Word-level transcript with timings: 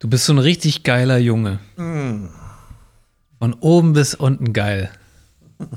Du 0.00 0.08
bist 0.08 0.24
so 0.24 0.32
ein 0.32 0.38
richtig 0.38 0.82
geiler 0.82 1.18
Junge. 1.18 1.58
Von 1.76 3.54
oben 3.60 3.92
bis 3.92 4.14
unten 4.14 4.52
geil. 4.52 4.90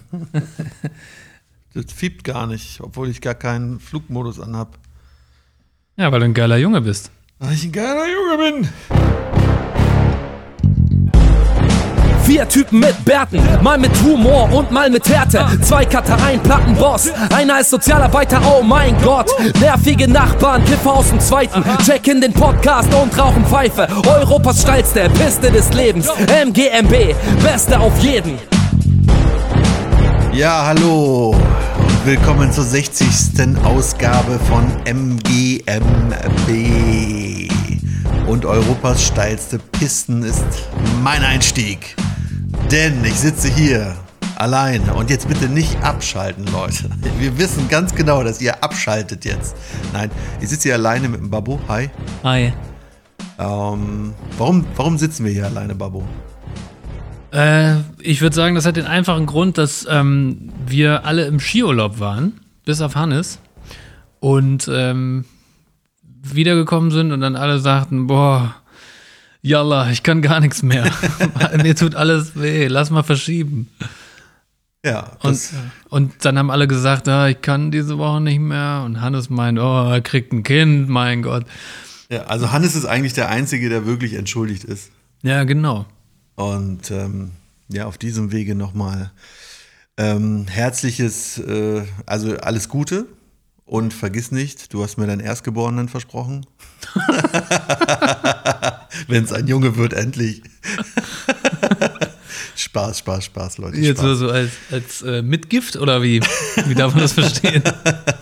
Das 1.75 1.92
fiebt 1.92 2.24
gar 2.24 2.46
nicht, 2.46 2.82
obwohl 2.82 3.09
ich 3.09 3.20
gar 3.20 3.33
keinen 3.33 3.80
Flugmodus 3.80 4.40
anhab. 4.40 4.78
Ja, 5.98 6.12
weil 6.12 6.20
du 6.20 6.25
ein 6.25 6.36
geiler 6.36 6.58
Junge 6.58 6.82
bist. 6.82 7.09
Weil 7.40 7.54
ich 7.54 7.64
ein 7.64 7.72
geiler 7.72 8.05
Junge 8.07 8.38
bin. 8.62 9.43
Vier 12.34 12.50
Typen 12.50 12.79
mit 12.79 13.05
Bärten, 13.05 13.39
mal 13.61 13.77
mit 13.77 13.91
Humor 14.02 14.52
und 14.52 14.71
mal 14.71 14.89
mit 14.89 15.07
Härte. 15.07 15.45
Zwei 15.61 15.86
ein 16.25 16.41
Plattenboss, 16.41 17.11
einer 17.32 17.59
ist 17.59 17.70
Sozialarbeiter, 17.70 18.41
oh 18.43 18.63
mein 18.63 19.00
Gott. 19.04 19.29
Nervige 19.59 20.07
Nachbarn, 20.07 20.65
Kiffer 20.65 20.93
aus 20.93 21.09
dem 21.09 21.19
Zweiten. 21.19 21.64
Check 21.86 22.07
in 22.07 22.21
den 22.21 22.33
Podcast 22.33 22.91
und 22.91 23.15
rauchen 23.19 23.46
Pfeife. 23.46 23.88
Europas 24.07 24.64
steilste 24.64 25.11
Piste 25.11 25.51
des 25.51 25.71
Lebens. 25.75 26.07
MGMB, 26.25 27.14
Beste 27.43 27.79
auf 27.79 27.96
jeden. 28.00 28.39
Ja, 30.33 30.65
hallo 30.65 31.36
und 31.77 32.05
willkommen 32.07 32.52
zur 32.52 32.63
60. 32.63 33.07
Ausgabe 33.63 34.39
von 34.49 34.71
MGMB. 34.85 35.69
Und 38.25 38.43
Europas 38.43 39.03
steilste 39.05 39.59
Pisten 39.59 40.23
ist 40.23 40.43
mein 41.03 41.21
Einstieg. 41.21 41.95
Denn 42.72 43.03
ich 43.05 43.16
sitze 43.16 43.49
hier 43.49 43.95
alleine 44.35 44.94
und 44.94 45.09
jetzt 45.09 45.27
bitte 45.27 45.48
nicht 45.48 45.81
abschalten, 45.84 46.45
Leute. 46.52 46.89
Wir 47.20 47.38
wissen 47.38 47.67
ganz 47.70 47.94
genau, 47.94 48.23
dass 48.23 48.41
ihr 48.41 48.63
abschaltet 48.63 49.26
jetzt. 49.26 49.55
Nein, 49.94 50.09
ich 50.41 50.49
sitze 50.49 50.70
hier 50.70 50.76
alleine 50.76 51.08
mit 51.08 51.20
dem 51.20 51.30
Babu. 51.30 51.59
Hi. 51.67 51.89
Hi. 52.23 52.53
Ähm, 53.39 54.13
warum, 54.38 54.66
warum 54.76 54.98
sitzen 54.98 55.26
wir 55.26 55.31
hier 55.31 55.45
alleine, 55.45 55.76
Babu? 55.76 56.03
Äh, 57.31 57.78
ich 58.00 58.22
würde 58.22 58.36
sagen, 58.36 58.55
das 58.55 58.66
hat 58.66 58.75
den 58.75 58.86
einfachen 58.86 59.25
Grund, 59.25 59.58
dass 59.58 59.88
ähm, 59.89 60.52
wir 60.66 61.05
alle 61.05 61.25
im 61.25 61.39
Skiurlaub 61.39 62.00
waren, 62.00 62.39
bis 62.66 62.81
auf 62.81 62.95
Hannes. 62.95 63.39
Und 64.20 64.70
ähm, 64.72 65.25
wiedergekommen 66.22 66.92
sind 66.92 67.11
und 67.11 67.22
dann 67.22 67.36
alle 67.36 67.59
sagten, 67.59 68.08
boah, 68.08 68.55
Jalla, 69.45 69.91
ich 69.91 70.03
kann 70.03 70.22
gar 70.22 70.39
nichts 70.39 70.63
mehr. 70.63 70.89
Mir 71.61 71.75
tut 71.75 71.95
alles 71.95 72.39
weh, 72.39 72.67
lass 72.67 72.89
mal 72.89 73.03
verschieben. 73.03 73.69
Ja, 74.86 75.17
Und, 75.22 75.39
und 75.89 76.13
dann 76.25 76.38
haben 76.38 76.49
alle 76.49 76.66
gesagt, 76.67 77.08
ah, 77.09 77.27
ich 77.27 77.41
kann 77.41 77.69
diese 77.69 77.97
Woche 77.97 78.21
nicht 78.21 78.39
mehr. 78.39 78.83
Und 78.86 79.02
Hannes 79.02 79.30
meint, 79.30 79.59
oh, 79.59 79.91
er 79.91 80.02
kriegt 80.02 80.31
ein 80.31 80.44
Kind, 80.44 80.88
mein 80.88 81.21
Gott. 81.23 81.45
ja, 82.09 82.23
also 82.23 82.52
Hannes 82.53 82.73
ist 82.75 82.86
eigentlich 82.86 83.14
der 83.14 83.30
Einzige, 83.30 83.67
der 83.69 83.86
wirklich 83.86 84.14
entschuldigt 84.14 84.64
ist. 84.64 84.91
Ja, 85.23 85.44
genau. 85.44 85.86
Und 86.36 86.89
ähm, 86.91 87.31
ja, 87.67 87.86
auf 87.86 87.97
diesem 87.97 88.31
Wege 88.31 88.55
nochmal 88.55 89.11
ähm, 89.97 90.47
herzliches, 90.47 91.38
äh, 91.39 91.83
also 92.05 92.38
alles 92.38 92.67
Gute 92.69 93.05
und 93.66 93.94
vergiss 93.94 94.31
nicht, 94.31 94.73
du 94.73 94.83
hast 94.83 94.97
mir 94.97 95.08
deinen 95.08 95.21
Erstgeborenen 95.21 95.89
versprochen. 95.89 96.45
Wenn 99.08 99.23
es 99.23 99.31
ein 99.33 99.47
Junge 99.47 99.75
wird, 99.77 99.94
endlich. 99.94 100.41
Spaß, 102.55 102.99
Spaß, 102.99 103.25
Spaß, 103.25 103.58
Leute. 103.58 103.77
Jetzt 103.77 103.99
Spaß. 103.99 104.17
so 104.19 104.30
als, 104.30 104.52
als 104.72 105.02
äh, 105.02 105.22
Mitgift 105.22 105.75
oder 105.75 106.03
wie? 106.03 106.22
Wie 106.67 106.75
darf 106.75 106.94
man 106.94 107.02
das 107.02 107.14
verstehen? 107.14 107.64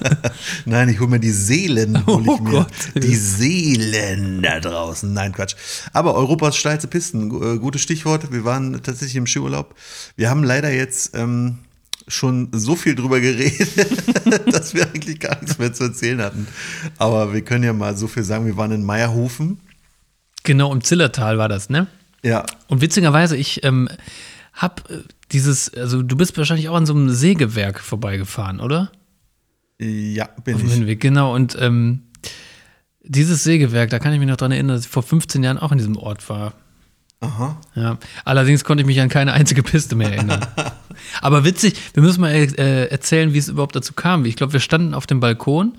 Nein, 0.66 0.90
ich 0.90 1.00
hole 1.00 1.10
mir 1.10 1.20
die 1.20 1.32
Seelen, 1.32 2.06
hol 2.06 2.22
ich 2.22 2.28
Oh 2.30 2.38
mir. 2.38 2.52
Gott. 2.52 2.68
Die 2.96 3.16
Seelen 3.16 4.42
da 4.42 4.60
draußen. 4.60 5.12
Nein, 5.12 5.34
Quatsch. 5.34 5.56
Aber 5.92 6.16
Europas 6.16 6.56
steilste 6.56 6.88
Pisten, 6.88 7.30
äh, 7.30 7.58
gutes 7.60 7.82
Stichwort. 7.82 8.32
Wir 8.32 8.46
waren 8.46 8.74
tatsächlich 8.82 9.18
im 9.18 9.28
Skiurlaub. 9.28 9.76
Wir 10.16 10.30
haben 10.30 10.44
leider 10.44 10.72
jetzt 10.72 11.12
ähm, 11.16 11.58
schon 12.08 12.50
so 12.54 12.76
viel 12.78 12.96
drüber 12.96 13.20
geredet, 13.20 13.70
dass 14.54 14.74
wir 14.74 14.84
eigentlich 14.86 15.20
gar 15.20 15.40
nichts 15.42 15.58
mehr 15.60 15.74
zu 15.74 15.84
erzählen 15.86 16.22
hatten. 16.22 16.48
Aber 16.98 17.34
wir 17.34 17.42
können 17.42 17.64
ja 17.66 17.74
mal 17.74 17.98
so 17.98 18.08
viel 18.08 18.24
sagen. 18.24 18.46
Wir 18.46 18.56
waren 18.58 18.72
in 18.72 18.84
Meierhofen. 18.84 19.60
Genau, 20.44 20.72
im 20.74 20.84
Zillertal 20.84 21.38
war 21.38 21.50
das, 21.50 21.70
ne? 21.70 21.88
Ja, 22.24 22.46
Und 22.68 22.82
witzigerweise, 22.82 23.36
ich 23.36 23.64
ähm, 23.64 23.90
hab 24.54 24.90
äh, 24.92 25.00
dieses, 25.32 25.74
also 25.74 26.04
du 26.04 26.16
bist 26.16 26.38
wahrscheinlich 26.38 26.70
auch 26.70 26.76
an 26.76 26.86
so 26.86 26.94
einem 26.94 27.10
Sägewerk 27.10 27.80
vorbeigefahren, 27.80 28.60
oder? 28.60 28.92
ja, 29.80 30.30
bin 30.44 30.56
Auf 30.56 30.64
ich. 30.64 30.74
Hinweg, 30.74 31.00
genau. 31.00 31.34
Und 31.34 31.58
ähm, 31.60 32.04
dieses 33.04 33.44
Sägewerk, 33.44 33.90
da 33.90 34.00
kann 34.00 34.14
ich 34.14 34.20
mich 34.20 34.28
noch 34.28 34.38
dran 34.38 34.52
erinnern, 34.52 34.76
dass 34.76 34.86
ich 34.86 34.92
vor 34.92 35.04
15 35.04 35.44
Jahren 35.44 35.58
auch 35.58 35.72
in 35.72 35.80
diesem 35.80 35.98
Ort 35.98 36.30
war. 36.30 36.54
Aha. 37.22 37.60
Ja. 37.76 37.98
Allerdings 38.26 38.64
konnte 38.64 38.82
ich 38.82 38.88
mich 38.88 39.00
an 39.00 39.10
keine 39.10 39.34
einzige 39.34 39.64
Piste 39.64 39.96
mehr 39.96 40.12
erinnern. 40.12 40.46
Aber 41.22 41.44
witzig, 41.46 41.76
wir 41.94 42.04
müssen 42.04 42.22
mal 42.22 42.32
äh, 42.32 42.88
erzählen, 42.88 43.34
wie 43.34 43.38
es 43.38 43.48
überhaupt 43.48 43.76
dazu 43.76 43.94
kam. 43.94 44.26
Ich 44.26 44.36
glaube, 44.36 44.54
wir 44.54 44.60
standen 44.60 44.94
auf 44.94 45.08
dem 45.08 45.20
Balkon 45.20 45.78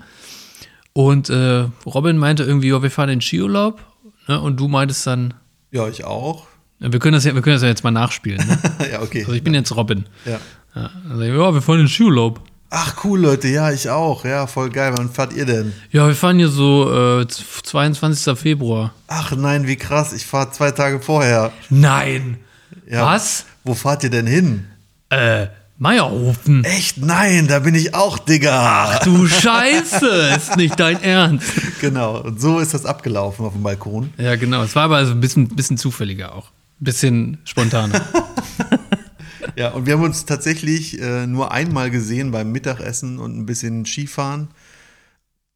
und 0.93 1.29
äh, 1.29 1.65
Robin 1.85 2.17
meinte 2.17 2.43
irgendwie, 2.43 2.69
ja, 2.69 2.81
wir 2.81 2.91
fahren 2.91 3.09
in 3.09 3.19
den 3.19 3.21
Skiurlaub. 3.21 3.79
Ne? 4.27 4.39
Und 4.39 4.59
du 4.59 4.67
meintest 4.67 5.05
dann, 5.07 5.33
Ja, 5.71 5.87
ich 5.87 6.03
auch. 6.05 6.47
wir 6.79 6.99
können 6.99 7.13
das 7.13 7.23
ja, 7.25 7.33
wir 7.35 7.41
können 7.41 7.55
das 7.55 7.63
ja 7.63 7.69
jetzt 7.69 7.83
mal 7.83 7.91
nachspielen. 7.91 8.45
Ne? 8.47 8.57
ja, 8.91 9.01
okay. 9.01 9.21
Also 9.21 9.33
ich 9.33 9.43
bin 9.43 9.53
jetzt 9.53 9.75
Robin. 9.75 10.05
ja. 10.25 10.39
Ja, 10.75 10.89
ich, 11.21 11.27
ja, 11.27 11.53
wir 11.53 11.61
fahren 11.61 11.79
in 11.81 11.85
den 11.85 11.89
Skiurlaub. 11.89 12.41
Ach, 12.71 13.03
cool, 13.03 13.19
Leute. 13.19 13.47
Ja, 13.47 13.71
ich 13.71 13.87
auch. 13.91 14.25
Ja, 14.25 14.47
voll 14.47 14.71
geil. 14.71 14.91
Wann 14.97 15.11
fahrt 15.11 15.31
ihr 15.33 15.45
denn? 15.45 15.71
Ja, 15.91 16.07
wir 16.07 16.15
fahren 16.15 16.39
hier 16.39 16.47
so 16.49 17.19
äh, 17.21 17.27
22. 17.27 18.35
Februar. 18.35 18.91
Ach 19.07 19.31
nein, 19.35 19.67
wie 19.67 19.75
krass. 19.75 20.11
Ich 20.13 20.25
fahre 20.25 20.49
zwei 20.51 20.71
Tage 20.71 20.99
vorher. 20.99 21.51
Nein. 21.69 22.39
Ja. 22.89 23.05
Was? 23.05 23.45
Wo 23.63 23.75
fahrt 23.75 24.03
ihr 24.03 24.09
denn 24.09 24.25
hin? 24.25 24.65
Äh, 25.09 25.45
Meierhofen. 25.77 26.63
Echt? 26.63 26.97
Nein, 26.99 27.47
da 27.47 27.59
bin 27.59 27.75
ich 27.75 27.93
auch, 27.95 28.19
Digga. 28.19 28.99
Du 29.03 29.27
Scheiße, 29.27 30.33
ist 30.37 30.55
nicht 30.55 30.79
dein 30.79 31.01
Ernst. 31.01 31.49
Genau. 31.81 32.21
Und 32.21 32.39
so 32.39 32.59
ist 32.59 32.73
das 32.73 32.85
abgelaufen 32.85 33.45
auf 33.45 33.51
dem 33.53 33.63
Balkon. 33.63 34.13
Ja, 34.17 34.37
genau. 34.37 34.63
Es 34.63 34.73
war 34.75 34.83
aber 34.83 34.95
also 34.97 35.11
ein 35.11 35.19
bisschen, 35.19 35.49
bisschen 35.49 35.77
zufälliger 35.77 36.33
auch. 36.33 36.47
Ein 36.79 36.83
bisschen 36.85 37.37
spontaner. 37.43 38.01
Ja, 39.55 39.69
und 39.69 39.85
wir 39.85 39.93
haben 39.93 40.03
uns 40.03 40.25
tatsächlich 40.25 40.99
äh, 40.99 41.27
nur 41.27 41.51
einmal 41.51 41.91
gesehen 41.91 42.31
beim 42.31 42.51
Mittagessen 42.51 43.19
und 43.19 43.37
ein 43.37 43.45
bisschen 43.45 43.85
Skifahren. 43.85 44.47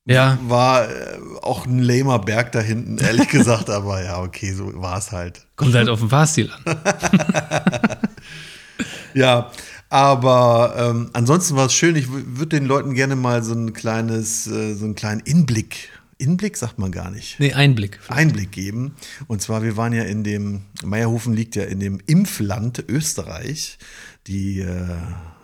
ja. 0.05 0.37
War 0.47 0.87
äh, 0.87 1.17
auch 1.41 1.65
ein 1.65 1.79
lamer 1.79 2.19
Berg 2.19 2.51
da 2.51 2.59
hinten, 2.59 2.99
ehrlich 2.99 3.27
gesagt, 3.29 3.71
aber 3.71 4.03
ja, 4.03 4.21
okay, 4.21 4.53
so 4.53 4.71
war 4.79 4.99
es 4.99 5.11
halt. 5.11 5.47
Kommt 5.55 5.73
halt 5.73 5.89
auf 5.89 5.99
den 5.99 6.09
Fahrstil 6.09 6.51
an. 6.51 6.77
Ja, 9.13 9.51
aber 9.89 10.75
ähm, 10.77 11.09
ansonsten 11.13 11.55
war 11.55 11.67
es 11.67 11.73
schön. 11.73 11.95
Ich 11.95 12.09
würde 12.09 12.57
den 12.59 12.65
Leuten 12.65 12.93
gerne 12.93 13.15
mal 13.15 13.43
so 13.43 13.53
ein 13.53 13.73
kleines, 13.73 14.47
äh, 14.47 14.73
so 14.75 14.85
einen 14.85 14.95
kleinen 14.95 15.21
Inblick, 15.21 15.89
Inblick 16.17 16.57
sagt 16.57 16.79
man 16.79 16.91
gar 16.91 17.11
nicht. 17.11 17.39
Nee, 17.39 17.53
Einblick. 17.53 17.99
Einblick 18.07 18.51
geben. 18.51 18.95
Und 19.27 19.41
zwar, 19.41 19.61
wir 19.61 19.77
waren 19.77 19.93
ja 19.93 20.03
in 20.03 20.23
dem, 20.23 20.63
Meierhofen 20.83 21.33
liegt 21.33 21.55
ja 21.55 21.63
in 21.63 21.79
dem 21.79 21.99
Impfland 22.07 22.83
Österreich, 22.87 23.77
die 24.25 24.61
äh, 24.61 24.87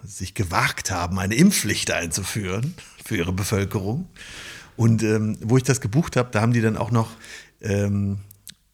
sich 0.04 0.34
gewagt 0.34 0.90
haben, 0.90 1.20
eine 1.20 1.36
Impfpflicht 1.36 1.92
einzuführen 1.92 2.74
für 3.06 3.18
ihre 3.18 3.34
Bevölkerung. 3.34 4.08
Und 4.75 5.04
ähm, 5.04 5.38
wo 5.42 5.58
ich 5.58 5.64
das 5.64 5.80
gebucht 5.80 6.16
habe, 6.16 6.30
da 6.31 6.42
haben 6.42 6.54
die 6.54 6.62
dann 6.62 6.78
auch 6.78 6.90
noch 6.90 7.12
ähm, 7.62 8.18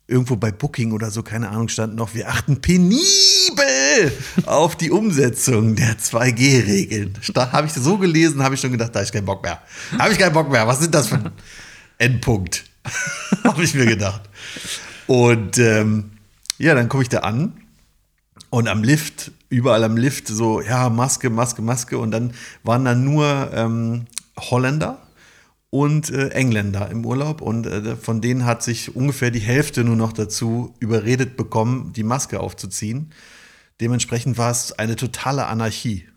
irgendwo 0.10 0.36
bei 0.36 0.52
Booking 0.52 0.92
oder 0.92 1.12
so, 1.12 1.22
keine 1.22 1.50
Ahnung, 1.50 1.70
stand 1.70 1.96
noch, 1.96 2.14
wir 2.14 2.30
achten 2.30 2.60
penibel 2.62 4.12
auf 4.46 4.76
die 4.76 4.90
Umsetzung 4.90 5.76
der 5.76 5.98
2G-Regeln. 5.98 7.14
Da 7.34 7.52
habe 7.52 7.68
ich 7.68 7.74
so 7.74 7.98
gelesen, 7.98 8.44
habe 8.44 8.56
ich 8.56 8.62
schon 8.62 8.72
gedacht, 8.72 8.90
da 8.94 9.00
habe 9.00 9.06
ich 9.06 9.12
keinen 9.12 9.26
Bock 9.26 9.44
mehr. 9.44 9.62
Habe 9.98 10.12
ich 10.12 10.18
keinen 10.18 10.34
Bock 10.34 10.50
mehr. 10.50 10.68
Was 10.68 10.80
sind 10.80 10.96
das 10.96 11.10
für 11.10 11.16
ein 11.16 11.32
Endpunkt? 12.00 12.66
habe 13.44 13.64
ich 13.64 13.76
mir 13.76 13.86
gedacht. 13.86 14.22
Und 15.06 15.58
ähm, 15.60 16.12
ja, 16.58 16.74
dann 16.74 16.90
komme 16.90 17.04
ich 17.04 17.10
da 17.10 17.20
an 17.20 17.54
und 18.50 18.68
am 18.68 18.84
Lift, 18.84 19.32
überall 19.50 19.84
am 19.84 19.96
Lift, 19.96 20.28
so, 20.28 20.62
ja, 20.62 20.90
Maske, 20.90 21.30
Maske, 21.30 21.62
Maske. 21.62 21.98
Und 22.00 22.12
dann 22.12 22.34
waren 22.64 22.86
da 22.86 22.96
nur 22.96 23.52
ähm, 23.54 24.08
Holländer 24.38 24.98
und 25.70 26.10
äh, 26.10 26.30
Engländer 26.30 26.90
im 26.90 27.06
Urlaub. 27.06 27.42
Und 27.42 27.68
äh, 27.68 27.96
von 27.96 28.22
denen 28.22 28.46
hat 28.46 28.64
sich 28.64 28.96
ungefähr 28.96 29.32
die 29.32 29.40
Hälfte 29.40 29.84
nur 29.84 29.96
noch 29.96 30.14
dazu 30.14 30.76
überredet 30.80 31.38
bekommen, 31.38 31.94
die 31.94 32.04
Maske 32.04 32.40
aufzuziehen. 32.40 33.12
Dementsprechend 33.82 34.38
war 34.38 34.52
es 34.52 34.74
eine 34.74 34.96
totale 34.96 35.48
Anarchie. 35.48 36.08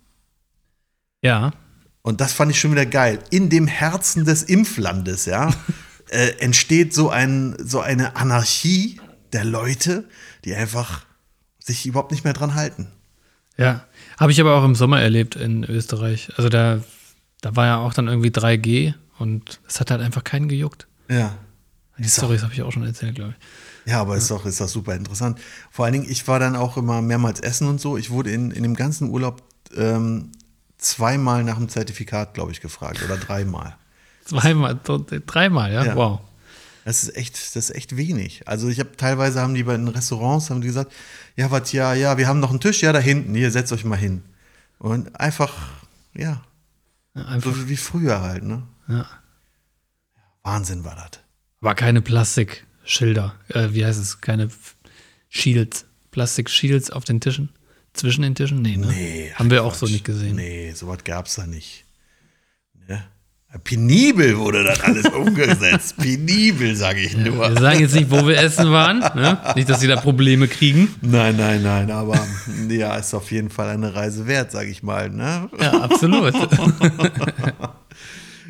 Ja. 1.22 1.52
Und 2.02 2.20
das 2.20 2.32
fand 2.32 2.50
ich 2.50 2.58
schon 2.58 2.72
wieder 2.72 2.86
geil. 2.86 3.20
In 3.30 3.48
dem 3.50 3.66
Herzen 3.66 4.24
des 4.24 4.42
Impflandes, 4.42 5.26
ja, 5.26 5.54
äh, 6.08 6.30
entsteht 6.38 6.94
so, 6.94 7.10
ein, 7.10 7.54
so 7.58 7.80
eine 7.80 8.16
Anarchie 8.16 9.00
der 9.32 9.44
Leute, 9.44 10.08
die 10.44 10.54
einfach 10.54 11.04
sich 11.58 11.86
überhaupt 11.86 12.10
nicht 12.10 12.24
mehr 12.24 12.32
dran 12.32 12.54
halten. 12.54 12.88
Ja. 13.56 13.86
Habe 14.18 14.32
ich 14.32 14.40
aber 14.40 14.56
auch 14.56 14.64
im 14.64 14.74
Sommer 14.74 15.00
erlebt 15.00 15.36
in 15.36 15.62
Österreich. 15.62 16.30
Also 16.36 16.48
da, 16.48 16.80
da 17.40 17.54
war 17.54 17.66
ja 17.66 17.76
auch 17.78 17.94
dann 17.94 18.08
irgendwie 18.08 18.30
3G 18.30 18.94
und 19.18 19.60
es 19.68 19.80
hat 19.80 19.90
halt 19.90 20.00
einfach 20.00 20.24
keinen 20.24 20.48
gejuckt. 20.48 20.86
Ja. 21.08 21.34
Die 21.98 22.08
Storys 22.08 22.42
habe 22.42 22.52
ich 22.52 22.62
auch 22.62 22.72
schon 22.72 22.84
erzählt, 22.84 23.14
glaube 23.14 23.34
ich. 23.38 23.90
Ja, 23.92 24.00
aber 24.00 24.16
ist 24.16 24.30
doch, 24.30 24.46
ist 24.46 24.60
doch 24.60 24.68
super 24.68 24.94
interessant. 24.94 25.38
Vor 25.70 25.84
allen 25.84 25.92
Dingen, 25.92 26.06
ich 26.08 26.26
war 26.26 26.38
dann 26.38 26.56
auch 26.56 26.76
immer 26.76 27.02
mehrmals 27.02 27.40
essen 27.40 27.68
und 27.68 27.80
so. 27.80 27.96
Ich 27.96 28.10
wurde 28.10 28.30
in, 28.30 28.50
in 28.50 28.62
dem 28.62 28.74
ganzen 28.74 29.10
Urlaub 29.10 29.42
ähm, 29.76 30.32
zweimal 30.78 31.44
nach 31.44 31.58
dem 31.58 31.68
Zertifikat, 31.68 32.34
glaube 32.34 32.52
ich, 32.52 32.60
gefragt 32.60 33.02
oder 33.04 33.16
dreimal. 33.16 33.76
Zweimal, 34.24 34.78
dreimal, 35.26 35.72
ja? 35.72 35.84
Ja. 35.84 35.96
Wow. 35.96 36.20
Das 36.84 37.02
ist 37.02 37.16
echt, 37.16 37.34
das 37.34 37.70
ist 37.70 37.76
echt 37.76 37.96
wenig. 37.96 38.46
Also 38.46 38.68
ich 38.68 38.80
habe 38.80 38.96
teilweise 38.96 39.40
haben 39.40 39.54
die 39.54 39.62
bei 39.62 39.76
den 39.76 39.88
Restaurants 39.88 40.50
haben 40.50 40.60
die 40.60 40.66
gesagt, 40.68 40.92
ja, 41.36 41.50
was, 41.50 41.72
ja, 41.72 41.94
ja, 41.94 42.18
wir 42.18 42.26
haben 42.26 42.40
noch 42.40 42.50
einen 42.50 42.60
Tisch, 42.60 42.82
ja, 42.82 42.92
da 42.92 42.98
hinten, 42.98 43.34
hier, 43.34 43.50
setzt 43.50 43.72
euch 43.72 43.84
mal 43.84 43.96
hin. 43.96 44.22
Und 44.78 45.18
einfach, 45.20 45.52
ja, 46.14 46.42
Ja, 47.14 47.24
einfach, 47.26 47.54
so 47.54 47.68
wie 47.68 47.76
früher 47.76 48.20
halt, 48.20 48.42
ne? 48.42 48.62
Ja. 48.88 49.06
Wahnsinn 50.42 50.84
war 50.84 50.96
das. 50.96 51.20
Aber 51.60 51.74
keine 51.74 52.02
Plastikschilder. 52.02 53.34
Äh, 53.48 53.68
wie 53.72 53.84
heißt 53.84 54.00
es? 54.00 54.20
Keine 54.20 54.48
Shields. 55.28 55.86
Plastik-Shields 56.10 56.90
auf 56.90 57.04
den 57.04 57.20
Tischen? 57.20 57.50
Zwischen 57.94 58.22
den 58.22 58.34
Tischen? 58.34 58.60
Nee, 58.62 58.76
ne? 58.76 58.86
Nee. 58.88 59.32
Haben 59.34 59.50
wir 59.50 59.60
ach, 59.62 59.66
auch 59.66 59.74
so 59.74 59.86
Quatsch. 59.86 59.92
nicht 59.92 60.04
gesehen. 60.04 60.36
Nee, 60.36 60.72
sowas 60.72 60.98
gab's 61.04 61.36
da 61.36 61.46
nicht. 61.46 61.84
Ne? 62.88 63.02
Penibel 63.64 64.38
wurde 64.38 64.64
das 64.64 64.80
alles 64.80 65.06
umgesetzt. 65.14 65.96
Penibel, 65.98 66.74
sage 66.74 67.00
ich 67.00 67.16
nur. 67.16 67.48
Wir 67.50 67.60
sagen 67.60 67.80
jetzt 67.80 67.94
nicht, 67.94 68.10
wo 68.10 68.26
wir 68.26 68.38
essen 68.38 68.70
waren. 68.70 69.00
Ne? 69.14 69.38
Nicht, 69.56 69.68
dass 69.68 69.80
sie 69.80 69.88
da 69.88 69.96
Probleme 70.00 70.48
kriegen. 70.48 70.94
Nein, 71.02 71.36
nein, 71.36 71.62
nein, 71.62 71.90
aber 71.90 72.18
ja, 72.68 72.96
ist 72.96 73.12
auf 73.14 73.30
jeden 73.30 73.50
Fall 73.50 73.68
eine 73.68 73.94
Reise 73.94 74.26
wert, 74.26 74.50
sage 74.50 74.70
ich 74.70 74.82
mal. 74.82 75.10
Ne? 75.10 75.50
Ja, 75.60 75.80
absolut. 75.82 76.34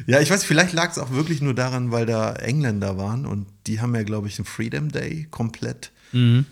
Ja, 0.07 0.21
ich 0.21 0.31
weiß, 0.31 0.45
vielleicht 0.45 0.73
lag 0.73 0.91
es 0.91 0.99
auch 0.99 1.11
wirklich 1.11 1.41
nur 1.41 1.55
daran, 1.55 1.91
weil 1.93 2.07
da 2.07 2.33
Engländer 2.35 2.97
waren 2.99 3.27
und 3.27 3.47
die 3.67 3.81
haben 3.81 3.95
ja, 3.95 4.03
glaube 4.03 4.29
ich, 4.29 4.39
einen 4.39 4.47
Freedom 4.47 4.91
Day 4.91 5.27
komplett. 5.31 5.93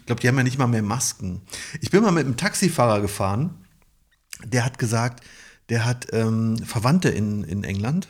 Ich 0.01 0.07
glaube, 0.07 0.21
die 0.23 0.29
haben 0.29 0.37
ja 0.39 0.43
nicht 0.43 0.59
mal 0.59 0.67
mehr 0.69 0.83
Masken. 0.83 1.43
Ich 1.81 1.91
bin 1.91 2.03
mal 2.03 2.13
mit 2.13 2.25
einem 2.25 2.37
Taxifahrer 2.37 3.01
gefahren, 3.01 3.51
der 4.45 4.65
hat 4.65 4.79
gesagt, 4.79 5.23
der 5.69 5.85
hat 5.85 6.07
ähm, 6.13 6.57
Verwandte 6.65 7.11
in, 7.11 7.45
in 7.45 7.63
England 7.65 8.09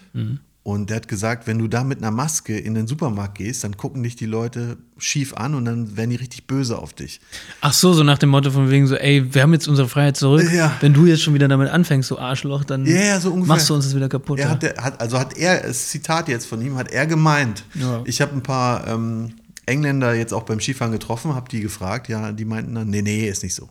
und 0.63 0.91
der 0.91 0.97
hat 0.97 1.09
gesagt, 1.09 1.47
wenn 1.47 1.59
du 1.59 1.69
da 1.69 1.85
mit 1.85 1.99
einer 1.99 2.11
Maske 2.11 2.59
in 2.59 2.75
den 2.75 2.87
Supermarkt 2.87 3.39
gehst, 3.39 3.65
dann 3.65 3.79
gucken 3.79 4.03
dich 4.03 4.15
die 4.15 4.27
Leute 4.27 4.77
schief 4.99 5.33
an 5.33 5.55
und 5.55 5.65
dann 5.65 5.97
werden 5.97 6.11
die 6.11 6.17
richtig 6.17 6.47
böse 6.47 6.77
auf 6.77 6.93
dich. 6.93 7.21
Ach 7.63 7.73
so, 7.73 7.95
so 7.95 8.03
nach 8.03 8.19
dem 8.19 8.29
Motto 8.29 8.51
von 8.51 8.69
wegen 8.69 8.87
so, 8.87 8.95
ey, 8.95 9.33
wir 9.33 9.43
haben 9.43 9.55
jetzt 9.55 9.69
unsere 9.69 9.89
Freiheit 9.89 10.19
zurück. 10.19 10.47
Ja. 10.53 10.77
Wenn 10.81 10.93
du 10.93 11.07
jetzt 11.07 11.23
schon 11.23 11.33
wieder 11.33 11.49
damit 11.49 11.71
anfängst, 11.71 12.09
so 12.09 12.19
Arschloch, 12.19 12.65
dann 12.65 12.85
Ja, 12.85 13.19
so 13.21 13.35
machst 13.37 13.71
du 13.71 13.75
uns 13.75 13.87
das 13.87 13.97
wieder 13.97 14.11
kaputt. 14.11 14.39
Er 14.39 14.51
hat, 14.51 14.63
hat, 14.79 15.01
also 15.01 15.19
hat 15.19 15.39
er, 15.39 15.63
das 15.63 15.89
Zitat 15.89 16.29
jetzt 16.29 16.45
von 16.45 16.61
ihm, 16.61 16.77
hat 16.77 16.91
er 16.91 17.07
gemeint. 17.07 17.65
Ja. 17.75 18.03
Ich 18.05 18.21
habe 18.21 18.33
ein 18.33 18.43
paar 18.43 18.87
ähm, 18.87 19.33
Engländer 19.65 20.15
jetzt 20.15 20.35
auch 20.35 20.43
beim 20.43 20.61
Skifahren 20.61 20.93
getroffen, 20.93 21.35
habe 21.35 21.49
die 21.49 21.61
gefragt, 21.61 22.09
ja, 22.09 22.33
die 22.33 22.45
meinten 22.45 22.75
dann, 22.75 22.91
nee, 22.91 23.01
nee, 23.01 23.27
ist 23.27 23.43
nicht 23.43 23.55
so. 23.55 23.71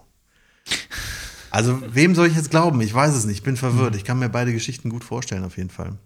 Also, 1.52 1.82
wem 1.94 2.16
soll 2.16 2.28
ich 2.28 2.36
jetzt 2.36 2.52
glauben? 2.52 2.82
Ich 2.82 2.94
weiß 2.94 3.16
es 3.16 3.26
nicht, 3.26 3.38
ich 3.38 3.44
bin 3.44 3.58
verwirrt. 3.58 3.96
Ich 3.96 4.04
kann 4.04 4.20
mir 4.20 4.30
beide 4.30 4.54
Geschichten 4.54 4.90
gut 4.90 5.04
vorstellen, 5.04 5.44
auf 5.44 5.58
jeden 5.58 5.70
Fall. 5.70 5.98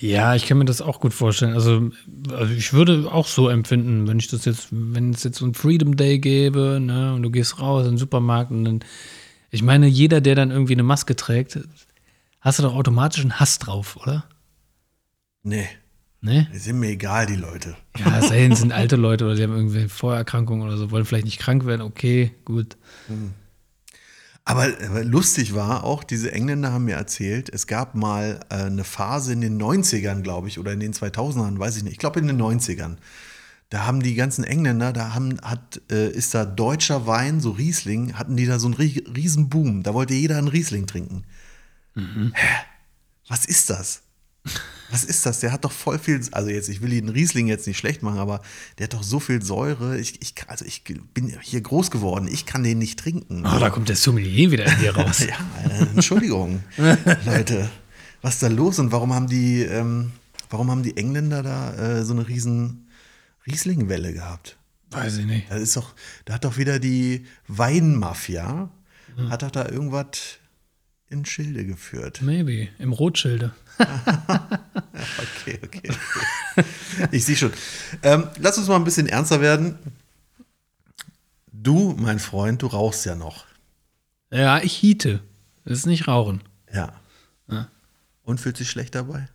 Ja, 0.00 0.34
ich 0.34 0.46
kann 0.46 0.58
mir 0.58 0.64
das 0.64 0.82
auch 0.82 1.00
gut 1.00 1.14
vorstellen. 1.14 1.54
Also, 1.54 1.90
also 2.30 2.52
ich 2.52 2.72
würde 2.72 3.10
auch 3.10 3.26
so 3.26 3.48
empfinden, 3.48 4.06
wenn 4.08 4.18
ich 4.18 4.28
das 4.28 4.44
jetzt, 4.44 4.68
wenn 4.70 5.10
es 5.10 5.24
jetzt 5.24 5.38
so 5.38 5.46
ein 5.46 5.54
Freedom 5.54 5.96
Day 5.96 6.18
gäbe, 6.18 6.78
ne, 6.80 7.14
und 7.14 7.22
du 7.22 7.30
gehst 7.30 7.60
raus 7.60 7.84
in 7.84 7.92
den 7.92 7.98
Supermarkt 7.98 8.50
und 8.50 8.64
dann, 8.64 8.80
ich 9.50 9.62
meine, 9.62 9.86
jeder, 9.86 10.20
der 10.20 10.34
dann 10.34 10.50
irgendwie 10.50 10.74
eine 10.74 10.82
Maske 10.82 11.16
trägt, 11.16 11.58
hast 12.40 12.58
du 12.58 12.62
doch 12.62 12.74
automatisch 12.74 13.22
einen 13.22 13.40
Hass 13.40 13.58
drauf, 13.58 13.96
oder? 13.96 14.24
Nee, 15.42 15.68
Ne? 16.26 16.48
die 16.52 16.58
sind 16.58 16.80
mir 16.80 16.88
egal, 16.88 17.26
die 17.26 17.36
Leute. 17.36 17.76
Ja, 17.98 18.18
es 18.18 18.58
sind 18.58 18.72
alte 18.72 18.96
Leute 18.96 19.26
oder 19.26 19.36
die 19.36 19.44
haben 19.44 19.54
irgendwie 19.54 19.88
Vorerkrankungen 19.88 20.66
oder 20.66 20.76
so, 20.76 20.90
wollen 20.90 21.04
vielleicht 21.04 21.26
nicht 21.26 21.38
krank 21.38 21.66
werden, 21.66 21.82
okay, 21.82 22.32
gut. 22.44 22.76
Aber, 24.48 24.62
aber 24.88 25.02
lustig 25.02 25.54
war 25.56 25.82
auch, 25.82 26.04
diese 26.04 26.30
Engländer 26.30 26.72
haben 26.72 26.84
mir 26.84 26.94
erzählt, 26.94 27.48
es 27.52 27.66
gab 27.66 27.96
mal 27.96 28.38
äh, 28.48 28.54
eine 28.54 28.84
Phase 28.84 29.32
in 29.32 29.40
den 29.40 29.60
90ern, 29.60 30.22
glaube 30.22 30.46
ich, 30.46 30.60
oder 30.60 30.72
in 30.72 30.78
den 30.78 30.92
2000ern, 30.94 31.58
weiß 31.58 31.76
ich 31.78 31.82
nicht. 31.82 31.94
Ich 31.94 31.98
glaube 31.98 32.20
in 32.20 32.28
den 32.28 32.40
90ern. 32.40 32.96
Da 33.70 33.84
haben 33.84 34.00
die 34.00 34.14
ganzen 34.14 34.44
Engländer, 34.44 34.92
da 34.92 35.14
haben, 35.14 35.40
hat, 35.42 35.82
äh, 35.90 36.08
ist 36.10 36.32
da 36.32 36.44
deutscher 36.44 37.08
Wein, 37.08 37.40
so 37.40 37.50
Riesling, 37.50 38.14
hatten 38.14 38.36
die 38.36 38.46
da 38.46 38.60
so 38.60 38.68
einen 38.68 38.76
rie- 38.76 39.04
riesen 39.16 39.48
Boom. 39.48 39.82
Da 39.82 39.94
wollte 39.94 40.14
jeder 40.14 40.38
einen 40.38 40.46
Riesling 40.46 40.86
trinken. 40.86 41.24
Hä? 41.96 42.46
Was 43.28 43.46
ist 43.46 43.68
das? 43.70 44.02
Was 44.90 45.04
ist 45.04 45.26
das? 45.26 45.40
Der 45.40 45.52
hat 45.52 45.64
doch 45.64 45.72
voll 45.72 45.98
viel, 45.98 46.20
also 46.32 46.48
jetzt, 46.48 46.68
ich 46.68 46.80
will 46.80 46.90
den 46.90 47.08
Riesling 47.08 47.48
jetzt 47.48 47.66
nicht 47.66 47.78
schlecht 47.78 48.02
machen, 48.02 48.18
aber 48.18 48.40
der 48.78 48.84
hat 48.84 48.94
doch 48.94 49.02
so 49.02 49.18
viel 49.18 49.42
Säure. 49.42 49.98
Ich, 49.98 50.22
ich, 50.22 50.34
also 50.46 50.64
ich 50.64 50.84
bin 50.84 51.36
hier 51.40 51.60
groß 51.60 51.90
geworden, 51.90 52.28
ich 52.30 52.46
kann 52.46 52.62
den 52.62 52.78
nicht 52.78 52.98
trinken. 52.98 53.44
Oh, 53.44 53.58
da 53.58 53.70
kommt 53.70 53.88
der 53.88 53.96
Sommelier 53.96 54.50
wieder 54.50 54.64
in 54.66 54.78
dir 54.78 54.96
raus. 54.96 55.20
Ja, 55.20 55.36
äh, 55.68 55.82
Entschuldigung, 55.94 56.62
Leute. 57.24 57.68
Was 58.22 58.34
ist 58.34 58.42
da 58.42 58.48
los 58.48 58.78
und 58.78 58.92
warum 58.92 59.12
haben 59.12 59.26
die, 59.26 59.62
ähm, 59.62 60.12
warum 60.50 60.70
haben 60.70 60.82
die 60.82 60.96
Engländer 60.96 61.42
da 61.42 61.74
äh, 61.74 62.04
so 62.04 62.12
eine 62.12 62.26
riesen 62.26 62.88
Rieslingwelle 63.46 64.12
gehabt? 64.12 64.56
Weiß 64.90 65.18
ich 65.18 65.26
nicht. 65.26 65.50
Da 65.50 65.56
ist 65.56 65.76
doch, 65.76 65.94
da 66.24 66.34
hat 66.34 66.44
doch 66.44 66.56
wieder 66.56 66.78
die 66.78 67.26
Weinmafia, 67.48 68.70
hat 69.28 69.42
doch 69.42 69.50
da 69.50 69.68
irgendwas 69.68 70.38
in 71.08 71.24
Schilde 71.24 71.64
geführt. 71.64 72.20
Maybe. 72.22 72.68
Im 72.78 72.92
Rothschilde. 72.92 73.52
Okay, 75.46 75.60
okay. 75.62 75.90
okay. 75.90 76.64
Ich 77.12 77.24
sehe 77.24 77.36
schon. 77.36 77.52
Ähm, 78.02 78.28
lass 78.38 78.58
uns 78.58 78.66
mal 78.66 78.76
ein 78.76 78.84
bisschen 78.84 79.06
ernster 79.06 79.40
werden. 79.40 79.78
Du, 81.52 81.94
mein 81.98 82.18
Freund, 82.18 82.62
du 82.62 82.66
rauchst 82.66 83.04
ja 83.06 83.14
noch. 83.14 83.44
Ja, 84.32 84.58
ich 84.62 84.72
hiete. 84.72 85.22
Das 85.64 85.78
ist 85.78 85.86
nicht 85.86 86.08
Rauchen. 86.08 86.42
Ja. 86.72 86.98
Ja. 87.48 87.68
Und 88.22 88.40
fühlt 88.40 88.56
sich 88.56 88.68
schlecht 88.68 88.94
dabei? 88.94 89.28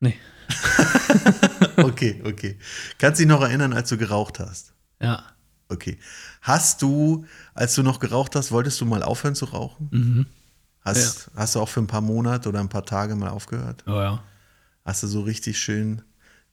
Nee. 0.00 0.16
Okay, 1.76 2.20
okay. 2.24 2.58
Kannst 2.98 3.20
dich 3.20 3.26
noch 3.26 3.40
erinnern, 3.42 3.72
als 3.72 3.88
du 3.88 3.96
geraucht 3.96 4.38
hast? 4.38 4.72
Ja. 5.00 5.24
Okay. 5.68 5.98
Hast 6.42 6.82
du, 6.82 7.24
als 7.54 7.74
du 7.74 7.82
noch 7.82 7.98
geraucht 7.98 8.36
hast, 8.36 8.52
wolltest 8.52 8.80
du 8.80 8.84
mal 8.84 9.02
aufhören 9.02 9.34
zu 9.34 9.46
rauchen? 9.46 9.88
Mhm. 9.90 10.26
Hast, 10.84 11.30
hast 11.36 11.54
du 11.54 11.60
auch 11.60 11.68
für 11.68 11.80
ein 11.80 11.86
paar 11.86 12.00
Monate 12.00 12.48
oder 12.48 12.60
ein 12.60 12.68
paar 12.68 12.84
Tage 12.84 13.14
mal 13.14 13.30
aufgehört? 13.30 13.84
Oh 13.86 13.92
ja. 13.92 14.22
Hast 14.84 15.02
du 15.02 15.06
so 15.06 15.20
richtig 15.20 15.58
schön 15.58 16.02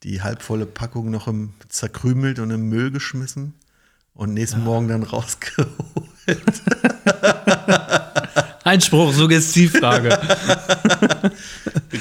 die 0.04 0.22
halbvolle 0.22 0.66
Packung 0.66 1.10
noch 1.10 1.28
im, 1.28 1.54
zerkrümelt 1.68 2.40
und 2.40 2.52
im 2.52 2.70
Müll 2.70 2.92
geschmissen 2.92 3.54
und 4.14 4.34
nächsten 4.34 4.64
Morgen 4.64 4.88
dann 4.88 5.04
rausgeholt? 5.04 5.74
Einspruch, 8.64 9.14
Suggestivfrage. 9.14 10.10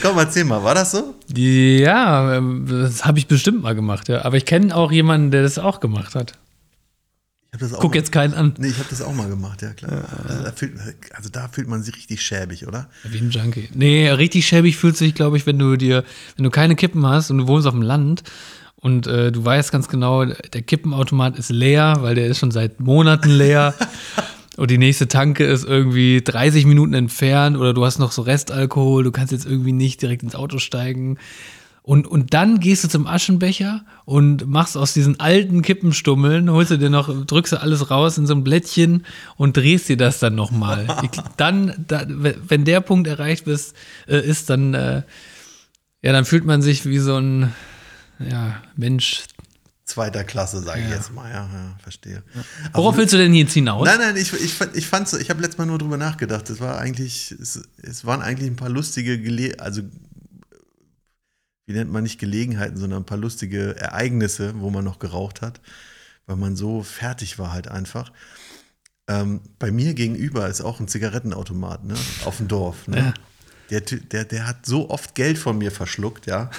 Komm, 0.03 0.19
erzähl 0.19 0.45
mal, 0.45 0.63
war 0.63 0.75
das 0.75 0.91
so? 0.91 1.15
ja, 1.35 2.41
das 2.41 3.07
habe 3.07 3.19
ich 3.19 3.27
bestimmt 3.27 3.63
mal 3.63 3.75
gemacht, 3.75 4.09
ja. 4.09 4.25
Aber 4.25 4.37
ich 4.37 4.45
kenne 4.45 4.77
auch 4.77 4.93
jemanden, 4.93 5.31
der 5.31 5.43
das 5.43 5.59
auch 5.59 5.81
gemacht 5.81 6.15
hat. 6.15 6.33
Ich 6.33 6.35
hab 6.35 6.35
das 6.35 6.35
auch 6.35 7.38
Guck 7.51 7.91
mal, 7.91 7.97
jetzt 7.97 8.13
keinen 8.13 8.35
an. 8.35 8.55
Nee, 8.59 8.69
ich 8.69 8.79
habe 8.79 8.89
das 8.91 9.01
auch 9.01 9.15
mal 9.15 9.29
gemacht, 9.29 9.63
ja 9.63 9.73
klar. 9.73 10.05
Also, 10.29 10.45
da 10.45 10.53
fühlt, 10.53 10.73
also 11.15 11.29
da 11.31 11.49
fühlt 11.49 11.67
man 11.67 11.83
sich 11.83 11.97
richtig 11.97 12.21
schäbig, 12.21 12.67
oder? 12.67 12.89
Wie 13.05 13.19
ein 13.19 13.31
Junkie. 13.31 13.69
Nee, 13.75 14.11
richtig 14.11 14.47
schäbig 14.47 14.77
fühlt 14.77 14.97
sich, 14.97 15.15
glaube 15.15 15.39
ich, 15.39 15.47
wenn 15.47 15.59
du 15.59 15.77
dir, 15.77 16.05
wenn 16.37 16.45
du 16.45 16.51
keine 16.51 16.77
Kippen 16.77 17.07
hast 17.07 17.31
und 17.31 17.39
du 17.39 17.47
wohnst 17.49 17.67
auf 17.67 17.73
dem 17.73 17.83
Land 17.83 18.23
und 18.77 19.07
äh, 19.07 19.33
du 19.33 19.45
weißt 19.45 19.73
ganz 19.73 19.89
genau, 19.89 20.25
der 20.25 20.63
Kippenautomat 20.63 21.39
ist 21.39 21.51
leer, 21.51 21.97
weil 22.01 22.15
der 22.15 22.27
ist 22.27 22.39
schon 22.39 22.51
seit 22.51 22.81
Monaten 22.81 23.31
leer. 23.31 23.75
Und 24.57 24.73
die 24.73 24.79
nächste 24.79 25.07
Tanke 25.07 25.45
ist 25.45 25.65
irgendwie 25.65 26.21
30 26.21 26.67
Minuten 26.67 26.93
entfernt 26.93 27.57
oder 27.57 27.73
du 27.73 27.85
hast 27.85 28.01
noch 28.01 28.11
so 28.11 28.23
Restalkohol, 28.23 29.05
du 29.05 29.13
kannst 29.13 29.31
jetzt 29.31 29.47
irgendwie 29.47 29.71
nicht 29.71 30.03
direkt 30.03 30.25
ins 30.25 30.35
Auto 30.35 30.59
steigen. 30.59 31.17
Und, 31.89 32.07
und 32.07 32.35
dann 32.35 32.61
gehst 32.61 32.85
du 32.85 32.89
zum 32.89 33.07
Aschenbecher 33.07 33.83
und 34.05 34.47
machst 34.47 34.77
aus 34.77 34.93
diesen 34.93 35.21
alten 35.21 35.63
Kippenstummeln, 35.63 36.51
holst 36.51 36.71
du 36.71 36.77
dir 36.77 36.91
noch, 36.91 37.09
drückst 37.25 37.55
du 37.55 37.63
alles 37.63 37.91
raus 37.91 38.19
in 38.19 38.27
so 38.27 38.35
ein 38.35 38.45
Blättchen 38.45 39.07
und 39.39 39.57
drehst 39.57 39.89
dir 39.89 39.97
das 39.97 40.19
dann 40.19 40.35
nochmal. 40.35 40.87
dann, 41.39 41.87
da, 41.89 42.05
wenn 42.07 42.67
der 42.67 42.83
Punkt 42.83 43.07
erreicht 43.09 43.47
ist, 43.47 43.75
äh, 44.07 44.21
ist 44.21 44.51
dann, 44.51 44.75
äh, 44.75 45.03
ja, 46.03 46.13
dann 46.13 46.27
fühlt 46.27 46.45
man 46.45 46.61
sich 46.61 46.85
wie 46.85 46.99
so 46.99 47.17
ein, 47.17 47.55
ja, 48.19 48.61
Mensch. 48.77 49.23
Zweiter 49.87 50.25
Klasse, 50.25 50.61
sage 50.61 50.83
ich 50.83 50.91
Ja. 50.91 50.97
jetzt 50.97 51.15
mal. 51.15 51.31
Ja, 51.31 51.49
ja 51.51 51.77
verstehe. 51.83 52.23
Worauf 52.75 52.99
willst 52.99 53.15
du 53.15 53.17
denn 53.17 53.33
jetzt 53.33 53.55
hinaus? 53.55 53.87
Nein, 53.87 53.97
nein, 53.99 54.17
ich, 54.19 54.31
ich, 54.35 54.53
fand- 54.53 54.77
ich 54.77 54.87
fand 54.87 55.11
ich 55.15 55.31
habe 55.31 55.41
letztes 55.41 55.57
Mal 55.57 55.65
nur 55.65 55.79
drüber 55.79 55.97
nachgedacht. 55.97 56.51
Es 56.51 56.61
war 56.61 56.77
eigentlich, 56.77 57.31
es, 57.33 57.63
es 57.81 58.05
waren 58.05 58.21
eigentlich 58.21 58.51
ein 58.51 58.57
paar 58.57 58.69
lustige, 58.69 59.19
Gele 59.19 59.55
also 59.59 59.81
wie 61.69 61.75
nennt 61.75 61.93
man 61.93 62.03
nicht 62.03 62.19
Gelegenheiten, 62.19 62.79
sondern 62.79 63.03
ein 63.03 63.07
paar 63.07 63.19
lustige 63.19 63.77
Ereignisse, 63.77 64.55
wo 64.59 64.71
man 64.71 64.87
noch 64.87 64.99
geraucht 64.99 65.43
hat, 65.43 65.61
weil 66.27 66.37
man 66.37 66.57
so 66.57 66.83
fertig 66.83 67.39
war 67.39 67.53
halt 67.53 67.69
einfach. 67.69 68.11
Ähm, 69.07 69.43
bei 69.59 69.71
mir 69.71 69.93
gegenüber 69.93 70.49
ist 70.49 70.63
auch 70.63 70.81
ein 70.81 70.89
Zigarettenautomat, 70.89 71.85
ne? 71.85 71.95
Auf 72.25 72.39
dem 72.39 72.49
Dorf. 72.49 72.89
Ne? 72.89 72.97
Ja. 72.97 73.15
Der, 73.69 73.81
der, 73.83 74.25
der 74.25 74.47
hat 74.47 74.65
so 74.65 74.89
oft 74.89 75.15
Geld 75.15 75.37
von 75.37 75.59
mir 75.59 75.71
verschluckt, 75.71 76.25
ja. 76.25 76.51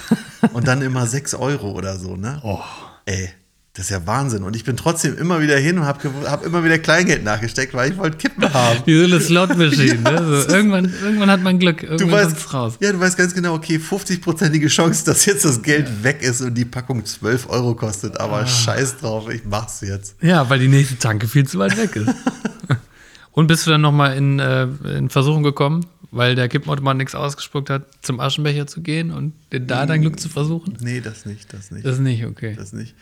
Und 0.52 0.68
dann 0.68 0.80
immer 0.80 1.08
6 1.08 1.34
Euro 1.34 1.72
oder 1.72 1.98
so, 1.98 2.14
ne? 2.14 2.40
Oh. 2.44 2.62
Ey, 3.04 3.30
das 3.74 3.84
ist 3.84 3.90
ja 3.90 4.04
Wahnsinn. 4.06 4.42
Und 4.42 4.56
ich 4.56 4.64
bin 4.64 4.76
trotzdem 4.76 5.16
immer 5.16 5.40
wieder 5.40 5.56
hin 5.56 5.78
und 5.78 5.84
habe 5.84 6.00
hab 6.28 6.44
immer 6.44 6.64
wieder 6.64 6.78
Kleingeld 6.78 7.22
nachgesteckt, 7.22 7.72
weil 7.72 7.92
ich 7.92 7.98
wollte 7.98 8.16
Kippen 8.16 8.52
haben. 8.52 8.80
Wie 8.84 8.98
so 8.98 9.04
eine 9.04 9.20
Slot-Machine. 9.20 9.98
Ja, 10.04 10.20
ne? 10.20 10.42
so, 10.42 10.48
irgendwann, 10.48 10.92
irgendwann 11.02 11.30
hat 11.30 11.42
man 11.42 11.58
Glück. 11.58 11.80
Du 11.80 11.86
Irgendwann 11.86 12.22
kommt's 12.24 12.34
weißt, 12.44 12.54
raus. 12.54 12.78
ja, 12.80 12.90
du 12.92 12.98
weißt 13.00 13.16
ganz 13.16 13.32
genau, 13.34 13.54
okay, 13.54 13.76
50-prozentige 13.78 14.68
Chance, 14.68 15.04
dass 15.04 15.24
jetzt 15.24 15.44
das 15.44 15.62
Geld 15.62 16.02
weg 16.02 16.22
ist 16.22 16.40
und 16.40 16.54
die 16.54 16.64
Packung 16.64 17.04
12 17.04 17.48
Euro 17.48 17.74
kostet, 17.74 18.18
Ah. 18.20 18.24
aber 18.24 18.46
scheiß 18.46 18.98
drauf, 18.98 19.30
ich 19.30 19.42
mach's 19.44 19.80
jetzt. 19.82 20.16
Ja, 20.20 20.50
weil 20.50 20.58
die 20.58 20.68
nächste 20.68 20.98
Tanke 20.98 21.28
viel 21.28 21.46
zu 21.46 21.58
weit 21.58 21.76
weg 21.76 21.94
ist. 21.96 22.08
Und 23.32 23.46
bist 23.46 23.64
du 23.66 23.70
dann 23.70 23.80
nochmal 23.80 24.16
in, 24.16 24.40
äh, 24.40 24.64
in 24.96 25.08
Versuchung 25.08 25.44
gekommen, 25.44 25.86
weil 26.10 26.34
der 26.34 26.48
Kippenautomat 26.48 26.96
nichts 26.96 27.14
ausgespuckt 27.14 27.70
hat, 27.70 27.82
zum 28.02 28.18
Aschenbecher 28.18 28.66
zu 28.66 28.80
gehen 28.82 29.12
und 29.12 29.34
da 29.50 29.86
dein 29.86 30.00
Glück 30.02 30.18
zu 30.18 30.28
versuchen? 30.28 30.76
Nee, 30.80 31.00
das 31.00 31.26
nicht, 31.26 31.52
das 31.52 31.70
nicht. 31.70 31.86
Das 31.86 31.94
ist 31.94 32.00
nicht 32.00 32.26
okay. 32.26 32.54
Das 32.58 32.72
nicht. 32.72 32.94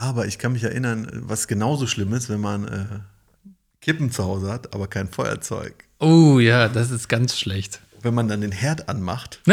Aber 0.00 0.24
ich 0.26 0.38
kann 0.38 0.52
mich 0.52 0.64
erinnern, 0.64 1.06
was 1.12 1.46
genauso 1.46 1.86
schlimm 1.86 2.14
ist, 2.14 2.30
wenn 2.30 2.40
man 2.40 2.66
äh, 2.66 2.86
Kippen 3.82 4.10
zu 4.10 4.24
Hause 4.24 4.50
hat, 4.50 4.72
aber 4.72 4.86
kein 4.86 5.08
Feuerzeug. 5.08 5.74
Oh 5.98 6.38
ja, 6.38 6.68
das 6.68 6.90
ist 6.90 7.08
ganz 7.10 7.38
schlecht. 7.38 7.80
Wenn 8.00 8.14
man 8.14 8.26
dann 8.26 8.40
den 8.40 8.50
Herd 8.50 8.88
anmacht. 8.88 9.42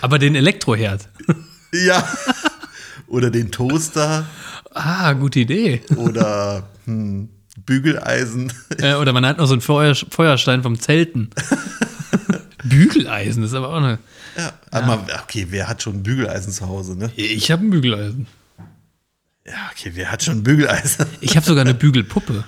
Aber 0.00 0.18
den 0.18 0.34
Elektroherd. 0.34 1.08
Ja. 1.72 2.04
Oder 3.06 3.30
den 3.30 3.52
Toaster 3.52 4.26
Ah, 4.72 5.12
gute 5.12 5.38
Idee. 5.38 5.82
oder 5.94 6.68
hm, 6.86 7.28
Bügeleisen. 7.64 8.52
Äh, 8.78 8.94
oder 8.94 9.12
man 9.12 9.24
hat 9.24 9.38
noch 9.38 9.46
so 9.46 9.52
einen 9.52 9.60
Feuer, 9.60 9.94
Feuerstein 9.94 10.64
vom 10.64 10.80
Zelten. 10.80 11.30
Bügeleisen, 12.64 13.42
das 13.42 13.52
ist 13.52 13.56
aber 13.56 13.68
auch 13.68 13.76
eine. 13.76 13.98
Ja, 14.36 14.52
aber 14.70 15.06
okay, 15.22 15.46
wer 15.50 15.68
hat 15.68 15.82
schon 15.82 15.96
ein 15.96 16.02
Bügeleisen 16.02 16.52
zu 16.52 16.66
Hause, 16.68 16.96
ne? 16.96 17.10
Ich 17.16 17.50
habe 17.50 17.64
ein 17.64 17.70
Bügeleisen. 17.70 18.26
Ja, 19.46 19.70
okay, 19.72 19.92
wer 19.94 20.10
hat 20.10 20.22
schon 20.22 20.38
ein 20.38 20.42
Bügeleisen? 20.42 21.06
Ich 21.20 21.36
habe 21.36 21.44
sogar 21.46 21.62
eine 21.62 21.74
Bügelpuppe. 21.74 22.44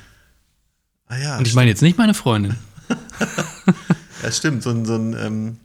Ah 1.08 1.18
ja, 1.18 1.38
Und 1.38 1.46
ich 1.46 1.54
meine 1.54 1.70
jetzt 1.70 1.82
nicht 1.82 1.98
meine 1.98 2.14
Freundin. 2.14 2.56
ja 4.22 4.32
stimmt. 4.32 4.62
So 4.62 4.70
ein, 4.70 4.84
so 4.84 4.96
ein 4.96 5.12
ähm, 5.14 5.56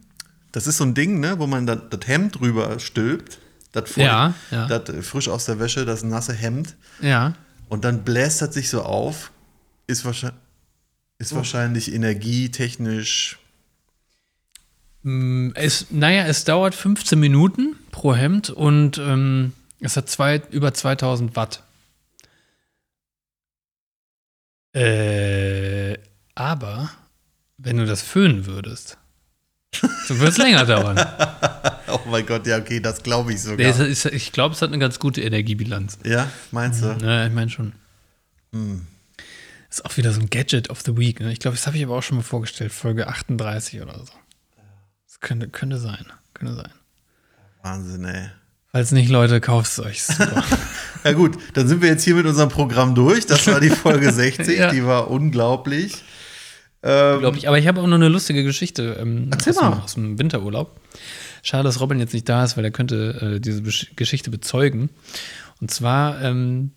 das 0.52 0.66
ist 0.66 0.76
so 0.76 0.84
ein 0.84 0.94
Ding, 0.94 1.18
ne, 1.20 1.38
wo 1.38 1.46
man 1.46 1.66
das, 1.66 1.78
das 1.90 2.06
Hemd 2.06 2.38
drüber 2.38 2.78
stülpt. 2.78 3.38
Das, 3.72 3.90
voll, 3.90 4.04
Ja, 4.04 4.34
ja. 4.50 4.66
das 4.68 4.90
äh, 4.90 5.02
frisch 5.02 5.28
aus 5.28 5.46
der 5.46 5.58
Wäsche, 5.58 5.86
das 5.86 6.02
nasse 6.04 6.34
Hemd. 6.34 6.76
Ja. 7.00 7.34
Und 7.68 7.84
dann 7.84 8.04
bläst 8.04 8.42
das 8.42 8.52
sich 8.54 8.68
so 8.68 8.82
auf. 8.82 9.32
Ist, 9.86 10.04
wahrscheinlich, 10.04 10.38
ist 11.18 11.34
wahrscheinlich 11.34 11.92
energietechnisch. 11.92 13.38
Mm, 15.02 15.50
Es, 15.54 15.86
naja, 15.90 16.24
es 16.26 16.44
dauert 16.44 16.74
15 16.74 17.18
Minuten 17.18 17.76
pro 17.90 18.14
Hemd 18.14 18.50
und 18.50 18.98
ähm, 18.98 19.52
es 19.80 19.96
hat 19.96 20.08
zwei, 20.08 20.40
über 20.50 20.72
2000 20.74 21.34
Watt. 21.36 21.62
Äh, 24.74 25.98
aber 26.34 26.90
wenn 27.58 27.76
du 27.76 27.84
das 27.86 28.02
föhnen 28.02 28.46
würdest, 28.46 28.96
so 30.06 30.18
wird 30.18 30.30
es 30.30 30.38
länger 30.38 30.64
dauern. 30.64 30.98
Oh 31.88 32.00
mein 32.06 32.24
Gott, 32.24 32.46
ja, 32.46 32.58
okay, 32.58 32.80
das 32.80 33.02
glaube 33.02 33.32
ich 33.34 33.42
sogar. 33.42 33.66
Ist, 33.80 34.06
ich 34.06 34.32
glaube, 34.32 34.54
es 34.54 34.62
hat 34.62 34.68
eine 34.70 34.78
ganz 34.78 34.98
gute 34.98 35.20
Energiebilanz. 35.20 35.98
ja, 36.04 36.30
meinst 36.52 36.82
du? 36.82 36.96
Ja, 37.02 37.26
ich 37.26 37.32
meine 37.32 37.50
schon. 37.50 37.72
Ist 39.70 39.84
auch 39.84 39.96
wieder 39.96 40.12
so 40.12 40.20
ein 40.20 40.30
Gadget 40.30 40.70
of 40.70 40.80
the 40.82 40.96
Week. 40.96 41.20
Ne? 41.20 41.32
Ich 41.32 41.38
glaube, 41.40 41.56
das 41.56 41.66
habe 41.66 41.76
ich 41.76 41.84
aber 41.84 41.96
auch 41.96 42.02
schon 42.02 42.16
mal 42.18 42.22
vorgestellt, 42.22 42.72
Folge 42.72 43.08
38 43.08 43.80
oder 43.82 43.98
so. 43.98 44.12
Könnte, 45.22 45.48
könnte 45.48 45.78
sein. 45.78 46.04
Könnte 46.34 46.54
sein. 46.56 46.70
Wahnsinn, 47.62 48.04
ey. 48.04 48.28
Falls 48.72 48.92
nicht, 48.92 49.08
Leute, 49.10 49.40
kauft 49.40 49.70
es 49.70 49.80
euch. 49.80 50.02
Ja 51.04 51.14
gut, 51.14 51.36
dann 51.54 51.66
sind 51.66 51.82
wir 51.82 51.88
jetzt 51.88 52.04
hier 52.04 52.14
mit 52.14 52.26
unserem 52.26 52.48
Programm 52.48 52.94
durch. 52.94 53.26
Das 53.26 53.44
war 53.48 53.58
die 53.58 53.70
Folge 53.70 54.12
60, 54.12 54.56
Ja. 54.56 54.70
die 54.70 54.84
war 54.86 55.10
unglaublich. 55.10 55.94
Ähm, 56.84 57.18
Glaub 57.18 57.36
ich. 57.36 57.48
Aber 57.48 57.58
ich 57.58 57.66
habe 57.66 57.80
auch 57.80 57.88
noch 57.88 57.96
eine 57.96 58.06
lustige 58.08 58.44
Geschichte 58.44 58.98
ähm, 59.00 59.28
aus, 59.36 59.42
dem, 59.44 59.56
aus 59.58 59.94
dem 59.94 60.18
Winterurlaub. 60.20 60.80
Schade, 61.42 61.64
dass 61.64 61.80
Robin 61.80 61.98
jetzt 61.98 62.14
nicht 62.14 62.28
da 62.28 62.44
ist, 62.44 62.56
weil 62.56 62.64
er 62.64 62.70
könnte 62.70 63.34
äh, 63.36 63.40
diese 63.40 63.62
Besch 63.62 63.90
Geschichte 63.96 64.30
bezeugen. 64.30 64.90
Und 65.60 65.72
zwar 65.72 66.22
ähm, 66.22 66.70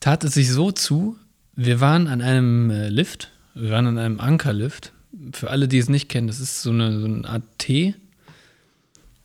tat 0.00 0.24
es 0.24 0.32
sich 0.32 0.50
so 0.50 0.72
zu, 0.72 1.16
wir 1.54 1.80
waren 1.82 2.06
an 2.08 2.22
einem 2.22 2.70
äh, 2.70 2.88
Lift, 2.88 3.30
wir 3.54 3.72
waren 3.72 3.86
an 3.86 3.98
einem 3.98 4.20
Ankerlift. 4.20 4.92
Für 5.32 5.50
alle, 5.50 5.68
die 5.68 5.78
es 5.78 5.88
nicht 5.88 6.08
kennen, 6.08 6.26
das 6.26 6.40
ist 6.40 6.62
so 6.62 6.70
eine, 6.70 7.00
so 7.00 7.06
eine 7.06 7.28
Art 7.28 7.42
T, 7.58 7.94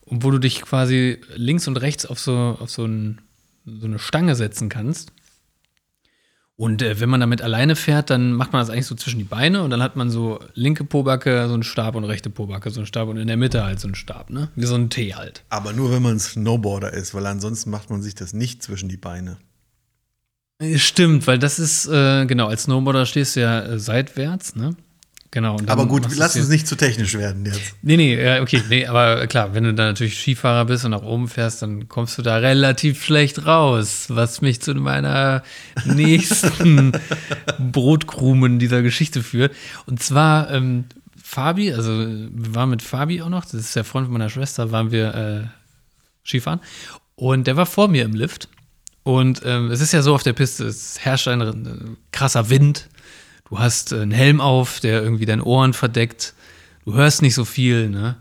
wo 0.06 0.32
du 0.32 0.39
dich 0.39 0.62
quasi 0.62 1.20
links 1.36 1.68
und 1.68 1.77
rechts 1.77 2.06
auf 2.06 2.20
so, 2.20 2.58
auf 2.60 2.70
so, 2.70 2.86
ein, 2.86 3.22
so 3.65 3.86
eine 3.86 4.00
Stange 4.00 4.36
setzen 4.36 4.70
kannst. 4.70 5.12
Und 6.58 6.82
äh, 6.82 7.00
wenn 7.01 7.10
man 7.10 7.20
damit 7.20 7.42
alleine 7.42 7.75
fährt, 7.75 8.10
dann 8.10 8.32
macht 8.32 8.54
man 8.54 8.62
das 8.62 8.70
eigentlich 8.70 8.86
so 8.86 8.96
zwischen 8.96 9.18
die 9.18 9.25
Beine 9.25 9.62
und 9.63 9.72
dann 9.72 9.84
hat 9.84 9.98
man 9.98 10.10
so 10.10 10.39
linke 10.54 10.86
Pobacke, 10.86 11.48
so 11.48 11.54
einen 11.54 11.63
Stab 11.63 11.96
und 11.96 12.06
rechte 12.06 12.30
Pobacke, 12.30 12.72
so 12.72 12.80
einen 12.80 12.88
Stab 12.88 13.10
und 13.10 13.18
in 13.18 13.27
der 13.27 13.36
Mitte 13.36 13.65
halt 13.65 13.82
so 13.82 13.88
einen 13.88 13.96
Stab, 13.96 14.30
ne? 14.30 14.50
Wie 14.56 14.65
so 14.65 14.75
ein 14.75 14.89
T 14.89 15.15
halt. 15.15 15.44
aber 15.50 15.74
nur 15.74 15.92
wenn 15.92 16.01
man 16.01 16.18
Snowboarder 16.18 16.94
ist, 16.94 17.13
weil 17.13 17.25
ansonsten 17.25 17.72
macht 17.72 17.89
man 17.89 18.01
sich 18.01 18.15
das 18.15 18.32
nicht 18.32 18.63
zwischen 18.63 18.88
die 18.88 18.98
Beine. 18.98 19.38
Äh, 20.60 20.77
Stimmt, 20.77 21.27
weil 21.27 21.39
das 21.39 21.60
ist, 21.60 21.88
äh, 21.88 22.25
genau, 22.25 22.48
als 22.48 22.63
Snowboarder 22.63 23.06
stehst 23.06 23.36
du 23.36 23.42
ja 23.42 23.60
äh, 23.60 23.77
seitwärts, 23.77 24.56
ne? 24.56 24.77
Genau. 25.36 25.58
Aber 25.68 25.86
gut, 25.86 26.08
lass 26.15 26.38
uns 26.38 26.48
nicht 26.48 26.65
zu 26.65 26.77
technisch 26.77 27.13
werden 27.15 27.46
jetzt. 27.46 27.75
Nee, 27.82 27.98
nee, 27.98 28.15
ja, 28.15 28.42
okay, 28.42 28.63
nee, 28.70 28.88
aber 28.88 29.27
klar, 29.27 29.54
wenn 29.54 29.65
du 29.65 29.74
da 29.74 29.84
natürlich 29.84 30.18
Skifahrer 30.18 30.63
bist 30.63 30.86
und 30.86 30.92
nach 30.92 31.01
oben 31.01 31.27
fährst, 31.27 31.62
dann 31.62 31.89
kommst 31.89 32.18
du 32.18 32.22
da 32.22 32.38
relativ 32.38 33.04
schlecht 33.04 33.46
raus, 33.46 34.06
was 34.08 34.39
mich 34.39 34.62
zu 34.62 34.74
meiner 34.75 35.44
nächsten 35.86 36.94
Brotkrumen 37.60 38.60
dieser 38.60 38.82
Geschichte 38.82 39.24
führt. 39.24 39.54
Und 39.86 40.01
zwar 40.01 40.50
ähm, 40.51 40.86
Fabi, 41.22 41.74
also 41.74 41.92
wir 41.92 42.56
waren 42.56 42.70
mit 42.70 42.82
Fabi 42.82 43.22
auch 43.22 43.27
noch, 43.27 43.44
das 43.44 43.56
ist 43.56 43.75
der 43.75 43.84
Freund 43.84 44.10
meiner 44.10 44.30
Schwester, 44.30 44.72
waren 44.72 44.92
wir 44.92 45.15
äh, 45.15 45.48
Skifahren 46.25 46.62
und 47.15 47.46
der 47.46 47.58
war 47.58 47.65
vor 47.65 47.89
mir 47.89 48.06
im 48.06 48.13
Lift. 48.13 48.48
Und 49.04 49.42
ähm, 49.44 49.70
es 49.70 49.82
ist 49.82 49.92
ja 49.92 50.01
so 50.01 50.15
auf 50.15 50.24
der 50.24 50.32
Piste, 50.32 50.63
es 50.63 50.98
herrscht 51.01 51.27
ein 51.27 51.42
äh, 51.42 51.98
krasser 52.13 52.50
Wind. 52.50 52.88
Du 53.50 53.60
hast 53.60 53.92
äh, 53.92 54.02
einen 54.02 54.12
Helm 54.12 54.42
auf, 54.42 54.80
der 54.80 55.02
irgendwie 55.02 55.25
deine 55.25 55.44
Ohren 55.44 55.74
verdeckt. 55.74 56.34
Du 56.84 56.94
hörst 56.94 57.22
nicht 57.22 57.36
so 57.36 57.46
viel, 57.46 57.90
ne? 57.90 58.18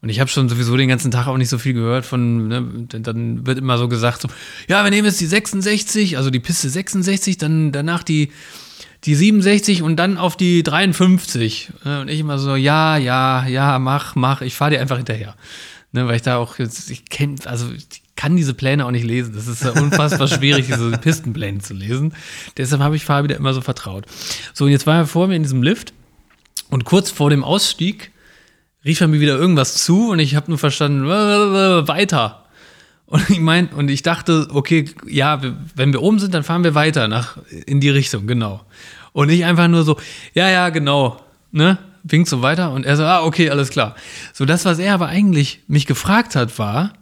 Und 0.00 0.10
ich 0.10 0.20
habe 0.20 0.30
schon 0.30 0.48
sowieso 0.48 0.76
den 0.76 0.88
ganzen 0.88 1.10
Tag 1.10 1.26
auch 1.26 1.36
nicht 1.36 1.48
so 1.48 1.58
viel 1.58 1.72
gehört 1.72 2.06
von, 2.06 2.48
ne? 2.48 2.86
Dann 2.88 3.46
wird 3.46 3.58
immer 3.58 3.78
so 3.78 3.88
gesagt, 3.88 4.22
so, 4.22 4.28
ja, 4.68 4.84
wir 4.84 4.90
nehmen 4.90 5.06
jetzt 5.06 5.20
die 5.20 5.26
66, 5.26 6.16
also 6.16 6.30
die 6.30 6.38
Piste 6.38 6.68
66, 6.68 7.36
dann 7.38 7.72
danach 7.72 8.02
die, 8.04 8.30
die 9.04 9.14
67 9.14 9.82
und 9.82 9.96
dann 9.96 10.16
auf 10.16 10.36
die 10.36 10.62
53. 10.62 11.70
Ne? 11.84 12.00
Und 12.02 12.08
ich 12.08 12.20
immer 12.20 12.38
so, 12.38 12.54
ja, 12.54 12.96
ja, 12.96 13.46
ja, 13.46 13.78
mach, 13.78 14.14
mach, 14.14 14.42
ich 14.42 14.54
fahre 14.54 14.72
dir 14.72 14.80
einfach 14.80 14.98
hinterher. 14.98 15.34
Ne, 15.90 16.06
weil 16.06 16.16
ich 16.16 16.22
da 16.22 16.36
auch 16.36 16.58
ich 16.58 17.06
kenne, 17.08 17.36
also 17.46 17.70
ich 17.72 18.02
kann 18.18 18.36
diese 18.36 18.52
Pläne 18.52 18.84
auch 18.84 18.90
nicht 18.90 19.06
lesen. 19.06 19.32
Das 19.32 19.46
ist 19.46 19.64
unfassbar 19.64 20.26
schwierig, 20.26 20.66
diese 20.66 20.90
Pistenpläne 21.00 21.60
zu 21.60 21.72
lesen. 21.72 22.12
Deshalb 22.56 22.82
habe 22.82 22.96
ich 22.96 23.04
Fabi 23.04 23.28
da 23.28 23.36
immer 23.36 23.54
so 23.54 23.60
vertraut. 23.60 24.06
So, 24.52 24.64
und 24.64 24.72
jetzt 24.72 24.88
war 24.88 24.96
er 24.96 25.06
vor 25.06 25.28
mir 25.28 25.36
in 25.36 25.44
diesem 25.44 25.62
Lift 25.62 25.94
und 26.68 26.84
kurz 26.84 27.12
vor 27.12 27.30
dem 27.30 27.44
Ausstieg 27.44 28.10
rief 28.84 29.00
er 29.00 29.06
mir 29.06 29.20
wieder 29.20 29.38
irgendwas 29.38 29.74
zu 29.84 30.10
und 30.10 30.18
ich 30.18 30.34
habe 30.34 30.50
nur 30.50 30.58
verstanden, 30.58 31.06
weiter. 31.88 32.44
Und 33.06 33.30
ich 33.30 33.38
mein, 33.38 33.68
und 33.68 33.88
ich 33.88 34.02
dachte, 34.02 34.48
okay, 34.50 34.86
ja, 35.06 35.40
wenn 35.76 35.92
wir 35.92 36.02
oben 36.02 36.18
sind, 36.18 36.34
dann 36.34 36.42
fahren 36.42 36.64
wir 36.64 36.74
weiter 36.74 37.06
nach 37.06 37.38
in 37.66 37.80
die 37.80 37.88
Richtung, 37.88 38.26
genau. 38.26 38.62
Und 39.12 39.28
ich 39.28 39.44
einfach 39.44 39.68
nur 39.68 39.84
so, 39.84 39.96
ja, 40.34 40.50
ja, 40.50 40.70
genau, 40.70 41.22
ne? 41.52 41.78
Winkt 42.02 42.28
so 42.28 42.42
weiter 42.42 42.72
und 42.72 42.84
er 42.84 42.96
so, 42.96 43.04
ah, 43.04 43.22
okay, 43.22 43.50
alles 43.50 43.70
klar. 43.70 43.94
So, 44.32 44.44
das, 44.44 44.64
was 44.64 44.80
er 44.80 44.94
aber 44.94 45.06
eigentlich 45.06 45.60
mich 45.68 45.86
gefragt 45.86 46.34
hat, 46.34 46.58
war, 46.58 46.94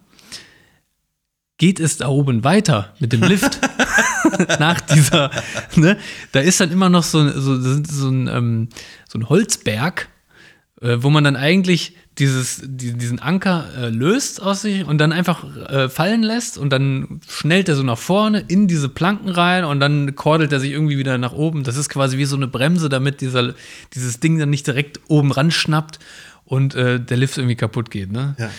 geht 1.58 1.80
es 1.80 1.96
da 1.96 2.08
oben 2.08 2.44
weiter 2.44 2.94
mit 2.98 3.12
dem 3.12 3.22
Lift? 3.22 3.60
Nach 4.58 4.80
dieser, 4.80 5.30
ne? 5.76 5.96
Da 6.32 6.40
ist 6.40 6.60
dann 6.60 6.70
immer 6.70 6.88
noch 6.88 7.04
so, 7.04 7.28
so, 7.30 7.60
so, 7.60 8.08
ein, 8.08 8.28
ähm, 8.28 8.68
so 9.08 9.18
ein 9.18 9.28
Holzberg, 9.28 10.08
äh, 10.80 10.96
wo 10.98 11.10
man 11.10 11.24
dann 11.24 11.36
eigentlich 11.36 11.94
dieses, 12.18 12.62
die, 12.64 12.94
diesen 12.94 13.18
Anker 13.18 13.66
äh, 13.76 13.88
löst 13.88 14.40
aus 14.40 14.62
sich 14.62 14.84
und 14.84 14.98
dann 14.98 15.12
einfach 15.12 15.44
äh, 15.68 15.88
fallen 15.88 16.22
lässt 16.22 16.56
und 16.56 16.70
dann 16.70 17.20
schnellt 17.28 17.68
er 17.68 17.76
so 17.76 17.82
nach 17.82 17.98
vorne 17.98 18.42
in 18.48 18.68
diese 18.68 18.88
Planken 18.88 19.28
rein 19.28 19.64
und 19.64 19.80
dann 19.80 20.14
kordelt 20.16 20.52
er 20.52 20.60
sich 20.60 20.70
irgendwie 20.70 20.98
wieder 20.98 21.18
nach 21.18 21.32
oben. 21.32 21.62
Das 21.62 21.76
ist 21.76 21.88
quasi 21.88 22.16
wie 22.16 22.24
so 22.24 22.36
eine 22.36 22.46
Bremse, 22.46 22.88
damit 22.88 23.20
dieser, 23.20 23.54
dieses 23.94 24.20
Ding 24.20 24.38
dann 24.38 24.50
nicht 24.50 24.66
direkt 24.66 25.00
oben 25.08 25.30
ran 25.30 25.50
schnappt 25.50 25.98
und 26.44 26.74
äh, 26.74 26.98
der 26.98 27.16
Lift 27.16 27.36
irgendwie 27.36 27.56
kaputt 27.56 27.90
geht. 27.90 28.10
Ne? 28.10 28.34
Ja. 28.38 28.50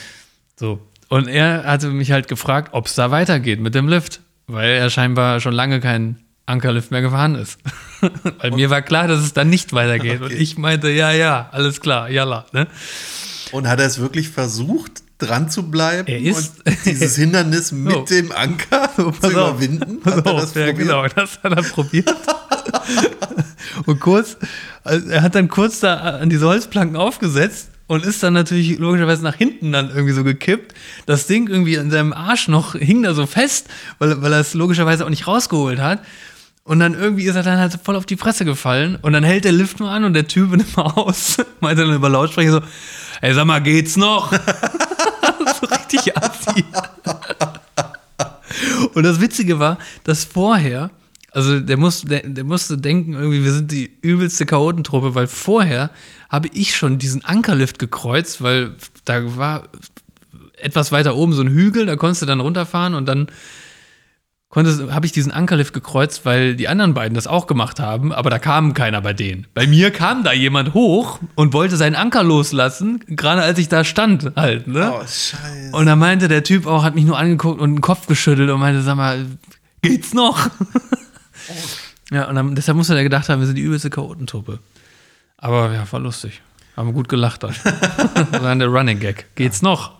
So. 0.56 0.80
Und 1.10 1.28
er 1.28 1.64
hatte 1.64 1.88
mich 1.90 2.12
halt 2.12 2.28
gefragt, 2.28 2.70
ob 2.74 2.88
es 2.88 2.96
da 2.96 3.12
weitergeht 3.12 3.60
mit 3.62 3.76
dem 3.76 3.88
Lift, 3.88 4.20
weil 4.48 4.72
er 4.72 4.90
scheinbar 4.90 5.40
schon 5.40 5.54
lange 5.54 5.80
keinen 5.80 6.20
Ankerlift 6.46 6.92
mehr 6.92 7.02
gefahren 7.02 7.36
ist. 7.36 7.58
Weil 8.40 8.52
mir 8.52 8.70
war 8.70 8.82
klar, 8.82 9.08
dass 9.10 9.20
es 9.20 9.34
dann 9.34 9.50
nicht 9.50 9.74
weitergeht. 9.74 10.22
Und 10.22 10.28
Okay. 10.28 10.36
ich 10.36 10.58
meinte, 10.58 10.90
ja, 10.90 11.12
ja, 11.12 11.50
alles 11.52 11.82
klar, 11.82 12.10
jalla. 12.10 12.46
Ne? 12.54 12.68
Und 13.52 13.68
hat 13.68 13.80
er 13.82 13.86
es 13.88 14.00
wirklich 14.00 14.30
versucht, 14.30 15.04
dran 15.18 15.50
zu 15.50 15.70
bleiben 15.70 16.08
Er 16.08 16.20
ist- 16.22 16.66
und 16.66 16.78
dieses 16.86 17.16
Hindernis 17.18 17.74
mit 17.74 17.92
So. 17.92 18.06
dem 18.06 18.32
Anker 18.32 18.90
zu 18.96 19.12
Pass 19.12 19.24
auf. 19.36 19.62
überwinden? 19.62 20.00
Hat 20.06 20.16
er 20.16 20.22
Pass 20.22 20.54
das 20.54 20.56
ja, 20.56 20.72
genau, 20.72 21.06
das 21.08 21.40
hat 21.44 21.52
er 21.54 21.64
probiert. 21.64 22.14
und 23.86 24.00
kurz, 24.00 24.38
also 24.84 25.10
er 25.10 25.22
hat 25.22 25.36
dann 25.36 25.48
kurz 25.50 25.80
da 25.82 25.96
an 25.98 26.30
diese 26.30 26.46
Holzplanken 26.48 26.96
aufgesetzt 26.96 27.70
und 27.88 28.06
ist 28.06 28.22
dann 28.22 28.34
natürlich 28.34 28.77
logischerweise 28.77 29.24
nach 29.24 29.36
hinten 29.36 29.72
dann 29.72 29.89
irgendwie 29.89 30.13
so 30.13 30.24
gekippt. 30.24 30.74
Das 31.06 31.25
Ding 31.25 31.48
irgendwie 31.48 31.79
an 31.79 31.89
seinem 31.89 32.13
Arsch 32.13 32.48
noch 32.48 32.75
hing 32.79 33.03
da 33.03 33.13
so 33.13 33.25
fest, 33.25 33.67
weil, 34.00 34.22
weil 34.22 34.34
er 34.34 34.39
es 34.39 34.53
logischerweise 34.53 35.06
auch 35.06 35.10
nicht 35.10 35.27
rausgeholt 35.27 35.79
hat. 35.79 36.01
Und 36.63 36.79
dann 36.79 36.96
irgendwie 36.96 37.24
ist 37.24 37.36
er 37.36 37.44
dann 37.44 37.60
halt 37.60 37.79
voll 37.82 37.96
auf 37.96 38.06
die 38.06 38.17
Fresse 38.17 38.44
gefallen 38.44 38.98
und 39.01 39.13
dann 39.13 39.24
hält 39.24 39.46
der 39.46 39.53
Lift 39.53 39.79
nur 39.79 39.89
an 39.89 40.03
und 40.03 40.13
der 40.13 40.27
Typ 40.27 40.51
nimmt 40.51 40.75
mal 40.75 40.84
aus. 40.84 41.38
Meint 41.62 41.79
dann 41.79 41.94
über 41.94 42.10
Lautsprecher 42.10 42.51
so, 42.51 42.62
ey, 43.22 43.34
sag 43.34 43.46
mal, 43.46 43.60
geht's 43.60 43.96
noch? 43.96 44.34
so 45.62 45.67
richtig 45.67 46.17
assi. 46.17 46.65
Und 48.94 49.03
das 49.03 49.22
Witzige 49.22 49.60
war, 49.60 49.77
dass 50.03 50.25
vorher, 50.25 50.91
also 51.32 51.62
der, 51.62 51.77
muss, 51.77 52.01
der, 52.01 52.27
der 52.27 52.44
musste 52.44 52.77
denken, 52.77 53.13
irgendwie, 53.13 53.46
wir 53.46 53.53
sind 53.53 53.72
die 53.72 53.89
übelste 54.01 54.46
Chaotentruppe, 54.46 55.15
weil 55.15 55.27
vorher 55.27 55.89
habe 56.29 56.50
ich 56.53 56.75
schon 56.75 56.98
diesen 56.98 57.24
Ankerlift 57.24 57.79
gekreuzt, 57.79 58.41
weil 58.41 58.75
da 59.05 59.38
war 59.38 59.63
etwas 60.57 60.91
weiter 60.91 61.15
oben 61.15 61.34
so 61.34 61.41
ein 61.41 61.50
Hügel, 61.50 61.86
da 61.86 61.96
konntest 61.96 62.22
du 62.22 62.25
dann 62.25 62.39
runterfahren 62.39 62.93
und 62.93 63.05
dann 63.05 63.27
habe 64.55 65.05
ich 65.05 65.12
diesen 65.12 65.31
Ankerlift 65.31 65.74
gekreuzt, 65.74 66.25
weil 66.25 66.55
die 66.55 66.67
anderen 66.67 66.93
beiden 66.93 67.13
das 67.13 67.27
auch 67.27 67.48
gemacht 67.48 67.79
haben, 67.79 68.13
aber 68.13 68.29
da 68.29 68.39
kam 68.39 68.74
keiner 68.74 69.01
bei 69.01 69.13
denen. 69.13 69.46
Bei 69.53 69.67
mir 69.67 69.91
kam 69.91 70.24
da 70.24 70.31
jemand 70.31 70.74
hoch 70.74 71.19
und 71.36 71.53
wollte 71.53 71.75
seinen 71.75 71.96
Anker 71.96 72.24
loslassen, 72.24 73.03
gerade 73.07 73.41
als 73.41 73.60
ich 73.60 73.67
da 73.67 73.84
stand 73.84 74.31
halt. 74.36 74.67
Ne? 74.67 74.91
Oh, 74.93 75.01
scheiße. 75.01 75.72
Und 75.74 75.86
da 75.86 75.96
meinte 75.96 76.27
der 76.27 76.43
Typ 76.43 76.65
auch, 76.65 76.84
hat 76.84 76.96
mich 76.96 77.05
nur 77.05 77.19
angeguckt 77.19 77.60
und 77.60 77.75
den 77.75 77.81
Kopf 77.81 78.07
geschüttelt 78.07 78.50
und 78.50 78.60
meinte, 78.60 78.81
sag 78.81 78.96
mal, 78.96 79.25
geht's 79.81 80.13
noch? 80.13 80.50
ja, 82.12 82.27
und 82.27 82.36
dann, 82.36 82.55
deshalb 82.55 82.77
muss 82.77 82.89
er 82.89 83.03
gedacht 83.03 83.27
haben, 83.29 83.41
wir 83.41 83.48
sind 83.48 83.57
die 83.57 83.63
übelste 83.63 83.89
Chaotentruppe. 83.89 84.60
Aber 85.38 85.72
ja, 85.74 85.91
war 85.91 86.00
lustig. 86.00 86.41
Haben 86.75 86.94
gut 86.94 87.10
gelacht 87.10 87.44
dann. 87.44 87.56
das 87.63 88.32
war 88.41 88.56
der 88.56 88.67
Running 88.67 89.00
Gag. 89.00 89.27
Geht's 89.36 89.62
noch? 89.62 89.94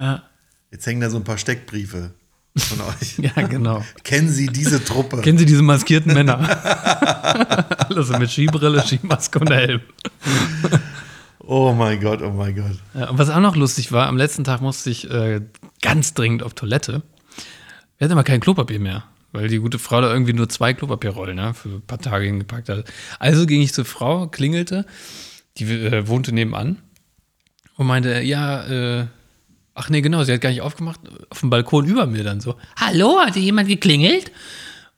ja, 0.00 0.22
Jetzt 0.70 0.86
hängen 0.86 1.00
da 1.00 1.10
so 1.10 1.16
ein 1.16 1.24
paar 1.24 1.38
Steckbriefe 1.38 2.10
von 2.56 2.80
euch. 2.82 3.18
ja, 3.36 3.46
genau. 3.46 3.84
Kennen 4.02 4.28
Sie 4.28 4.46
diese 4.46 4.84
Truppe? 4.84 5.20
Kennen 5.22 5.38
Sie 5.38 5.46
diese 5.46 5.62
maskierten 5.62 6.12
Männer? 6.12 6.38
Alle 7.88 8.02
so 8.02 8.16
mit 8.18 8.30
Skibrille, 8.30 8.82
Skimaske 8.82 9.38
und 9.38 9.50
Helm. 9.50 9.80
oh 11.38 11.72
mein 11.72 12.00
Gott, 12.00 12.22
oh 12.22 12.30
mein 12.30 12.54
Gott. 12.56 12.78
Ja, 12.94 13.10
und 13.10 13.18
was 13.18 13.30
auch 13.30 13.40
noch 13.40 13.56
lustig 13.56 13.92
war, 13.92 14.06
am 14.06 14.16
letzten 14.16 14.44
Tag 14.44 14.60
musste 14.60 14.90
ich 14.90 15.10
äh, 15.10 15.40
ganz 15.82 16.14
dringend 16.14 16.42
auf 16.42 16.54
Toilette. 16.54 17.02
Wir 17.98 18.04
hatten 18.04 18.12
aber 18.12 18.24
kein 18.24 18.40
Klopapier 18.40 18.80
mehr, 18.80 19.04
weil 19.36 19.48
die 19.48 19.58
gute 19.58 19.78
Frau 19.78 20.00
da 20.00 20.10
irgendwie 20.10 20.32
nur 20.32 20.48
zwei 20.48 20.72
Klopapierrollen 20.72 21.36
ne, 21.36 21.52
für 21.52 21.68
ein 21.68 21.82
paar 21.82 21.98
Tage 21.98 22.24
hingepackt 22.24 22.70
hat. 22.70 22.84
Also 23.18 23.44
ging 23.44 23.60
ich 23.60 23.74
zur 23.74 23.84
Frau, 23.84 24.28
klingelte, 24.28 24.86
die 25.58 25.64
äh, 25.64 26.08
wohnte 26.08 26.32
nebenan 26.32 26.78
und 27.76 27.86
meinte, 27.86 28.22
ja, 28.22 28.64
äh, 28.66 29.06
ach 29.74 29.90
nee, 29.90 30.00
genau, 30.00 30.24
sie 30.24 30.32
hat 30.32 30.40
gar 30.40 30.48
nicht 30.48 30.62
aufgemacht, 30.62 31.00
auf 31.28 31.40
dem 31.40 31.50
Balkon 31.50 31.84
über 31.84 32.06
mir 32.06 32.24
dann 32.24 32.40
so, 32.40 32.56
hallo, 32.76 33.18
hat 33.20 33.34
hier 33.34 33.42
jemand 33.42 33.68
geklingelt? 33.68 34.32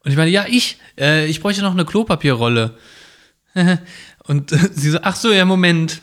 Und 0.04 0.12
ich 0.12 0.16
meine, 0.16 0.30
ja, 0.30 0.46
ich, 0.48 0.78
äh, 0.96 1.26
ich 1.26 1.40
bräuchte 1.40 1.62
noch 1.62 1.72
eine 1.72 1.84
Klopapierrolle. 1.84 2.78
und 4.24 4.50
sie 4.72 4.90
so, 4.90 4.98
ach 5.02 5.16
so, 5.16 5.32
ja, 5.32 5.44
Moment, 5.46 6.00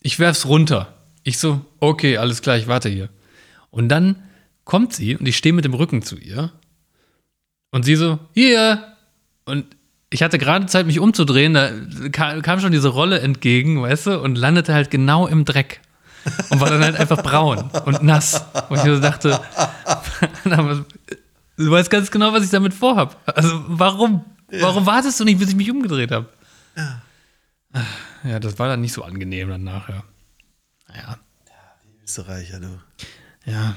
ich 0.00 0.18
werf's 0.18 0.46
runter. 0.46 0.94
Ich 1.24 1.38
so, 1.38 1.60
okay, 1.80 2.16
alles 2.16 2.40
klar, 2.40 2.56
ich 2.56 2.68
warte 2.68 2.88
hier. 2.88 3.10
Und 3.70 3.90
dann 3.90 4.22
kommt 4.64 4.94
sie 4.94 5.14
und 5.14 5.28
ich 5.28 5.36
stehe 5.36 5.52
mit 5.52 5.66
dem 5.66 5.74
Rücken 5.74 6.00
zu 6.00 6.16
ihr. 6.16 6.52
Und 7.70 7.84
sie 7.84 7.96
so, 7.96 8.18
hier. 8.32 8.82
Und 9.44 9.64
ich 10.10 10.22
hatte 10.22 10.38
gerade 10.38 10.66
Zeit, 10.66 10.86
mich 10.86 10.98
umzudrehen, 11.00 11.54
da 11.54 11.70
ka- 12.12 12.40
kam 12.40 12.60
schon 12.60 12.72
diese 12.72 12.88
Rolle 12.88 13.20
entgegen, 13.20 13.82
weißt 13.82 14.06
du, 14.06 14.20
und 14.20 14.36
landete 14.36 14.72
halt 14.72 14.90
genau 14.90 15.26
im 15.26 15.44
Dreck. 15.44 15.80
Und 16.50 16.58
war 16.60 16.70
dann 16.70 16.82
halt 16.82 16.96
einfach 16.96 17.22
braun 17.22 17.70
und 17.84 18.02
nass. 18.02 18.44
Und 18.68 18.76
ich 18.78 18.82
so 18.84 18.98
dachte, 19.00 19.38
du 20.44 21.70
weißt 21.70 21.90
ganz 21.90 22.10
genau, 22.10 22.32
was 22.32 22.44
ich 22.44 22.50
damit 22.50 22.74
vorhab. 22.74 23.20
Also 23.26 23.62
warum? 23.68 24.24
Warum 24.50 24.86
wartest 24.86 25.18
du 25.20 25.24
nicht, 25.24 25.38
bis 25.38 25.50
ich 25.50 25.56
mich 25.56 25.70
umgedreht 25.70 26.10
habe? 26.12 26.28
Ja, 28.24 28.38
das 28.40 28.58
war 28.58 28.68
dann 28.68 28.80
nicht 28.80 28.92
so 28.92 29.02
angenehm 29.04 29.48
dann 29.50 29.64
nachher. 29.64 30.02
Naja, 30.88 31.18
Österreicher, 32.04 32.60
du. 32.60 32.80
ja. 33.44 33.74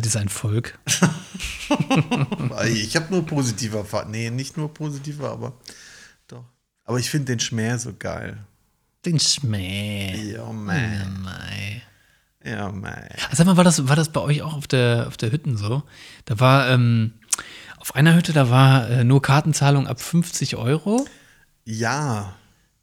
Das 0.00 0.06
ist 0.06 0.16
ein 0.16 0.28
Volk. 0.28 0.78
Ich 2.66 2.96
habe 2.96 3.06
nur 3.10 3.24
positive 3.24 3.78
Erfahrungen. 3.78 4.10
Nee, 4.10 4.30
nicht 4.30 4.56
nur 4.56 4.72
positive, 4.72 5.28
aber 5.28 5.54
doch. 6.28 6.44
Aber 6.84 6.98
ich 6.98 7.08
finde 7.08 7.26
den 7.32 7.40
Schmäh 7.40 7.76
so 7.78 7.94
geil. 7.98 8.38
Den 9.06 9.18
Schmäh. 9.18 10.32
Ja, 10.32 10.44
man. 10.52 11.22
Mei. 11.22 11.82
Ja, 12.44 12.70
man. 12.70 12.94
Sag 13.32 13.46
mal, 13.46 13.56
war 13.56 13.64
das, 13.64 13.88
war 13.88 13.96
das 13.96 14.10
bei 14.10 14.20
euch 14.20 14.42
auch 14.42 14.54
auf 14.54 14.66
der, 14.66 15.06
auf 15.08 15.16
der 15.16 15.32
Hütten 15.32 15.56
so? 15.56 15.82
Da 16.26 16.40
war, 16.40 16.68
ähm, 16.68 17.14
auf 17.78 17.94
einer 17.94 18.14
Hütte, 18.14 18.32
da 18.32 18.50
war 18.50 18.88
äh, 18.90 19.04
nur 19.04 19.22
Kartenzahlung 19.22 19.86
ab 19.86 20.00
50 20.00 20.56
Euro. 20.56 21.06
Ja, 21.64 22.34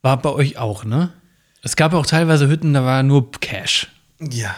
War 0.02 0.16
bei 0.20 0.30
euch 0.30 0.56
auch, 0.58 0.84
ne? 0.84 1.12
Es 1.62 1.76
gab 1.76 1.92
auch 1.92 2.06
teilweise 2.06 2.48
Hütten, 2.48 2.72
da 2.74 2.84
war 2.84 3.02
nur 3.02 3.30
Cash. 3.32 3.88
ja. 4.18 4.56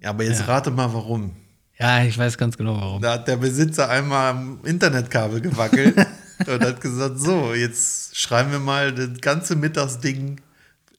Ja, 0.00 0.10
aber 0.10 0.24
jetzt 0.24 0.48
rate 0.48 0.72
mal, 0.72 0.92
warum. 0.94 1.36
Ja, 1.82 2.04
ich 2.04 2.16
weiß 2.16 2.38
ganz 2.38 2.56
genau 2.56 2.76
warum. 2.76 3.02
Da 3.02 3.14
hat 3.14 3.26
der 3.26 3.36
Besitzer 3.36 3.88
einmal 3.88 4.30
am 4.30 4.60
Internetkabel 4.64 5.40
gewackelt 5.40 5.96
und 6.46 6.64
hat 6.64 6.80
gesagt, 6.80 7.18
so, 7.18 7.54
jetzt 7.54 8.16
schreiben 8.16 8.52
wir 8.52 8.60
mal 8.60 8.92
das 8.92 9.20
ganze 9.20 9.56
Mittagsding 9.56 10.40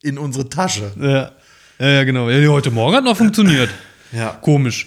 in 0.02 0.18
unsere 0.18 0.46
Tasche. 0.50 0.92
Ja, 1.00 1.32
ja, 1.78 1.88
ja 1.88 2.04
genau. 2.04 2.28
Ja, 2.28 2.46
heute 2.50 2.70
Morgen 2.70 2.96
hat 2.96 3.04
noch 3.04 3.16
funktioniert. 3.16 3.70
Ja. 4.12 4.28
Komisch. 4.40 4.86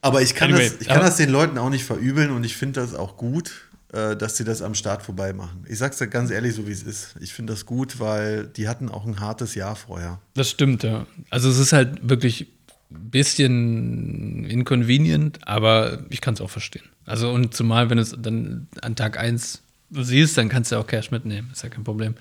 Aber 0.00 0.22
ich 0.22 0.36
kann, 0.36 0.52
Anyway, 0.52 0.68
das, 0.68 0.80
ich 0.82 0.86
kann 0.86 1.00
das 1.00 1.16
den 1.16 1.30
Leuten 1.30 1.58
auch 1.58 1.70
nicht 1.70 1.82
verübeln 1.82 2.30
und 2.30 2.44
ich 2.44 2.56
finde 2.56 2.80
das 2.80 2.94
auch 2.94 3.16
gut, 3.16 3.50
äh, 3.92 4.14
dass 4.14 4.36
sie 4.36 4.44
das 4.44 4.62
am 4.62 4.76
Start 4.76 5.02
vorbei 5.02 5.32
machen. 5.32 5.64
Ich 5.68 5.78
sag's 5.78 5.98
dir 5.98 6.06
ganz 6.06 6.30
ehrlich, 6.30 6.54
so 6.54 6.68
wie 6.68 6.70
es 6.70 6.84
ist. 6.84 7.16
Ich 7.18 7.32
finde 7.32 7.54
das 7.54 7.66
gut, 7.66 7.98
weil 7.98 8.46
die 8.46 8.68
hatten 8.68 8.88
auch 8.88 9.04
ein 9.04 9.18
hartes 9.18 9.56
Jahr 9.56 9.74
vorher. 9.74 10.20
Das 10.34 10.48
stimmt, 10.48 10.84
ja. 10.84 11.06
Also 11.28 11.50
es 11.50 11.58
ist 11.58 11.72
halt 11.72 12.08
wirklich 12.08 12.53
bisschen 12.88 14.44
inconvenient, 14.44 15.46
aber 15.46 16.04
ich 16.10 16.20
kann 16.20 16.34
es 16.34 16.40
auch 16.40 16.50
verstehen. 16.50 16.84
Also 17.06 17.30
und 17.30 17.54
zumal, 17.54 17.90
wenn 17.90 17.98
es 17.98 18.14
dann 18.18 18.68
an 18.80 18.96
Tag 18.96 19.18
1 19.18 19.62
siehst, 19.90 20.38
dann 20.38 20.48
kannst 20.48 20.72
du 20.72 20.76
auch 20.76 20.86
Cash 20.86 21.10
mitnehmen. 21.10 21.50
Ist 21.52 21.62
ja 21.62 21.68
kein 21.68 21.84
Problem. 21.84 22.14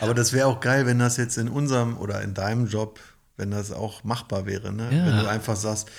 Aber 0.00 0.14
das 0.14 0.32
wäre 0.32 0.46
auch 0.46 0.60
geil, 0.60 0.86
wenn 0.86 0.98
das 0.98 1.16
jetzt 1.16 1.38
in 1.38 1.48
unserem 1.48 1.96
oder 1.96 2.22
in 2.22 2.34
deinem 2.34 2.66
Job, 2.66 3.00
wenn 3.36 3.50
das 3.50 3.72
auch 3.72 4.04
machbar 4.04 4.46
wäre. 4.46 4.72
Ne? 4.72 4.88
Ja. 4.90 5.06
Wenn 5.06 5.18
du 5.18 5.28
einfach 5.28 5.56
sagst, 5.56 5.90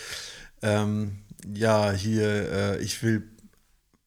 ähm, 0.62 1.18
ja, 1.54 1.92
hier, 1.92 2.52
äh, 2.52 2.78
ich 2.80 3.02
will 3.04 3.24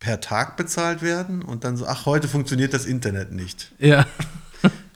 per 0.00 0.20
Tag 0.20 0.56
bezahlt 0.56 1.02
werden 1.02 1.42
und 1.42 1.64
dann 1.64 1.76
so, 1.76 1.86
ach, 1.86 2.06
heute 2.06 2.28
funktioniert 2.28 2.72
das 2.74 2.86
Internet 2.86 3.32
nicht. 3.32 3.72
Ja. 3.78 4.06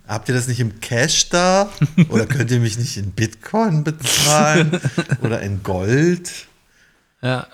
Habt 0.06 0.28
ihr 0.28 0.34
das 0.34 0.48
nicht 0.48 0.60
im 0.60 0.80
Cash 0.80 1.28
da? 1.30 1.70
Oder 2.08 2.26
könnt 2.26 2.50
ihr 2.50 2.60
mich 2.60 2.76
nicht 2.78 2.96
in 2.96 3.12
Bitcoin 3.12 3.84
bezahlen? 3.84 4.80
Oder 5.22 5.40
in 5.42 5.62
Gold? 5.62 6.30
ja. 7.22 7.46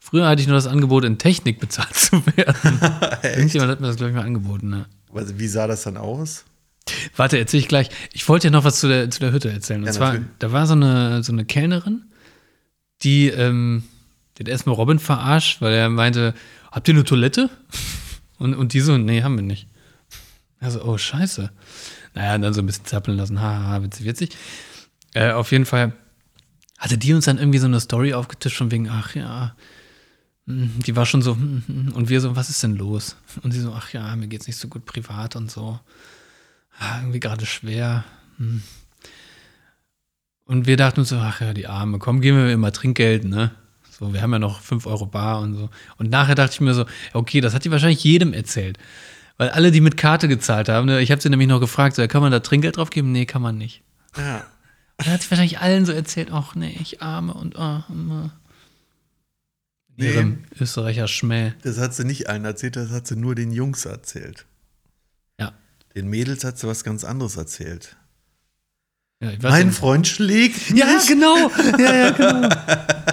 Früher 0.00 0.28
hatte 0.28 0.42
ich 0.42 0.46
nur 0.48 0.56
das 0.56 0.66
Angebot, 0.66 1.02
in 1.04 1.16
Technik 1.18 1.58
bezahlt 1.58 1.94
zu 1.94 2.22
werden. 2.36 2.78
Irgendjemand 3.22 3.70
hat 3.72 3.80
mir 3.80 3.86
das, 3.86 3.96
glaube 3.96 4.10
ich, 4.10 4.16
mal 4.16 4.22
angeboten. 4.24 4.68
Ne? 4.68 4.84
Also, 5.14 5.38
wie 5.38 5.48
sah 5.48 5.66
das 5.66 5.84
dann 5.84 5.96
aus? 5.96 6.44
Warte, 7.16 7.38
erzähl 7.38 7.58
ich 7.60 7.68
gleich. 7.68 7.88
Ich 8.12 8.28
wollte 8.28 8.48
ja 8.48 8.50
noch 8.50 8.64
was 8.64 8.78
zu 8.80 8.86
der, 8.86 9.10
zu 9.10 9.18
der 9.20 9.32
Hütte 9.32 9.50
erzählen. 9.50 9.80
Und 9.80 9.86
Ja, 9.86 9.92
zwar, 9.92 10.08
natürlich. 10.12 10.28
da 10.40 10.52
war 10.52 10.66
so 10.66 10.74
eine, 10.74 11.22
so 11.24 11.32
eine 11.32 11.46
Kellnerin, 11.46 12.02
die, 13.02 13.28
ähm, 13.28 13.84
die 14.36 14.42
hat 14.42 14.48
erstmal 14.48 14.74
Robin 14.76 14.98
verarscht, 14.98 15.62
weil 15.62 15.72
er 15.72 15.88
meinte, 15.88 16.34
habt 16.70 16.86
ihr 16.86 16.94
eine 16.94 17.04
Toilette? 17.04 17.48
Und, 18.38 18.54
und 18.54 18.72
die 18.74 18.80
so, 18.80 18.98
nee, 18.98 19.22
haben 19.22 19.36
wir 19.36 19.42
nicht. 19.42 19.68
Also, 20.64 20.82
oh, 20.82 20.96
scheiße. 20.96 21.50
Naja, 22.14 22.34
und 22.36 22.42
dann 22.42 22.54
so 22.54 22.62
ein 22.62 22.66
bisschen 22.66 22.86
zappeln 22.86 23.18
lassen, 23.18 23.40
haha, 23.40 23.82
witzig, 23.82 24.06
witzig. 24.06 24.30
Äh, 25.12 25.32
auf 25.32 25.52
jeden 25.52 25.66
Fall 25.66 25.92
hatte 26.78 26.96
die 26.96 27.12
uns 27.12 27.26
dann 27.26 27.38
irgendwie 27.38 27.58
so 27.58 27.66
eine 27.66 27.80
Story 27.80 28.14
aufgetischt 28.14 28.56
von 28.56 28.70
wegen, 28.70 28.88
ach 28.88 29.14
ja, 29.14 29.54
hm, 30.46 30.80
die 30.86 30.96
war 30.96 31.04
schon 31.04 31.20
so, 31.20 31.34
hm, 31.36 31.62
hm, 31.66 31.92
und 31.92 32.08
wir 32.08 32.22
so, 32.22 32.34
was 32.34 32.48
ist 32.48 32.62
denn 32.62 32.76
los? 32.76 33.16
Und 33.42 33.52
sie 33.52 33.60
so, 33.60 33.74
ach 33.74 33.92
ja, 33.92 34.16
mir 34.16 34.26
geht's 34.26 34.46
nicht 34.46 34.56
so 34.56 34.68
gut 34.68 34.86
privat 34.86 35.36
und 35.36 35.50
so. 35.50 35.78
Ah, 36.78 37.00
irgendwie 37.00 37.20
gerade 37.20 37.44
schwer. 37.44 38.04
Und 40.46 40.66
wir 40.66 40.78
dachten 40.78 41.00
uns 41.00 41.10
so, 41.10 41.16
ach 41.16 41.42
ja, 41.42 41.52
die 41.52 41.66
Arme, 41.66 41.98
komm, 41.98 42.22
geben 42.22 42.46
wir 42.46 42.56
mal 42.56 42.70
Trinkgeld, 42.70 43.24
ne? 43.24 43.50
So, 43.90 44.14
wir 44.14 44.22
haben 44.22 44.32
ja 44.32 44.38
noch 44.38 44.60
5 44.60 44.86
Euro 44.86 45.04
bar 45.04 45.40
und 45.40 45.54
so. 45.54 45.68
Und 45.98 46.10
nachher 46.10 46.34
dachte 46.34 46.54
ich 46.54 46.60
mir 46.62 46.74
so, 46.74 46.86
okay, 47.12 47.42
das 47.42 47.54
hat 47.54 47.64
die 47.64 47.70
wahrscheinlich 47.70 48.02
jedem 48.02 48.32
erzählt. 48.32 48.78
Weil 49.36 49.50
alle, 49.50 49.70
die 49.72 49.80
mit 49.80 49.96
Karte 49.96 50.28
gezahlt 50.28 50.68
haben, 50.68 50.86
ne, 50.86 51.00
ich 51.00 51.10
habe 51.10 51.20
sie 51.20 51.28
nämlich 51.28 51.48
noch 51.48 51.60
gefragt, 51.60 51.96
so, 51.96 52.06
kann 52.06 52.22
man 52.22 52.30
da 52.30 52.40
Trinkgeld 52.40 52.76
drauf 52.76 52.90
geben? 52.90 53.10
Nee, 53.12 53.26
kann 53.26 53.42
man 53.42 53.58
nicht. 53.58 53.82
Ja. 54.16 54.44
Und 54.96 55.06
dann 55.06 55.14
hat 55.14 55.22
sie 55.22 55.30
wahrscheinlich 55.30 55.58
allen 55.58 55.86
so 55.86 55.92
erzählt, 55.92 56.28
ach 56.32 56.54
nee, 56.54 56.76
ich 56.80 57.02
arme 57.02 57.34
und 57.34 57.56
oh, 57.58 57.82
immer. 57.88 58.30
Nee. 59.96 60.06
Ihrem 60.12 60.44
Österreicher 60.60 61.08
Schmäh. 61.08 61.52
Das 61.62 61.78
hat 61.78 61.94
sie 61.94 62.04
nicht 62.04 62.28
allen 62.28 62.44
erzählt, 62.44 62.76
das 62.76 62.90
hat 62.90 63.06
sie 63.06 63.16
nur 63.16 63.34
den 63.34 63.50
Jungs 63.52 63.84
erzählt. 63.84 64.44
Ja. 65.40 65.52
Den 65.96 66.08
Mädels 66.08 66.44
hat 66.44 66.58
sie 66.58 66.66
was 66.68 66.82
ganz 66.84 67.02
anderes 67.04 67.36
erzählt. 67.36 67.96
ja 69.20 69.30
Mein 69.42 69.68
nicht. 69.68 69.78
Freund 69.78 70.06
schlägt 70.08 70.70
Ja, 70.70 70.86
mich. 70.86 71.06
genau. 71.08 71.50
Ja, 71.78 71.94
ja, 71.94 72.10
genau. 72.10 72.48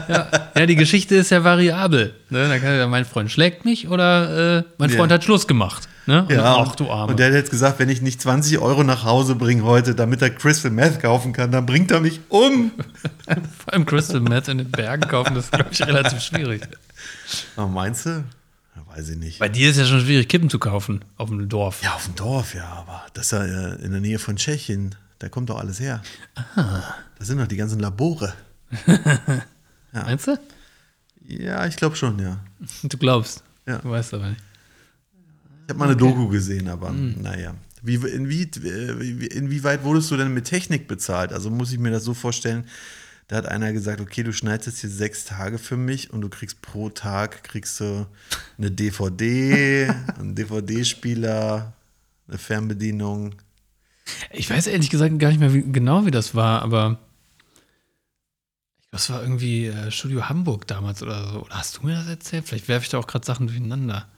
Ja, 0.08 0.28
ja 0.56 0.66
die 0.66 0.76
Geschichte 0.76 1.16
ist 1.16 1.30
ja 1.32 1.44
variabel. 1.44 2.16
Ne? 2.30 2.48
Da 2.48 2.58
kann 2.60 2.76
ja, 2.76 2.88
mein 2.88 3.06
Freund 3.06 3.32
schlägt 3.32 3.66
mich 3.66 3.88
oder 3.88 4.60
äh, 4.60 4.64
mein 4.78 4.90
Ja. 4.92 4.98
Freund 4.98 5.12
hat 5.12 5.24
Schluss 5.24 5.48
gemacht. 5.48 5.88
Ne? 6.08 6.24
Und, 6.24 6.32
Ja, 6.32 6.58
ach 6.58 6.76
du 6.76 6.90
Arme. 6.90 7.12
Und 7.12 7.20
der 7.20 7.28
hat 7.28 7.34
jetzt 7.34 7.52
gesagt, 7.52 7.80
wenn 7.80 7.90
ich 7.90 8.02
nicht 8.02 8.22
20 8.22 8.58
Euro 8.60 8.84
nach 8.84 9.04
Hause 9.04 9.36
bringe 9.36 9.64
heute, 9.64 9.94
damit 9.96 10.22
er 10.22 10.30
Crystal 10.32 10.72
Meth 10.72 11.00
kaufen 11.00 11.34
kann, 11.34 11.52
dann 11.52 11.66
bringt 11.66 11.92
er 11.92 12.00
mich 12.00 12.22
um. 12.30 12.72
Vor 13.64 13.74
allem 13.74 13.86
Crystal 13.86 14.20
Meth 14.20 14.48
in 14.48 14.58
den 14.58 14.72
Bergen 14.72 15.08
kaufen, 15.08 15.36
das 15.36 15.46
ist, 15.46 15.52
glaube 15.52 15.70
ich, 15.72 15.82
relativ 15.86 16.20
schwierig. 16.22 16.64
Aber 17.56 17.68
meinst 17.68 18.06
du? 18.06 18.10
Ja, 18.10 18.96
weiß 18.96 19.10
ich 19.10 19.18
nicht. 19.18 19.40
Bei 19.40 19.50
dir 19.50 19.70
ist 19.70 19.78
ja 19.78 19.86
schon 19.86 20.02
schwierig, 20.02 20.28
Kippen 20.28 20.50
zu 20.50 20.60
kaufen 20.60 21.04
auf 21.18 21.30
dem 21.30 21.48
Dorf. 21.50 21.84
Ja, 21.84 21.94
auf 21.94 22.06
dem 22.06 22.16
Dorf, 22.16 22.56
ja, 22.56 22.66
aber 22.68 23.04
das 23.14 23.26
ist 23.26 23.32
ja 23.34 23.44
äh, 23.44 23.76
in 23.84 23.92
der 23.92 24.02
Nähe 24.02 24.18
von 24.20 24.38
Tschechien. 24.38 24.96
Da 25.20 25.30
kommt 25.30 25.52
doch 25.52 25.60
alles 25.60 25.80
her. 25.80 26.02
Da 26.56 26.96
sind 27.20 27.40
doch 27.40 27.46
die 27.46 27.58
ganzen 27.58 27.80
Labore. 27.80 28.34
Meinst 29.92 30.28
du? 30.28 30.40
Ja, 31.28 31.68
ich 31.68 31.76
glaube 31.76 31.96
schon, 31.96 32.18
ja. 32.18 32.38
Du 32.82 32.98
glaubst. 32.98 33.44
Ja. 33.68 33.78
Du 33.78 33.92
weißt 33.92 34.16
aber 34.16 34.30
nicht. 34.30 34.42
Ich 35.72 35.74
habe 35.74 35.80
mal 35.80 35.86
eine 35.86 35.96
Doku 35.96 36.28
gesehen, 36.28 36.68
aber 36.68 36.92
naja. 36.92 37.56
Wie, 37.82 37.96
inwie, 37.96 38.44
äh, 38.44 39.28
inwieweit 39.28 39.86
wurdest 39.86 40.12
du 40.12 40.18
denn 40.18 40.34
mit 40.34 40.44
Technik 40.44 40.86
bezahlt? 40.86 41.32
Also 41.32 41.50
muss 41.50 41.72
ich 41.72 41.80
mir 41.80 41.92
das 41.92 42.04
so 42.04 42.14
vorstellen, 42.14 42.66
da 43.30 43.38
hat 43.38 43.46
einer 43.46 43.72
gesagt, 43.72 44.02
okay, 44.02 44.24
du 44.24 44.34
schneidest 44.34 44.68
jetzt 44.68 44.82
hier 44.82 44.90
sechs 44.90 45.24
Tage 45.24 45.60
für 45.60 45.78
mich 45.78 46.12
und 46.12 46.20
du 46.20 46.28
kriegst 46.28 46.62
pro 46.62 46.90
Tag 46.90 47.46
kriegst 47.46 47.80
du 47.80 48.06
eine 48.58 48.70
DVD, 48.70 49.88
einen 50.20 50.36
DVD-Spieler, 50.36 51.72
eine 52.28 52.38
Fernbedienung. 52.38 53.36
Ich 54.32 54.50
weiß 54.50 54.68
ehrlich 54.68 54.90
gesagt 54.90 55.18
gar 55.20 55.30
nicht 55.30 55.40
mehr 55.40 55.54
wie, 55.54 55.64
genau, 55.64 56.06
wie 56.06 56.12
das 56.12 56.36
war, 56.36 56.64
aber 56.64 57.00
es 58.92 59.10
war 59.10 59.22
irgendwie 59.22 59.68
äh, 59.68 59.90
Studio 59.90 60.28
Hamburg 60.28 60.68
damals 60.68 61.02
oder 61.02 61.32
so. 61.32 61.44
Oder 61.44 61.56
hast 61.56 61.78
du 61.78 61.86
mir 61.86 61.96
das 61.96 62.10
erzählt? 62.10 62.44
Vielleicht 62.46 62.68
werfe 62.68 62.84
ich 62.84 62.90
da 62.90 62.98
auch 62.98 63.08
gerade 63.08 63.26
Sachen 63.26 63.48
durcheinander. 63.48 64.10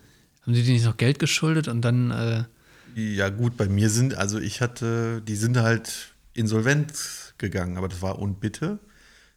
Haben 0.43 0.53
die 0.53 0.63
dir 0.63 0.73
nicht 0.73 0.86
noch 0.86 0.97
Geld 0.97 1.19
geschuldet 1.19 1.67
und 1.67 1.82
dann 1.82 2.12
äh, 2.12 2.43
Ja, 2.95 3.29
gut, 3.29 3.58
bei 3.58 3.67
mir 3.67 3.89
sind, 3.89 4.15
also 4.15 4.39
ich 4.39 4.62
hatte, 4.62 5.21
die 5.21 5.36
sind 5.36 5.58
halt 5.58 6.13
insolvent 6.34 7.34
gegangen, 7.38 7.77
aber 7.77 7.88
das 7.88 8.01
war 8.01 8.19
und 8.19 8.39
bitte, 8.39 8.79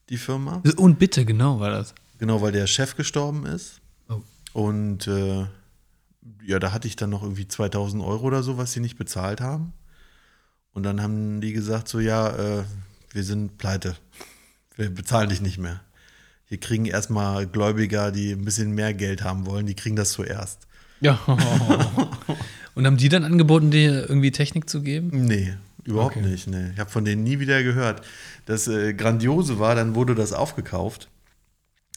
die 0.09 0.19
Firma. 0.19 0.63
und 0.77 0.99
bitte, 0.99 1.25
genau 1.25 1.61
war 1.61 1.71
das. 1.71 1.95
Genau, 2.19 2.41
weil 2.43 2.53
der 2.53 2.67
Chef 2.67 2.97
gestorben 2.97 3.47
ist. 3.47 3.81
Oh. 4.09 4.23
Und 4.53 5.07
äh, 5.07 5.47
ja, 6.45 6.59
da 6.59 6.73
hatte 6.73 6.89
ich 6.89 6.97
dann 6.97 7.11
noch 7.11 7.23
irgendwie 7.23 7.47
2000 7.47 8.03
Euro 8.03 8.27
oder 8.27 8.43
so, 8.43 8.59
was 8.59 8.73
sie 8.73 8.81
nicht 8.81 8.97
bezahlt 8.97 9.41
haben. 9.41 9.73
Und 10.73 10.83
dann 10.83 11.01
haben 11.01 11.41
die 11.41 11.53
gesagt, 11.53 11.89
so 11.89 12.01
ja, 12.01 12.61
äh, 12.61 12.65
wir 13.13 13.25
sind 13.25 13.59
pleite. 13.59 13.97
Wir 14.77 14.91
bezahlen 14.91 15.31
dich 15.31 15.41
nicht 15.41 15.59
mehr. 15.59 15.81
Wir 16.49 16.59
kriegen 16.61 16.87
erstmal 16.87 17.47
Gläubiger, 17.47 18.13
die 18.13 18.33
ein 18.33 18.45
bisschen 18.45 18.73
mehr 18.73 18.95
Geld 18.95 19.25
haben 19.25 19.47
wollen, 19.47 19.67
die 19.67 19.75
kriegen 19.75 19.97
das 19.97 20.13
zuerst. 20.13 20.67
Ja. 21.01 21.19
und 22.75 22.87
haben 22.87 22.97
die 22.97 23.09
dann 23.09 23.25
angeboten, 23.25 23.71
dir 23.71 24.09
irgendwie 24.09 24.31
Technik 24.31 24.69
zu 24.69 24.83
geben? 24.83 25.11
Nee, 25.27 25.55
überhaupt 25.85 26.17
Okay. 26.17 26.27
nicht. 26.27 26.47
Nee. 26.47 26.71
Ich 26.75 26.79
habe 26.81 26.91
von 26.91 27.05
denen 27.05 27.23
nie 27.25 27.39
wieder 27.39 27.63
gehört. 27.63 28.03
Das 28.47 28.67
äh, 28.69 28.95
Grandiose 28.95 29.59
war, 29.59 29.75
dann 29.75 29.95
wurde 29.95 30.15
das 30.15 30.33
aufgekauft 30.33 31.09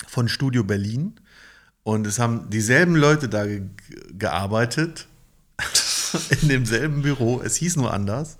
von 0.08 0.28
Studio 0.28 0.64
Berlin. 0.64 1.14
Und 1.84 2.06
es 2.06 2.20
haben 2.20 2.50
dieselben 2.50 2.96
Leute 2.96 3.30
da 3.30 3.46
ge 3.46 3.62
gearbeitet, 4.18 5.08
in 6.42 6.50
demselben 6.50 7.02
Büro. 7.02 7.42
Es 7.44 7.56
hieß 7.56 7.78
nur 7.78 7.94
anders. 7.94 8.38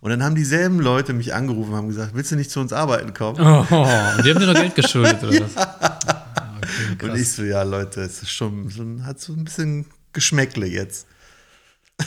Und 0.00 0.10
dann 0.10 0.22
haben 0.24 0.34
dieselben 0.34 0.80
Leute 0.80 1.12
mich 1.12 1.32
angerufen 1.32 1.70
und 1.70 1.76
haben 1.76 1.88
gesagt, 1.88 2.12
willst 2.14 2.32
du 2.32 2.36
nicht 2.36 2.50
zu 2.50 2.58
uns 2.58 2.72
arbeiten 2.72 3.14
kommen? 3.14 3.38
Oh, 3.40 3.60
und 3.60 4.24
die 4.26 4.30
haben 4.30 4.40
dir 4.40 4.46
noch 4.46 4.54
Geld 4.54 4.74
geschuldet 4.74 5.22
oder 5.22 5.40
was? 5.54 5.71
Okay, 6.92 7.10
Und 7.10 7.16
ich 7.16 7.30
so, 7.30 7.42
ja 7.42 7.62
Leute, 7.62 8.02
es 8.02 8.22
ist 8.22 8.30
schon, 8.30 8.68
so, 8.68 8.84
hat 9.04 9.20
so 9.20 9.32
ein 9.32 9.44
bisschen 9.44 9.86
Geschmäckle 10.12 10.66
jetzt. 10.66 11.06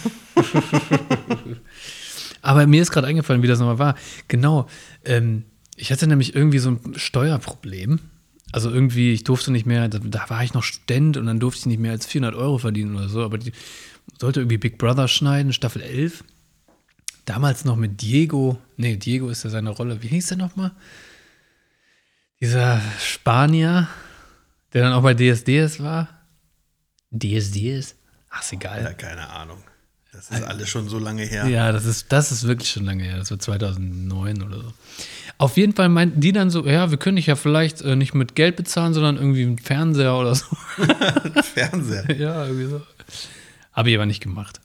Aber 2.41 2.67
mir 2.67 2.81
ist 2.81 2.91
gerade 2.91 3.07
eingefallen, 3.07 3.41
wie 3.41 3.47
das 3.47 3.59
nochmal 3.59 3.79
war. 3.79 3.95
Genau. 4.27 4.67
Ähm, 5.03 5.45
ich 5.75 5.91
hatte 5.91 6.07
nämlich 6.07 6.35
irgendwie 6.35 6.59
so 6.59 6.71
ein 6.71 6.93
Steuerproblem. 6.95 7.99
Also 8.51 8.69
irgendwie, 8.69 9.11
ich 9.11 9.23
durfte 9.23 9.51
nicht 9.51 9.65
mehr, 9.65 9.89
da, 9.89 9.99
da 9.99 10.29
war 10.29 10.43
ich 10.43 10.53
noch 10.53 10.63
Student 10.63 11.17
und 11.17 11.25
dann 11.25 11.39
durfte 11.39 11.61
ich 11.61 11.65
nicht 11.65 11.79
mehr 11.79 11.91
als 11.91 12.05
400 12.05 12.35
Euro 12.35 12.57
verdienen 12.57 12.95
oder 12.95 13.09
so. 13.09 13.23
Aber 13.23 13.37
die 13.37 13.51
sollte 14.19 14.41
irgendwie 14.41 14.57
Big 14.57 14.77
Brother 14.77 15.07
schneiden, 15.07 15.53
Staffel 15.53 15.81
11. 15.81 16.23
Damals 17.25 17.65
noch 17.65 17.75
mit 17.75 18.01
Diego. 18.01 18.59
Nee, 18.77 18.97
Diego 18.97 19.29
ist 19.29 19.43
ja 19.43 19.49
seine 19.49 19.71
Rolle. 19.71 20.03
Wie 20.03 20.07
hieß 20.07 20.27
der 20.27 20.37
nochmal? 20.37 20.71
Dieser 22.39 22.81
Spanier, 22.99 23.87
der 24.75 24.83
dann 24.83 24.93
auch 24.93 25.03
bei 25.03 25.13
DSDS 25.13 25.81
war. 25.81 26.09
DSDS? 27.09 27.95
Ach, 28.29 28.41
ist 28.41 28.51
egal. 28.51 28.83
Ja, 28.83 28.91
keine 28.93 29.29
Ahnung. 29.29 29.63
Das 30.11 30.29
ist 30.29 30.43
alles 30.43 30.67
schon 30.67 30.89
so 30.89 30.99
lange 30.99 31.23
her. 31.23 31.47
Ja, 31.47 31.71
das 31.71 31.85
ist, 31.85 32.11
das 32.11 32.33
ist 32.33 32.45
wirklich 32.45 32.69
schon 32.69 32.83
lange 32.83 33.03
her. 33.03 33.17
Das 33.17 33.31
war 33.31 33.39
2009 33.39 34.43
oder 34.43 34.61
so. 34.61 34.73
Auf 35.37 35.55
jeden 35.55 35.73
Fall 35.73 35.87
meinten 35.87 36.19
die 36.19 36.33
dann 36.33 36.49
so, 36.49 36.65
ja, 36.65 36.91
wir 36.91 36.97
können 36.97 37.15
dich 37.15 37.27
ja 37.27 37.37
vielleicht 37.37 37.81
äh, 37.83 37.95
nicht 37.95 38.13
mit 38.13 38.35
Geld 38.35 38.57
bezahlen, 38.57 38.93
sondern 38.93 39.15
irgendwie 39.15 39.45
mit 39.45 39.61
Fernseher 39.61 40.15
oder 40.15 40.35
so. 40.35 40.45
Fernseher. 41.53 42.11
ja, 42.17 42.45
irgendwie 42.45 42.67
so. 42.69 42.81
Habe 43.71 43.89
ich 43.89 43.95
aber 43.95 44.05
nicht 44.05 44.21
gemacht. 44.21 44.59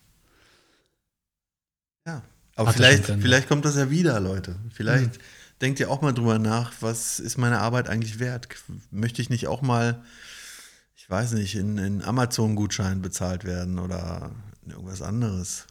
Ja. 2.04 2.22
Aber 2.56 2.68
Hat 2.68 2.74
er 2.74 2.78
vielleicht, 2.78 3.06
Sinn. 3.06 3.20
vielleicht 3.20 3.48
kommt 3.48 3.64
das 3.64 3.76
ja 3.76 3.90
wieder, 3.90 4.18
Leute. 4.18 4.56
Vielleicht 4.72 5.20
denkt 5.60 5.80
ihr 5.80 5.90
auch 5.90 6.00
mal 6.02 6.12
drüber 6.12 6.38
nach, 6.38 6.72
was 6.80 7.18
ist 7.20 7.36
meine 7.38 7.60
Arbeit 7.60 7.88
eigentlich 7.88 8.18
wert? 8.18 8.48
Möchte 8.90 9.22
ich 9.22 9.30
nicht 9.30 9.46
auch 9.46 9.62
mal, 9.62 10.02
ich 10.96 11.08
weiß 11.08 11.32
nicht, 11.32 11.54
in, 11.56 11.78
in 11.78 12.02
Amazon-Gutschein 12.02 13.02
bezahlt 13.02 13.44
werden 13.44 13.78
oder 13.78 14.30
in 14.64 14.72
irgendwas 14.72 15.02
anderes? 15.02 15.66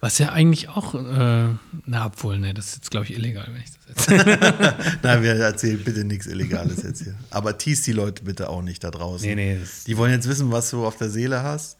Was 0.00 0.18
ja 0.18 0.30
eigentlich 0.30 0.68
auch, 0.68 0.94
äh, 0.94 1.54
na, 1.86 2.06
obwohl, 2.06 2.38
ne, 2.38 2.52
das 2.52 2.66
ist 2.66 2.74
jetzt, 2.76 2.90
glaube 2.90 3.06
ich, 3.06 3.14
illegal, 3.14 3.46
wenn 3.48 3.62
ich 3.62 3.70
das 3.72 4.06
jetzt. 4.06 5.02
Nein, 5.02 5.22
wir 5.22 5.34
erzählen 5.36 5.82
bitte 5.82 6.04
nichts 6.04 6.26
Illegales 6.26 6.82
jetzt 6.82 7.02
hier. 7.02 7.14
Aber 7.30 7.56
tease 7.56 7.84
die 7.84 7.92
Leute 7.92 8.24
bitte 8.24 8.50
auch 8.50 8.60
nicht 8.60 8.84
da 8.84 8.90
draußen. 8.90 9.26
nee, 9.26 9.34
nee, 9.34 9.60
Die 9.86 9.96
wollen 9.96 10.12
jetzt 10.12 10.28
wissen, 10.28 10.52
was 10.52 10.70
du 10.70 10.84
auf 10.86 10.96
der 10.98 11.08
Seele 11.08 11.42
hast. 11.42 11.78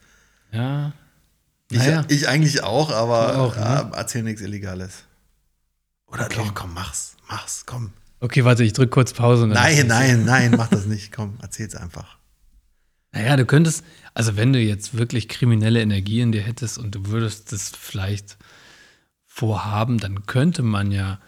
ja. 0.53 0.93
Ich, 1.71 1.79
Naja. 1.79 2.05
ich 2.09 2.29
eigentlich 2.29 2.63
auch, 2.63 2.91
aber 2.91 3.39
auch, 3.39 3.57
ne? 3.57 3.63
ja, 3.63 3.91
erzähl 3.95 4.23
nichts 4.23 4.43
Illegales. 4.43 5.05
Oder 6.07 6.29
doch, 6.29 6.55
komm, 6.55 6.75
mach's, 6.75 7.14
mach's, 7.29 7.67
komm. 7.67 7.93
Okay, 8.21 8.45
warte, 8.45 8.65
ich 8.65 8.73
drücke 8.73 8.91
kurz 8.91 9.13
Pause. 9.13 9.47
Nein, 9.47 9.87
nein, 9.87 10.25
nein, 10.27 10.55
mach 10.57 10.69
das 10.69 10.87
nicht. 10.87 11.13
Komm, 11.13 11.39
erzähl's 11.43 11.75
einfach. 11.75 12.19
Naja, 13.13 13.37
du 13.37 13.47
könntest, 13.47 13.85
also 14.13 14.37
wenn 14.37 14.53
du 14.53 14.59
jetzt 14.59 14.97
wirklich 14.97 15.29
kriminelle 15.29 15.81
Energie 15.81 16.21
in 16.21 16.33
dir 16.33 16.43
hättest 16.43 16.79
und 16.79 16.95
du 16.95 17.07
würdest 17.07 17.53
das 17.53 17.71
vielleicht 17.71 18.37
vorhaben, 19.27 19.99
dann 19.99 20.27
könnte 20.27 20.63
man 20.63 20.91
ja 20.91 21.21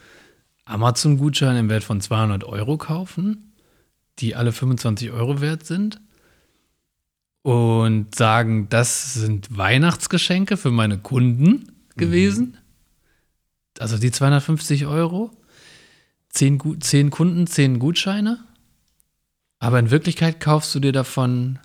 Amazon-Gutscheine 0.65 1.61
im 1.61 1.69
Wert 1.69 1.85
von 1.85 2.01
200 2.01 2.45
Euro 2.45 2.77
kaufen, 2.77 3.53
die 4.19 4.35
alle 4.35 4.53
25 4.53 5.13
Euro 5.13 5.41
wert 5.41 5.65
sind 5.65 6.01
und 7.43 8.13
sagen, 8.17 8.69
das 8.69 9.15
sind 9.15 9.57
Weihnachtsgeschenke 9.57 10.57
für 10.57 10.73
meine 10.73 10.99
Kunden 10.99 11.71
gewesen. 11.97 12.59
Also 13.79 13.99
die 13.99 14.11
250 14.11 14.87
Euro. 14.87 15.31
Zehn, 16.37 16.61
zehn 16.83 17.09
Kunden, 17.11 17.47
zehn 17.47 17.79
Gutscheine. 17.79 18.45
Aber 19.59 19.79
in 19.79 19.91
Wirklichkeit 19.91 20.39
kaufst 20.39 20.75
du 20.75 20.81
dir 20.81 20.93
davon 20.93 21.59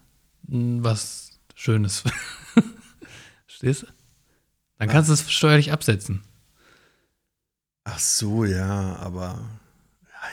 was 0.44 1.32
Schönes. 1.56 2.04
Verstehst 3.48 3.84
du? 3.84 3.88
Dann 4.78 4.88
kannst 4.88 5.10
du 5.10 5.14
es 5.14 5.30
steuerlich 5.30 5.74
absetzen. 5.74 6.24
Ach 7.84 8.00
so, 8.00 8.46
ja, 8.46 8.96
aber 8.96 9.40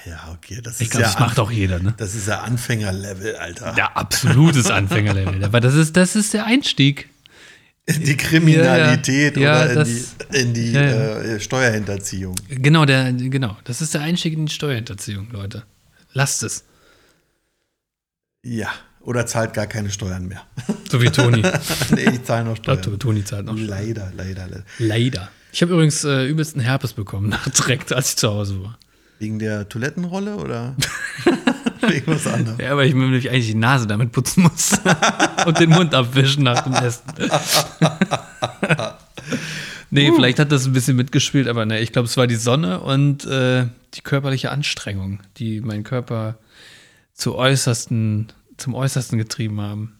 ja, 0.04 0.32
okay, 0.32 0.60
das 0.62 0.80
Ich 0.80 0.86
ist 0.86 0.90
glaube, 0.92 1.02
ja 1.02 1.10
das 1.10 1.18
macht 1.18 1.40
auch 1.40 1.50
jeder, 1.50 1.80
ne? 1.80 1.94
das 1.96 2.14
ist 2.14 2.28
ja 2.28 2.42
Anfängerlevel, 2.42 3.36
Alter. 3.36 3.74
Ja, 3.76 3.92
absolutes 3.92 4.70
Anfängerlevel. 4.70 5.44
Aber 5.44 5.60
das 5.60 5.74
ist, 5.74 5.96
das 5.96 6.14
ist 6.14 6.32
der 6.34 6.44
Einstieg. 6.44 7.08
In 7.88 8.04
die 8.04 8.16
Kriminalität 8.16 9.36
Ja, 9.36 9.42
ja. 9.42 9.62
Oder 9.62 9.70
in 9.70 9.76
das- 9.78 9.88
die, 10.32 10.36
in 10.38 10.54
die 10.54 10.72
Ja, 10.72 10.82
ja. 10.82 11.18
Äh, 11.20 11.40
Steuerhinterziehung. 11.40 12.34
Genau, 12.48 12.84
der, 12.84 13.12
genau. 13.12 13.56
Das 13.64 13.80
ist 13.80 13.94
der 13.94 14.02
Einstieg 14.02 14.34
in 14.34 14.46
die 14.46 14.52
Steuerhinterziehung, 14.52 15.28
Leute. 15.32 15.62
Lasst 16.12 16.42
es. 16.42 16.64
Ja, 18.44 18.68
oder 19.00 19.26
zahlt 19.26 19.54
gar 19.54 19.66
keine 19.66 19.90
Steuern 19.90 20.26
mehr. 20.28 20.42
So 20.90 21.00
wie 21.00 21.08
Toni. 21.10 21.42
nee, 21.94 22.10
ich 22.12 22.24
zahle 22.24 22.44
noch 22.44 22.56
Steuern. 22.56 22.98
Toni 22.98 23.24
zahlt 23.24 23.46
noch. 23.46 23.56
Leider, 23.58 24.12
leider, 24.16 24.46
leider. 24.48 24.64
Leider. 24.78 25.30
Ich 25.52 25.62
habe 25.62 25.72
übrigens 25.72 26.04
äh, 26.04 26.26
übelsten 26.26 26.60
Herpes 26.60 26.92
bekommen, 26.92 27.34
direkt 27.58 27.92
als 27.92 28.10
ich 28.10 28.16
zu 28.16 28.28
Hause 28.28 28.62
war. 28.62 28.78
Wegen 29.18 29.38
der 29.38 29.68
Toilettenrolle 29.68 30.36
oder 30.36 30.76
wegen 31.88 32.06
was 32.06 32.26
anderem? 32.26 32.58
Ja, 32.60 32.76
weil 32.76 32.88
ich 32.88 32.94
mir 32.94 33.04
nämlich 33.04 33.30
eigentlich 33.30 33.46
die 33.46 33.54
Nase 33.54 33.86
damit 33.86 34.12
putzen 34.12 34.42
muss. 34.44 34.78
Und 35.46 35.58
den 35.58 35.70
Mund 35.70 35.94
abwischen 35.94 36.44
nach 36.44 36.62
dem 36.62 36.74
Essen. 36.74 37.04
nee, 39.90 40.12
vielleicht 40.14 40.38
hat 40.38 40.52
das 40.52 40.66
ein 40.66 40.72
bisschen 40.72 40.96
mitgespielt, 40.96 41.48
aber 41.48 41.66
ne, 41.66 41.80
ich 41.80 41.92
glaube, 41.92 42.06
es 42.06 42.16
war 42.16 42.26
die 42.26 42.36
Sonne 42.36 42.80
und 42.80 43.26
äh, 43.26 43.66
die 43.94 44.00
körperliche 44.00 44.50
Anstrengung, 44.50 45.20
die 45.36 45.60
meinen 45.60 45.84
Körper 45.84 46.38
zu 47.14 47.34
äußersten, 47.34 48.32
zum 48.56 48.74
Äußersten 48.74 49.18
getrieben 49.18 49.60
haben. 49.60 49.98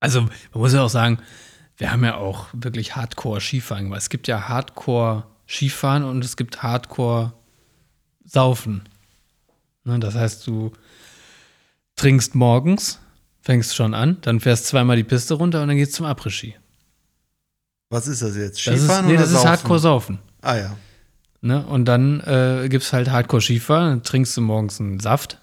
Also, 0.00 0.22
man 0.22 0.30
muss 0.54 0.72
ja 0.72 0.82
auch 0.82 0.88
sagen, 0.88 1.18
wir 1.76 1.92
haben 1.92 2.04
ja 2.04 2.16
auch 2.16 2.48
wirklich 2.52 2.96
Hardcore-Skifahren 2.96 3.84
gemacht. 3.84 4.02
Es 4.02 4.10
gibt 4.10 4.26
ja 4.28 4.48
Hardcore-Skifahren 4.48 6.04
und 6.04 6.24
es 6.24 6.36
gibt 6.36 6.62
Hardcore-Saufen. 6.62 8.82
Ne, 9.84 9.98
das 9.98 10.14
heißt, 10.14 10.46
du 10.46 10.72
trinkst 11.96 12.34
morgens, 12.34 13.00
fängst 13.40 13.74
schon 13.74 13.94
an, 13.94 14.18
dann 14.22 14.40
fährst 14.40 14.66
zweimal 14.66 14.96
die 14.96 15.04
Piste 15.04 15.34
runter 15.34 15.62
und 15.62 15.68
dann 15.68 15.76
geht's 15.76 15.92
zum 15.92 16.06
Après-Ski. 16.06 16.56
Was 17.90 18.06
ist 18.06 18.22
das 18.22 18.36
jetzt? 18.36 18.66
Das 18.66 18.74
ist, 18.74 18.82
Skifahren 18.82 19.06
nee, 19.06 19.12
oder 19.12 19.22
das 19.22 19.30
ist 19.30 19.36
Saufen? 19.36 19.50
Hardcore-Saufen. 19.50 20.18
Ah 20.40 20.56
ja. 20.56 20.76
Ne? 21.40 21.66
Und 21.66 21.84
dann 21.86 22.20
äh, 22.20 22.68
gibt 22.68 22.84
es 22.84 22.92
halt 22.92 23.10
Hardcore-Skifahren, 23.10 23.90
dann 23.90 24.02
trinkst 24.02 24.36
du 24.36 24.40
morgens 24.40 24.80
einen 24.80 25.00
Saft 25.00 25.38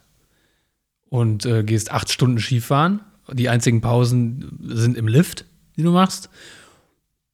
und 1.10 1.46
äh, 1.46 1.64
gehst 1.64 1.92
acht 1.92 2.12
Stunden 2.12 2.40
Skifahren. 2.40 3.02
Die 3.32 3.50
einzigen 3.50 3.82
Pausen 3.82 4.58
sind 4.64 4.98
im 4.98 5.08
Lift, 5.08 5.46
die 5.76 5.84
du 5.84 5.92
machst. 5.92 6.30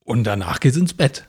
Und 0.04 0.24
danach 0.24 0.60
geht's 0.60 0.76
ins 0.76 0.92
Bett. 0.92 1.26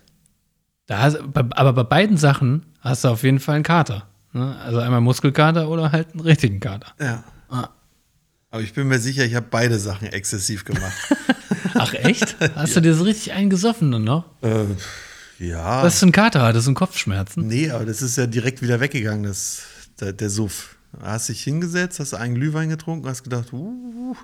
Da 0.87 0.99
hast, 0.99 1.17
aber 1.17 1.73
bei 1.73 1.83
beiden 1.83 2.17
Sachen 2.17 2.65
hast 2.79 3.03
du 3.03 3.09
auf 3.09 3.23
jeden 3.23 3.39
Fall 3.39 3.55
einen 3.55 3.63
Kater. 3.63 4.07
Ne? 4.37 4.57
Also 4.59 4.79
einmal 4.79 5.01
Muskelkater 5.01 5.69
oder 5.69 5.91
halt 5.91 6.11
einen 6.11 6.21
richtigen 6.21 6.59
Kater. 6.59 6.93
Ja. 6.99 7.23
Ah. 7.49 7.69
Aber 8.49 8.61
ich 8.61 8.73
bin 8.73 8.87
mir 8.87 8.99
sicher, 8.99 9.25
ich 9.25 9.35
habe 9.35 9.47
beide 9.49 9.77
Sachen 9.79 10.07
exzessiv 10.07 10.63
gemacht. 10.65 10.93
Ach 11.73 11.93
echt? 11.93 12.37
Hast 12.55 12.75
du 12.75 12.81
dir 12.81 12.93
so 12.93 13.03
richtig 13.03 13.33
eingesoffen 13.33 13.91
dann 13.91 14.03
noch? 14.03 14.25
äh, 14.41 14.65
ja. 15.39 15.83
Was 15.83 15.99
für 15.99 16.07
ein 16.07 16.11
Kater 16.11 16.41
hattest 16.41 16.67
du? 16.67 16.73
Kopfschmerzen? 16.73 17.45
Nee, 17.45 17.69
aber 17.69 17.85
das 17.85 18.01
ist 18.01 18.17
ja 18.17 18.25
direkt 18.25 18.61
wieder 18.61 18.79
weggegangen, 18.79 19.23
das, 19.23 19.63
der, 19.99 20.13
der 20.13 20.29
Suff. 20.29 20.77
Da 20.93 21.11
hast 21.11 21.29
dich 21.29 21.43
hingesetzt, 21.43 21.99
hast 21.99 22.13
einen 22.13 22.35
Glühwein 22.35 22.69
getrunken, 22.69 23.07
hast 23.07 23.23
gedacht, 23.23 23.53
uh, 23.53 24.15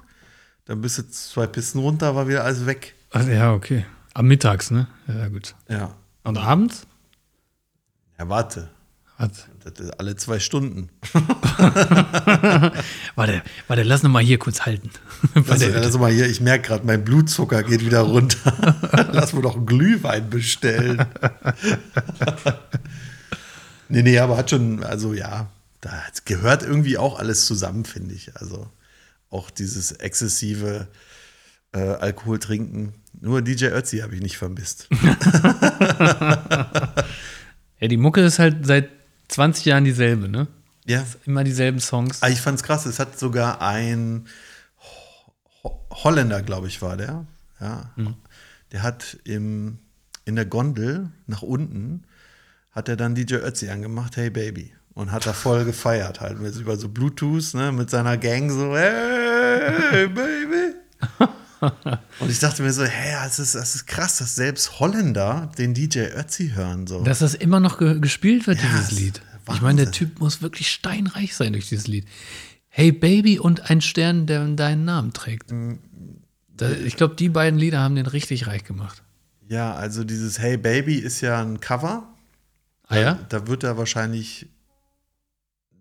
dann 0.66 0.82
bist 0.82 0.98
du 0.98 1.10
zwei 1.10 1.46
Pisten 1.46 1.80
runter, 1.80 2.16
war 2.16 2.28
wieder 2.28 2.44
alles 2.44 2.66
weg. 2.66 2.96
Ach, 3.12 3.28
ja, 3.28 3.54
okay. 3.54 3.86
Am 4.14 4.28
Mittags, 4.28 4.72
ne? 4.72 4.88
Ja, 5.08 5.28
gut. 5.28 5.56
Ja. 5.68 5.96
Und 6.24 6.38
abends? 6.38 6.88
Ja, 8.18 8.30
warte. 8.30 8.70
Was? 9.18 9.48
Alle 9.98 10.16
zwei 10.18 10.40
Stunden. 10.40 10.90
Warte, 13.16 13.42
warte, 13.68 13.84
lass 13.84 14.04
noch 14.04 14.10
mal 14.10 14.24
hier 14.24 14.38
kurz 14.40 14.62
halten. 14.66 14.90
Bei 15.34 15.52
Also, 15.54 15.68
der- 15.70 15.82
also 15.82 16.00
mal 16.00 16.12
hier, 16.12 16.28
ich 16.28 16.42
merke 16.42 16.68
gerade, 16.68 16.86
mein 16.86 17.04
Blutzucker 17.06 17.64
geht 17.64 17.86
wieder 17.86 18.02
runter. 18.02 18.76
Lass 19.14 19.34
mir 19.34 19.42
doch 19.42 19.56
einen 19.56 19.66
Glühwein 19.66 20.30
bestellen. 20.30 20.98
nee, 23.90 24.02
nee, 24.02 24.20
aber 24.20 24.38
hat 24.38 24.50
schon, 24.50 24.84
also 24.84 25.14
ja, 25.14 25.48
da 25.82 25.92
gehört 26.26 26.64
irgendwie 26.64 26.98
auch 26.98 27.20
alles 27.20 27.46
zusammen, 27.46 27.86
finde 27.86 28.16
ich. 28.16 28.36
Also 28.36 28.68
auch 29.30 29.50
dieses 29.52 29.92
exzessive 29.94 30.88
äh, 31.74 31.80
Alkohol 31.80 32.40
trinken. 32.40 32.94
Nur 33.22 33.42
DJ 33.42 33.66
Ötzi 33.68 34.00
habe 34.00 34.16
ich 34.16 34.22
nicht 34.22 34.38
vermisst. 34.38 34.88
ja, 37.80 37.88
die 37.88 37.98
Mucke 37.98 38.22
ist 38.22 38.40
halt 38.40 38.66
seit 38.66 38.90
20 39.34 39.66
Jahren 39.66 39.84
dieselbe, 39.84 40.30
ne? 40.30 40.48
ja, 40.86 41.04
Immer 41.26 41.44
dieselben 41.44 41.80
Songs. 41.80 42.22
Ah, 42.22 42.30
ich 42.30 42.40
fand's 42.40 42.62
krass. 42.62 42.86
Es 42.86 43.00
hat 43.00 43.18
sogar 43.18 43.62
ein 43.62 44.28
Ho 45.64 45.80
Holländer, 45.90 46.42
glaube 46.42 46.68
ich, 46.68 46.82
war 46.82 46.98
der. 46.98 47.26
Ja. 47.60 47.92
Der 48.72 48.84
hat 48.84 49.18
im, 49.24 49.80
in 50.26 50.36
der 50.36 50.46
Gondel 50.46 51.10
nach 51.26 51.42
unten 51.42 52.04
hat 52.72 52.90
er 52.90 52.96
dann 52.96 53.16
DJ 53.16 53.36
Ötzi 53.36 53.70
angemacht, 53.70 54.18
hey 54.18 54.30
Baby. 54.30 54.74
Und 54.94 55.12
hat 55.12 55.26
da 55.26 55.34
voll 55.34 55.66
gefeiert, 55.66 56.22
halt 56.22 56.40
mit, 56.40 56.56
über 56.56 56.78
so 56.78 56.90
Bluetooth, 56.90 57.56
ne, 57.56 57.72
mit 57.72 57.90
seiner 57.90 58.18
Gang 58.18 58.52
so, 58.52 58.76
hey 58.76 60.08
Baby. 60.08 60.76
Und 62.20 62.30
ich 62.30 62.40
dachte 62.40 62.62
mir 62.62 62.74
so, 62.74 62.84
hey, 62.84 63.14
das 63.24 63.40
ist, 63.40 63.56
das 63.56 63.76
ist 63.76 63.86
krass, 63.86 64.18
dass 64.18 64.36
selbst 64.36 64.80
Holländer 64.80 65.52
den 65.58 65.74
DJ 65.74 66.00
Ötzi 66.16 66.52
hören. 66.56 66.88
So. 66.88 67.04
Dass 67.04 67.20
das 67.20 67.34
immer 67.34 67.60
noch 67.60 67.78
ge 67.78 68.00
gespielt 68.00 68.48
wird, 68.48 68.62
Ja, 68.62 68.70
dieses 68.70 68.92
Lied. 68.92 69.22
Ich 69.54 69.62
meine, 69.62 69.84
der. 69.84 69.92
Typ 69.92 70.20
muss 70.20 70.42
wirklich 70.42 70.70
steinreich 70.72 71.36
sein 71.36 71.54
durch 71.54 71.70
dieses 71.70 71.88
Lied. 71.88 72.06
Hey 72.68 72.92
Baby 72.92 73.40
und 73.40 73.70
ein 73.70 73.82
Stern, 73.82 74.26
der 74.26 74.46
deinen 74.48 74.86
Namen 74.86 75.14
trägt. 75.14 75.52
Mm. 75.52 75.74
Da, 76.56 76.72
ich 76.72 76.96
glaube, 76.96 77.16
die 77.16 77.30
beiden 77.30 77.60
Lieder 77.60 77.80
haben 77.80 77.96
den 77.96 78.06
richtig 78.06 78.48
reich 78.48 78.64
gemacht. 78.64 79.04
ja, 79.48 79.74
also 79.74 80.04
dieses 80.04 80.40
Hey 80.40 80.58
Baby 80.58 80.96
ist 80.96 81.22
ja 81.22 81.42
ein 81.42 81.60
Cover. 81.60 82.08
Ah 82.88 82.98
ja? 82.98 83.20
Da 83.30 83.48
wird 83.48 83.64
er 83.64 83.78
wahrscheinlich 83.78 84.48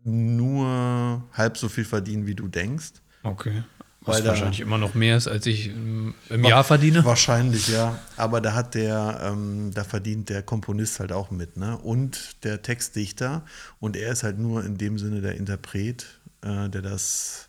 nur 0.05 1.23
halb 1.33 1.57
so 1.57 1.68
viel 1.68 1.85
verdienen, 1.85 2.27
wie 2.27 2.35
du 2.35 2.49
denkst. 2.49 2.92
Okay. 3.23 3.62
Was 4.05 4.17
Weil 4.17 4.23
da- 4.25 4.29
wahrscheinlich 4.31 4.61
immer 4.61 4.79
noch 4.79 4.95
mehr 4.95 5.17
ist, 5.17 5.29
als 5.29 5.47
ich 5.47 5.69
ähm, 5.69 6.15
im 6.29 6.45
Jahr 6.45 6.65
verdiene. 6.65 7.05
Wahrscheinlich, 7.05 7.69
ja. 7.69 7.99
Aber 8.17 8.41
da 8.41 8.53
hat 8.55 8.75
der, 8.75 9.21
ähm, 9.23 9.71
da 9.73 9.85
verdient 9.85 10.29
der 10.29 10.43
Komponist 10.43 10.99
halt 10.99 11.12
auch 11.12 11.31
mit, 11.31 11.57
ne? 11.57 11.79
Und 11.79 12.43
der 12.45 12.62
Textdichter. 12.62 13.45
Und 13.79 13.97
er 13.97 14.11
ist 14.12 14.25
halt 14.25 14.38
nur 14.38 14.65
in 14.65 14.77
dem 14.77 14.99
Sinne 14.99 15.21
der 15.21 15.37
Interpret, 15.37 16.07
äh, 16.43 16.69
der 16.69 16.83
das 16.83 17.49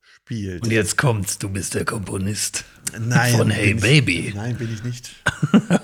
spielt. 0.00 0.62
Und 0.64 0.70
jetzt 0.72 0.98
kommt's, 0.98 1.38
du 1.38 1.48
bist 1.48 1.72
der 1.74 1.86
Komponist. 1.86 2.64
Nein, 2.98 3.36
Von 3.36 3.50
Hey 3.50 3.72
ich- 3.72 3.80
Baby. 3.80 4.32
Nein, 4.36 4.56
bin 4.56 4.72
ich 4.72 4.84
nicht. 4.84 5.10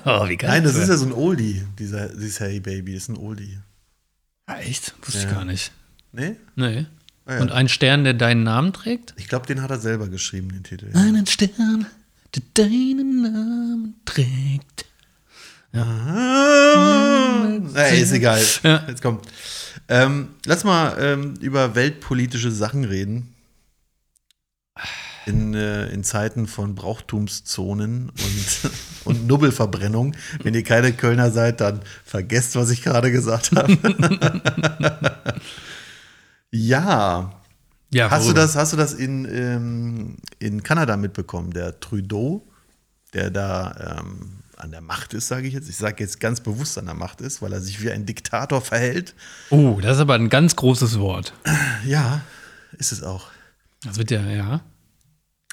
Oh, 0.05 0.29
wie 0.29 0.37
geil. 0.37 0.51
Nein, 0.51 0.65
das 0.65 0.75
ist 0.77 0.89
ja 0.89 0.97
so 0.97 1.05
ein 1.07 1.13
Oldie, 1.13 1.65
dieser, 1.79 2.09
dieses 2.09 2.41
Hey 2.41 2.61
Baby, 2.61 2.95
das 2.95 3.05
ist 3.05 3.09
ein 3.11 3.17
Oldie. 3.17 3.59
Ja, 4.49 4.59
echt? 4.59 4.95
Wusste 5.03 5.23
Ja. 5.23 5.29
ich 5.29 5.31
gar 5.35 5.45
nicht. 5.45 5.73
Nee? 6.13 6.37
Nee. 6.57 6.87
Ah, 7.29 7.35
ja. 7.35 7.41
Und 7.43 7.53
ein 7.53 7.69
Stern, 7.69 8.05
der 8.05 8.15
deinen 8.15 8.43
Namen 8.43 8.73
trägt? 8.73 9.13
Ich 9.19 9.29
glaube, 9.29 9.47
den 9.47 9.61
hat 9.61 9.71
er 9.71 9.79
selber 9.79 10.09
geschrieben, 10.09 10.49
den 10.49 10.65
Titel. 10.65 10.91
Einen 10.97 11.27
Stern, 11.27 11.87
der 12.35 12.43
deinen 12.55 13.21
Namen 13.21 13.95
trägt. 14.07 14.87
Ah, 15.75 17.51
ey, 17.75 18.01
ist 18.01 18.13
egal. 18.13 18.43
Ja. 18.63 18.83
Jetzt 18.89 19.03
kommt. 19.03 19.27
Ähm, 19.89 20.31
lass 20.47 20.65
mal 20.65 20.97
ähm, 20.99 21.35
über 21.43 21.75
weltpolitische 21.75 22.51
Sachen 22.51 22.85
reden. 22.85 23.35
In, 25.27 25.53
äh, 25.53 25.89
in 25.89 26.05
Zeiten 26.05 26.47
von 26.47 26.75
Brauchtumszonen 26.75 28.09
und, 28.09 28.71
und 29.05 29.27
Nubbelverbrennung. 29.27 30.17
Wenn 30.43 30.55
ihr 30.55 30.65
keine 30.65 30.95
Kölner 30.95 31.31
seid, 31.31 31.61
dann 31.61 31.83
vergesst, 32.07 32.57
was 32.57 32.71
ich 32.71 32.81
gerade 32.81 33.13
gesagt 33.13 33.51
habe. 33.55 33.77
ja. 36.51 37.33
Ja, 37.91 38.11
Hast 38.11 38.29
du 38.29 38.35
das, 38.35 38.55
hast 38.55 38.75
du 38.75 38.77
das 38.77 38.93
in, 38.93 39.25
ähm, 39.25 40.17
in 40.39 40.63
Kanada 40.63 40.97
mitbekommen? 40.99 41.53
Der 41.53 41.81
Trudeau, 41.81 42.47
der 43.15 43.31
da 43.31 44.01
ähm, 44.01 44.41
an 44.59 44.71
der 44.71 44.83
Macht 44.83 45.15
ist, 45.15 45.29
sage 45.29 45.49
ich 45.49 45.55
jetzt. 45.55 45.69
Ich 45.71 45.77
sage 45.77 46.03
jetzt 46.03 46.21
ganz 46.21 46.41
bewusst 46.41 46.77
an 46.77 46.85
der 46.85 46.95
Macht 46.95 47.21
ist, 47.23 47.41
weil 47.41 47.53
er 47.53 47.61
sich 47.61 47.83
wie 47.83 47.91
ein 47.91 48.05
Diktator 48.05 48.61
verhält. 48.61 49.15
Oh, 49.51 49.79
das 49.81 49.97
ist 49.97 50.03
aber 50.03 50.15
ein 50.15 50.29
ganz 50.29 50.57
großes 50.57 50.99
Wort. 50.99 51.33
Ja, 51.87 52.21
ist 52.77 52.93
es 52.93 53.03
auch. 53.03 53.31
Das 53.85 53.97
wird 53.97 54.11
ja, 54.11 54.27
ja. 54.27 54.61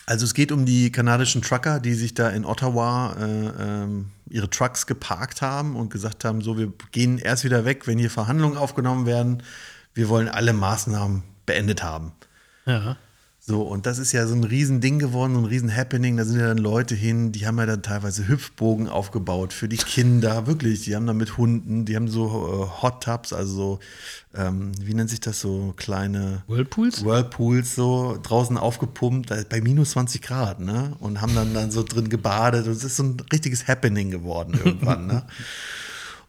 Also 0.07 0.25
es 0.25 0.33
geht 0.33 0.51
um 0.51 0.65
die 0.65 0.91
kanadischen 0.91 1.41
Trucker, 1.41 1.79
die 1.79 1.93
sich 1.93 2.13
da 2.13 2.29
in 2.29 2.45
Ottawa 2.45 3.15
äh, 3.19 3.23
ähm, 3.83 4.11
ihre 4.29 4.49
Trucks 4.49 4.85
geparkt 4.85 5.41
haben 5.41 5.75
und 5.75 5.89
gesagt 5.89 6.25
haben, 6.25 6.41
so, 6.41 6.57
wir 6.57 6.71
gehen 6.91 7.17
erst 7.17 7.43
wieder 7.43 7.65
weg, 7.65 7.87
wenn 7.87 7.97
hier 7.97 8.11
Verhandlungen 8.11 8.57
aufgenommen 8.57 9.05
werden. 9.05 9.41
Wir 9.95 10.09
wollen 10.09 10.29
alle 10.29 10.53
Maßnahmen 10.53 11.23
beendet 11.47 11.83
haben. 11.83 12.11
Ja. 12.65 12.97
So, 13.47 13.61
und 13.61 13.85
das 13.85 13.99
ist 13.99 14.11
ja 14.11 14.25
so 14.25 14.33
ein 14.33 14.43
Riesending 14.43 14.97
geworden, 14.97 15.35
so 15.35 15.39
ein 15.41 15.45
Riesen-Happening. 15.45 16.17
Da 16.17 16.25
sind 16.25 16.39
ja 16.39 16.47
dann 16.47 16.57
Leute 16.57 16.95
hin, 16.95 17.31
die 17.31 17.45
haben 17.45 17.59
ja 17.59 17.67
dann 17.67 17.83
teilweise 17.83 18.27
Hüpfbogen 18.27 18.89
aufgebaut 18.89 19.53
für 19.53 19.69
die 19.69 19.77
Kinder, 19.77 20.47
wirklich. 20.47 20.81
Die 20.81 20.95
haben 20.95 21.05
da 21.05 21.13
mit 21.13 21.37
Hunden, 21.37 21.85
die 21.85 21.95
haben 21.95 22.07
so 22.07 22.25
äh, 22.25 22.81
Hot 22.81 23.03
Tubs, 23.03 23.33
also 23.33 23.53
so, 23.53 23.79
ähm, 24.33 24.71
wie 24.81 24.95
nennt 24.95 25.11
sich 25.11 25.19
das, 25.19 25.41
so 25.41 25.75
kleine 25.77 26.41
Whirlpools? 26.47 27.05
Whirlpools 27.05 27.75
so 27.75 28.17
draußen 28.23 28.57
aufgepumpt, 28.57 29.29
bei 29.47 29.61
minus 29.61 29.91
20 29.91 30.23
Grad, 30.23 30.59
ne? 30.59 30.95
Und 30.99 31.21
haben 31.21 31.35
dann, 31.35 31.53
dann 31.53 31.69
so 31.69 31.83
drin 31.83 32.09
gebadet. 32.09 32.65
Und 32.65 32.71
es 32.71 32.83
ist 32.83 32.95
so 32.95 33.03
ein 33.03 33.17
richtiges 33.31 33.67
Happening 33.67 34.09
geworden 34.09 34.59
irgendwann, 34.65 35.05
ne? 35.05 35.27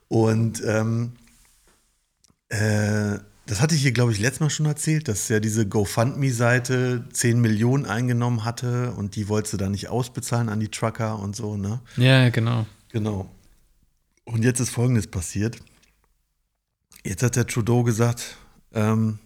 Und 0.09 0.63
ähm, 0.67 1.13
äh, 2.51 3.21
Das 3.47 3.61
hatte 3.61 3.77
ich 3.77 3.83
hier, 3.83 3.93
glaube 3.93 4.11
ich, 4.11 4.19
letztes 4.19 4.41
Mal 4.41 4.51
schon 4.51 4.67
erzählt, 4.67 5.07
dass 5.07 5.29
ja 5.29 5.39
diese 5.39 5.69
GoFundMe-Seite 5.69 7.05
10 7.13 7.41
Millionen 7.41 7.87
eingenommen 7.87 8.45
hatte 8.45 8.91
und 8.93 9.15
die 9.15 9.29
wollte 9.29 9.51
sie 9.51 9.57
dann 9.57 9.71
nicht 9.71 9.89
ausbezahlen 9.89 10.49
an 10.49 10.59
die 10.59 10.69
Trucker 10.69 11.19
und 11.21 11.37
so, 11.37 11.57
ne? 11.57 11.81
Ja, 11.97 12.29
genau. 12.31 12.67
Genau. 12.91 13.31
Und 14.25 14.45
jetzt 14.45 14.59
ist 14.59 14.71
Folgendes 14.71 15.07
passiert. 15.07 15.59
Jetzt 17.05 17.23
hat 17.23 17.37
der 17.37 17.47
Trudeau 17.47 17.85
gesagt, 17.85 18.37
ähm, 18.75 19.21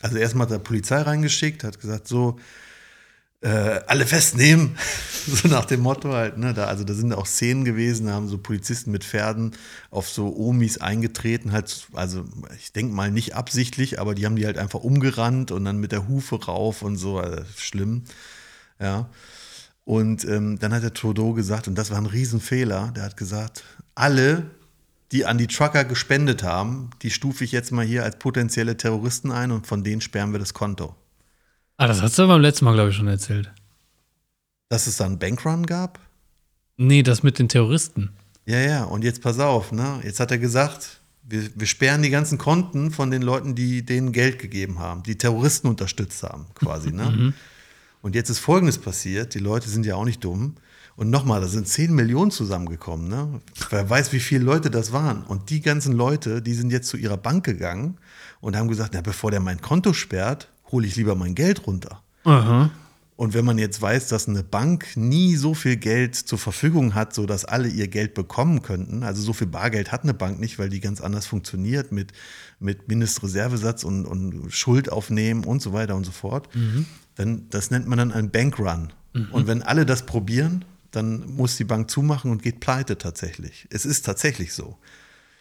also 0.00 0.16
erstmal 0.16 0.46
hat 0.46 0.52
er 0.52 0.58
Polizei 0.58 1.00
reingeschickt, 1.00 1.62
hat 1.62 1.80
gesagt, 1.80 2.08
so, 2.08 2.40
äh, 3.42 3.80
alle 3.86 4.06
festnehmen, 4.06 4.76
so 5.26 5.48
nach 5.48 5.64
dem 5.64 5.80
Motto 5.80 6.12
halt, 6.12 6.38
ne? 6.38 6.54
Da, 6.54 6.66
also 6.66 6.84
da 6.84 6.94
sind 6.94 7.12
auch 7.12 7.26
Szenen 7.26 7.64
gewesen, 7.64 8.06
da 8.06 8.12
haben 8.12 8.28
so 8.28 8.38
Polizisten 8.38 8.92
mit 8.92 9.04
Pferden 9.04 9.52
auf 9.90 10.08
so 10.08 10.34
Omis 10.36 10.78
eingetreten, 10.78 11.52
halt, 11.52 11.88
also 11.92 12.24
ich 12.56 12.72
denke 12.72 12.94
mal 12.94 13.10
nicht 13.10 13.34
absichtlich, 13.34 14.00
aber 14.00 14.14
die 14.14 14.24
haben 14.26 14.36
die 14.36 14.46
halt 14.46 14.58
einfach 14.58 14.80
umgerannt 14.80 15.50
und 15.50 15.64
dann 15.64 15.78
mit 15.78 15.92
der 15.92 16.08
Hufe 16.08 16.42
rauf 16.44 16.82
und 16.82 16.96
so, 16.96 17.18
also 17.18 17.42
schlimm, 17.56 18.04
ja. 18.80 19.08
Und 19.84 20.24
ähm, 20.24 20.60
dann 20.60 20.72
hat 20.72 20.84
der 20.84 20.94
Trudeau 20.94 21.32
gesagt, 21.32 21.66
und 21.66 21.74
das 21.74 21.90
war 21.90 21.98
ein 21.98 22.06
Riesenfehler, 22.06 22.92
der 22.94 23.02
hat 23.02 23.16
gesagt, 23.16 23.64
alle, 23.96 24.50
die 25.10 25.26
an 25.26 25.36
die 25.36 25.48
Trucker 25.48 25.84
gespendet 25.84 26.44
haben, 26.44 26.90
die 27.02 27.10
stufe 27.10 27.42
ich 27.42 27.50
jetzt 27.50 27.72
mal 27.72 27.84
hier 27.84 28.04
als 28.04 28.16
potenzielle 28.20 28.76
Terroristen 28.76 29.32
ein 29.32 29.50
und 29.50 29.66
von 29.66 29.82
denen 29.82 30.00
sperren 30.00 30.30
wir 30.30 30.38
das 30.38 30.54
Konto. 30.54 30.94
Ah, 31.82 31.88
das 31.88 32.00
hast 32.00 32.16
du 32.16 32.28
beim 32.28 32.40
letzten 32.40 32.64
Mal, 32.64 32.74
glaube 32.74 32.90
ich, 32.90 32.96
schon 32.96 33.08
erzählt. 33.08 33.50
Dass 34.68 34.86
es 34.86 34.98
da 34.98 35.04
einen 35.04 35.18
Bankrun 35.18 35.66
gab? 35.66 35.98
Nee, 36.76 37.02
das 37.02 37.24
mit 37.24 37.40
den 37.40 37.48
Terroristen. 37.48 38.12
Ja, 38.46 38.60
ja, 38.60 38.84
und 38.84 39.02
jetzt 39.02 39.20
pass 39.20 39.40
auf, 39.40 39.72
ne? 39.72 39.98
Jetzt 40.04 40.20
hat 40.20 40.30
er 40.30 40.38
gesagt, 40.38 41.00
wir, 41.24 41.42
wir 41.56 41.66
sperren 41.66 42.02
die 42.02 42.10
ganzen 42.10 42.38
Konten 42.38 42.92
von 42.92 43.10
den 43.10 43.22
Leuten, 43.22 43.56
die 43.56 43.84
denen 43.84 44.12
Geld 44.12 44.38
gegeben 44.38 44.78
haben, 44.78 45.02
die 45.02 45.18
Terroristen 45.18 45.66
unterstützt 45.66 46.22
haben, 46.22 46.46
quasi, 46.54 46.92
ne? 46.92 47.34
Und 48.00 48.14
jetzt 48.14 48.30
ist 48.30 48.38
Folgendes 48.38 48.78
passiert, 48.78 49.34
die 49.34 49.40
Leute 49.40 49.68
sind 49.68 49.84
ja 49.84 49.96
auch 49.96 50.04
nicht 50.04 50.22
dumm. 50.22 50.54
Und 50.94 51.10
nochmal, 51.10 51.40
da 51.40 51.48
sind 51.48 51.66
10 51.66 51.92
Millionen 51.92 52.30
zusammengekommen, 52.30 53.08
ne? 53.08 53.40
Wer 53.70 53.90
weiß, 53.90 54.12
wie 54.12 54.20
viele 54.20 54.44
Leute 54.44 54.70
das 54.70 54.92
waren. 54.92 55.24
Und 55.24 55.50
die 55.50 55.60
ganzen 55.60 55.94
Leute, 55.94 56.42
die 56.42 56.54
sind 56.54 56.70
jetzt 56.70 56.86
zu 56.86 56.96
ihrer 56.96 57.16
Bank 57.16 57.44
gegangen 57.44 57.98
und 58.40 58.54
haben 58.54 58.68
gesagt, 58.68 58.92
na, 58.94 59.00
bevor 59.00 59.32
der 59.32 59.40
mein 59.40 59.60
Konto 59.60 59.92
sperrt, 59.92 60.48
hole 60.72 60.86
ich 60.86 60.96
lieber 60.96 61.14
mein 61.14 61.34
Geld 61.34 61.66
runter. 61.66 62.02
Aha. 62.24 62.70
Und 63.14 63.34
wenn 63.34 63.44
man 63.44 63.58
jetzt 63.58 63.80
weiß, 63.80 64.08
dass 64.08 64.26
eine 64.26 64.42
Bank 64.42 64.96
nie 64.96 65.36
so 65.36 65.54
viel 65.54 65.76
Geld 65.76 66.16
zur 66.16 66.38
Verfügung 66.38 66.94
hat, 66.94 67.14
sodass 67.14 67.44
alle 67.44 67.68
ihr 67.68 67.86
Geld 67.86 68.14
bekommen 68.14 68.62
könnten, 68.62 69.04
also 69.04 69.22
so 69.22 69.32
viel 69.32 69.46
Bargeld 69.46 69.92
hat 69.92 70.02
eine 70.02 70.14
Bank 70.14 70.40
nicht, 70.40 70.58
weil 70.58 70.70
die 70.70 70.80
ganz 70.80 71.00
anders 71.00 71.26
funktioniert 71.26 71.92
mit, 71.92 72.12
mit 72.58 72.88
Mindestreservesatz 72.88 73.84
und, 73.84 74.06
und 74.06 74.50
Schuld 74.50 74.90
aufnehmen 74.90 75.44
und 75.44 75.62
so 75.62 75.72
weiter 75.72 75.94
und 75.94 76.04
so 76.04 76.10
fort, 76.10 76.48
dann 77.14 77.46
das 77.50 77.70
nennt 77.70 77.86
man 77.86 77.98
dann 77.98 78.12
einen 78.12 78.30
Bankrun. 78.30 78.92
Und 79.30 79.46
wenn 79.46 79.62
alle 79.62 79.84
das 79.86 80.06
probieren, 80.06 80.64
dann 80.90 81.36
muss 81.36 81.56
die 81.56 81.64
Bank 81.64 81.90
zumachen 81.90 82.30
und 82.30 82.42
geht 82.42 82.60
pleite 82.60 82.98
tatsächlich. 82.98 83.66
Es 83.70 83.84
ist 83.84 84.02
tatsächlich 84.02 84.52
so. 84.54 84.78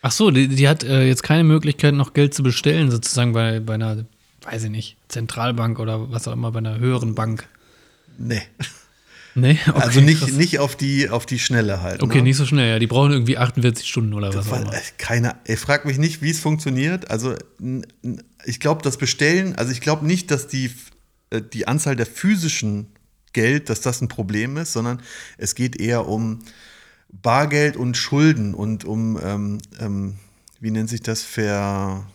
Ach 0.01 0.11
so, 0.11 0.31
die, 0.31 0.47
die 0.47 0.67
hat 0.67 0.83
äh, 0.83 1.05
jetzt 1.05 1.23
keine 1.23 1.43
Möglichkeit, 1.43 1.93
noch 1.93 2.13
Geld 2.13 2.33
zu 2.33 2.41
bestellen, 2.41 2.89
sozusagen 2.89 3.33
bei, 3.33 3.59
bei 3.59 3.75
einer, 3.75 4.05
weiß 4.41 4.63
ich 4.63 4.69
nicht, 4.69 4.97
Zentralbank 5.07 5.79
oder 5.79 6.11
was 6.11 6.27
auch 6.27 6.33
immer, 6.33 6.51
bei 6.51 6.59
einer 6.59 6.79
höheren 6.79 7.15
Bank. 7.15 7.47
Nee. 8.17 8.41
Nee, 9.33 9.59
okay, 9.67 9.79
also 9.79 10.01
nicht, 10.01 10.21
krass. 10.21 10.31
nicht 10.33 10.59
auf 10.59 10.75
die, 10.75 11.09
auf 11.09 11.25
die 11.25 11.39
Schnelle 11.39 11.81
halt. 11.81 12.03
Okay, 12.03 12.17
ne? 12.17 12.23
nicht 12.23 12.37
so 12.37 12.45
schnell, 12.45 12.69
ja. 12.69 12.79
Die 12.79 12.87
brauchen 12.87 13.11
irgendwie 13.11 13.37
48 13.37 13.87
Stunden 13.87 14.13
oder 14.13 14.33
was 14.33 14.51
auch 14.51 14.61
immer. 14.61 14.73
äh, 14.73 14.81
keine, 14.97 15.35
ich 15.45 15.59
frage 15.59 15.87
mich 15.87 15.97
nicht, 15.97 16.21
wie 16.21 16.31
es 16.31 16.39
funktioniert. 16.39 17.09
Also 17.09 17.35
ich 18.45 18.59
glaube, 18.59 18.81
das 18.81 18.97
Bestellen, 18.97 19.55
also 19.55 19.71
ich 19.71 19.81
glaube 19.81 20.05
nicht, 20.05 20.31
dass 20.31 20.47
die, 20.47 20.71
äh, 21.29 21.41
die 21.41 21.67
Anzahl 21.67 21.95
der 21.95 22.05
physischen 22.05 22.87
Geld, 23.33 23.69
dass 23.69 23.81
das 23.81 24.01
ein 24.01 24.09
Problem 24.09 24.57
ist, 24.57 24.73
sondern 24.73 25.01
es 25.37 25.55
geht 25.55 25.79
eher 25.79 26.07
um 26.07 26.39
Bargeld 27.09 27.77
und 27.77 27.95
Schulden 27.95 28.53
und 28.53 28.85
um, 28.85 29.19
ähm, 29.23 29.57
ähm, 29.79 30.15
wie 30.59 30.71
nennt 30.71 30.89
sich 30.89 31.01
das, 31.01 31.23
Ver, 31.23 32.05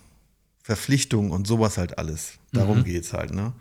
Verpflichtungen 0.66 1.30
und 1.30 1.46
sowas 1.46 1.78
halt 1.78 1.96
alles. 1.96 2.32
Darum 2.50 2.82
geht's 2.82 3.12
halt, 3.12 3.32
ne? 3.32 3.52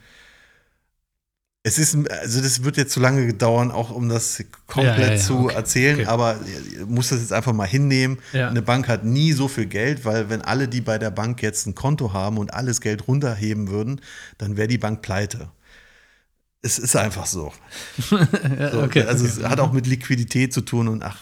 Es 1.61 1.77
ist, 1.77 1.95
also 2.09 2.41
das 2.41 2.63
wird 2.63 2.77
jetzt 2.77 2.93
zu 2.93 2.99
lange 2.99 3.31
dauern, 3.33 3.69
auch 3.69 3.91
um 3.91 4.09
das 4.09 4.43
komplett 4.65 4.97
Ja, 4.97 5.05
ja, 5.05 5.13
ja, 5.13 5.19
zu 5.19 5.45
okay, 5.45 5.55
erzählen, 5.55 5.95
okay. 5.99 6.05
aber 6.07 6.39
muss 6.87 7.09
das 7.09 7.19
jetzt 7.21 7.31
einfach 7.31 7.53
mal 7.53 7.67
hinnehmen. 7.67 8.17
Eine 8.33 8.63
Bank 8.63 8.87
hat 8.87 9.03
nie 9.03 9.33
so 9.33 9.47
viel 9.47 9.67
Geld, 9.67 10.03
weil 10.03 10.29
wenn 10.29 10.41
alle, 10.41 10.67
die 10.67 10.81
bei 10.81 10.97
der 10.97 11.11
Bank 11.11 11.43
jetzt 11.43 11.67
ein 11.67 11.75
Konto 11.75 12.11
haben 12.11 12.39
und 12.39 12.53
alles 12.53 12.81
Geld 12.81 13.07
runterheben 13.07 13.67
würden, 13.67 14.01
dann 14.39 14.57
wäre 14.57 14.67
die 14.67 14.79
Bank 14.79 15.03
pleite. 15.03 15.49
Es 16.63 16.79
ist 16.79 16.95
einfach 16.95 17.27
so. 17.27 17.53
okay, 18.11 19.03
also 19.03 19.25
okay. 19.25 19.33
es 19.37 19.43
hat 19.43 19.59
auch 19.59 19.73
mit 19.73 19.85
Liquidität 19.85 20.53
zu 20.53 20.61
tun 20.61 20.87
und 20.87 21.03
ach, 21.03 21.17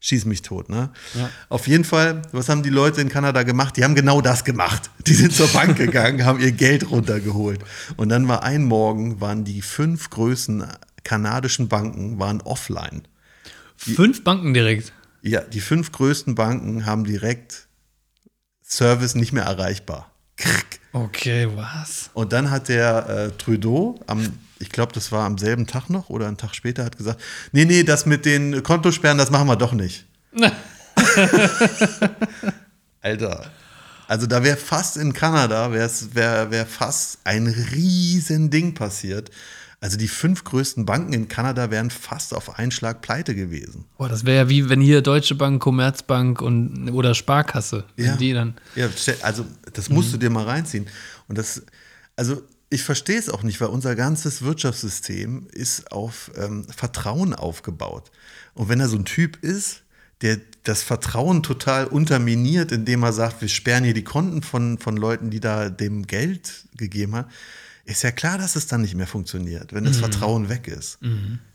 schieß 0.00 0.24
mich 0.26 0.42
tot. 0.42 0.68
Ne? 0.68 0.90
Ja. 1.14 1.30
Auf 1.48 1.66
jeden 1.66 1.84
Fall, 1.84 2.22
was 2.32 2.48
haben 2.48 2.62
die 2.62 2.70
Leute 2.70 3.00
in 3.00 3.08
Kanada 3.08 3.42
gemacht? 3.42 3.76
Die 3.76 3.84
haben 3.84 3.94
genau 3.94 4.20
das 4.20 4.44
gemacht. 4.44 4.90
Die 5.06 5.14
sind 5.14 5.32
zur 5.32 5.48
Bank 5.48 5.76
gegangen, 5.76 6.24
haben 6.24 6.40
ihr 6.40 6.52
Geld 6.52 6.90
runtergeholt. 6.90 7.60
Und 7.96 8.10
dann 8.10 8.28
war 8.28 8.42
ein 8.42 8.64
Morgen, 8.64 9.20
waren 9.20 9.44
die 9.44 9.62
fünf 9.62 10.10
größten 10.10 10.64
kanadischen 11.04 11.68
Banken 11.68 12.18
waren 12.18 12.42
offline. 12.42 13.02
Fünf 13.76 14.24
Banken 14.24 14.52
direkt. 14.52 14.92
Ja, 15.22 15.40
die 15.40 15.60
fünf 15.60 15.90
größten 15.92 16.34
Banken 16.34 16.84
haben 16.84 17.04
direkt 17.04 17.68
Service 18.62 19.14
nicht 19.14 19.32
mehr 19.32 19.44
erreichbar. 19.44 20.12
Krrk. 20.36 20.80
Okay, 20.92 21.48
was? 21.54 22.10
Und 22.14 22.32
dann 22.32 22.50
hat 22.50 22.68
der 22.68 23.08
äh, 23.08 23.30
Trudeau 23.36 24.00
am, 24.06 24.38
ich 24.58 24.70
glaube, 24.70 24.92
das 24.92 25.12
war 25.12 25.26
am 25.26 25.36
selben 25.38 25.66
Tag 25.66 25.90
noch 25.90 26.08
oder 26.08 26.26
einen 26.26 26.36
Tag 26.38 26.54
später, 26.54 26.84
hat 26.84 26.96
gesagt, 26.96 27.20
nee, 27.52 27.64
nee, 27.64 27.82
das 27.82 28.06
mit 28.06 28.24
den 28.24 28.62
Kontosperren, 28.62 29.18
das 29.18 29.30
machen 29.30 29.48
wir 29.48 29.56
doch 29.56 29.72
nicht. 29.72 30.06
Alter. 33.02 33.50
Also 34.06 34.26
da 34.26 34.42
wäre 34.42 34.56
fast 34.56 34.96
in 34.96 35.12
Kanada, 35.12 35.70
wäre 35.72 35.90
wär, 36.12 36.50
wär 36.50 36.66
fast 36.66 37.18
ein 37.24 37.46
riesen 37.46 38.48
Ding 38.48 38.74
passiert. 38.74 39.30
Also 39.80 39.96
die 39.96 40.08
fünf 40.08 40.42
größten 40.42 40.84
Banken 40.86 41.12
in 41.12 41.28
Kanada 41.28 41.70
wären 41.70 41.90
fast 41.90 42.34
auf 42.34 42.58
einen 42.58 42.72
Schlag 42.72 43.00
pleite 43.00 43.34
gewesen. 43.36 43.84
Boah, 43.96 44.08
das 44.08 44.24
wäre 44.24 44.36
ja 44.44 44.48
wie 44.48 44.68
wenn 44.68 44.80
hier 44.80 45.02
Deutsche 45.02 45.36
Bank, 45.36 45.62
Commerzbank 45.62 46.42
und 46.42 46.90
oder 46.90 47.14
Sparkasse, 47.14 47.84
Ja. 47.96 48.16
die 48.16 48.32
dann. 48.32 48.54
Ja, 48.74 48.88
also 49.22 49.46
das 49.72 49.88
musst 49.88 50.12
du 50.12 50.16
dir 50.16 50.30
mal 50.30 50.44
reinziehen. 50.44 50.86
Und 51.28 51.38
das, 51.38 51.62
also 52.16 52.42
ich 52.70 52.82
verstehe 52.82 53.18
es 53.18 53.30
auch 53.30 53.44
nicht, 53.44 53.60
weil 53.60 53.68
unser 53.68 53.94
ganzes 53.94 54.42
Wirtschaftssystem 54.42 55.46
ist 55.52 55.92
auf 55.92 56.32
ähm, 56.36 56.66
Vertrauen 56.76 57.32
aufgebaut. 57.32 58.10
Und 58.54 58.68
wenn 58.68 58.80
er 58.80 58.88
so 58.88 58.96
ein 58.96 59.04
Typ 59.04 59.36
ist, 59.42 59.82
der 60.22 60.40
das 60.64 60.82
Vertrauen 60.82 61.44
total 61.44 61.86
unterminiert, 61.86 62.72
indem 62.72 63.04
er 63.04 63.12
sagt, 63.12 63.40
wir 63.40 63.48
sperren 63.48 63.84
hier 63.84 63.94
die 63.94 64.02
Konten 64.04 64.42
von, 64.42 64.78
von 64.78 64.96
Leuten, 64.96 65.30
die 65.30 65.38
da 65.40 65.70
dem 65.70 66.06
Geld 66.06 66.64
gegeben 66.76 67.14
haben, 67.14 67.28
ist 67.88 68.02
ja 68.02 68.10
klar, 68.10 68.38
dass 68.38 68.54
es 68.54 68.66
dann 68.66 68.82
nicht 68.82 68.94
mehr 68.94 69.06
funktioniert, 69.06 69.72
wenn 69.72 69.84
das 69.84 69.96
Vertrauen 69.96 70.48
weg 70.48 70.68
ist. 70.68 70.98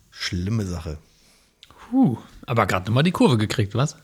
Schlimme 0.09 0.65
Sache. 0.65 0.97
Puh, 1.89 2.17
aber 2.47 2.65
gerade 2.65 2.87
nochmal 2.87 3.03
die 3.03 3.11
Kurve 3.11 3.37
gekriegt, 3.37 3.75
was? 3.75 3.95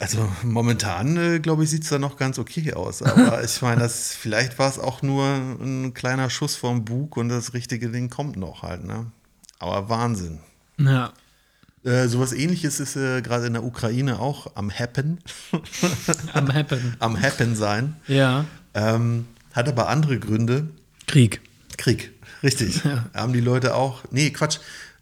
Also 0.00 0.28
momentan, 0.42 1.16
äh, 1.16 1.38
glaube 1.40 1.64
ich, 1.64 1.70
sieht 1.70 1.84
es 1.84 1.90
da 1.90 1.98
noch 1.98 2.16
ganz 2.16 2.38
okay 2.38 2.74
aus. 2.74 3.02
Aber 3.02 3.42
ich 3.44 3.62
meine, 3.62 3.80
das, 3.80 4.14
vielleicht 4.14 4.58
war 4.58 4.68
es 4.68 4.78
auch 4.78 5.02
nur 5.02 5.24
ein 5.26 5.94
kleiner 5.94 6.30
Schuss 6.30 6.56
vom 6.56 6.84
Bug 6.84 7.16
und 7.16 7.28
das 7.28 7.54
richtige 7.54 7.90
Ding 7.90 8.10
kommt 8.10 8.36
noch 8.36 8.62
halt. 8.62 8.84
Ne? 8.84 9.06
Aber 9.58 9.88
Wahnsinn. 9.88 10.40
Ja. 10.78 11.12
Äh, 11.84 12.08
sowas 12.08 12.32
ähnliches 12.32 12.80
ist 12.80 12.96
äh, 12.96 13.20
gerade 13.22 13.46
in 13.46 13.52
der 13.52 13.64
Ukraine 13.64 14.18
auch 14.18 14.56
am 14.56 14.70
Happen. 14.70 15.18
Am 16.32 16.52
Happen. 16.52 16.96
am 16.98 17.20
Happen 17.20 17.54
sein. 17.56 17.96
Ja. 18.06 18.46
Ähm, 18.72 19.26
hat 19.52 19.68
aber 19.68 19.88
andere 19.88 20.18
Gründe. 20.18 20.68
Krieg. 21.06 21.40
Krieg, 21.78 22.12
richtig. 22.42 22.82
Haben 23.14 23.32
die 23.32 23.40
Leute 23.40 23.74
auch. 23.74 24.04
Nee, 24.10 24.30
Quatsch. 24.30 24.58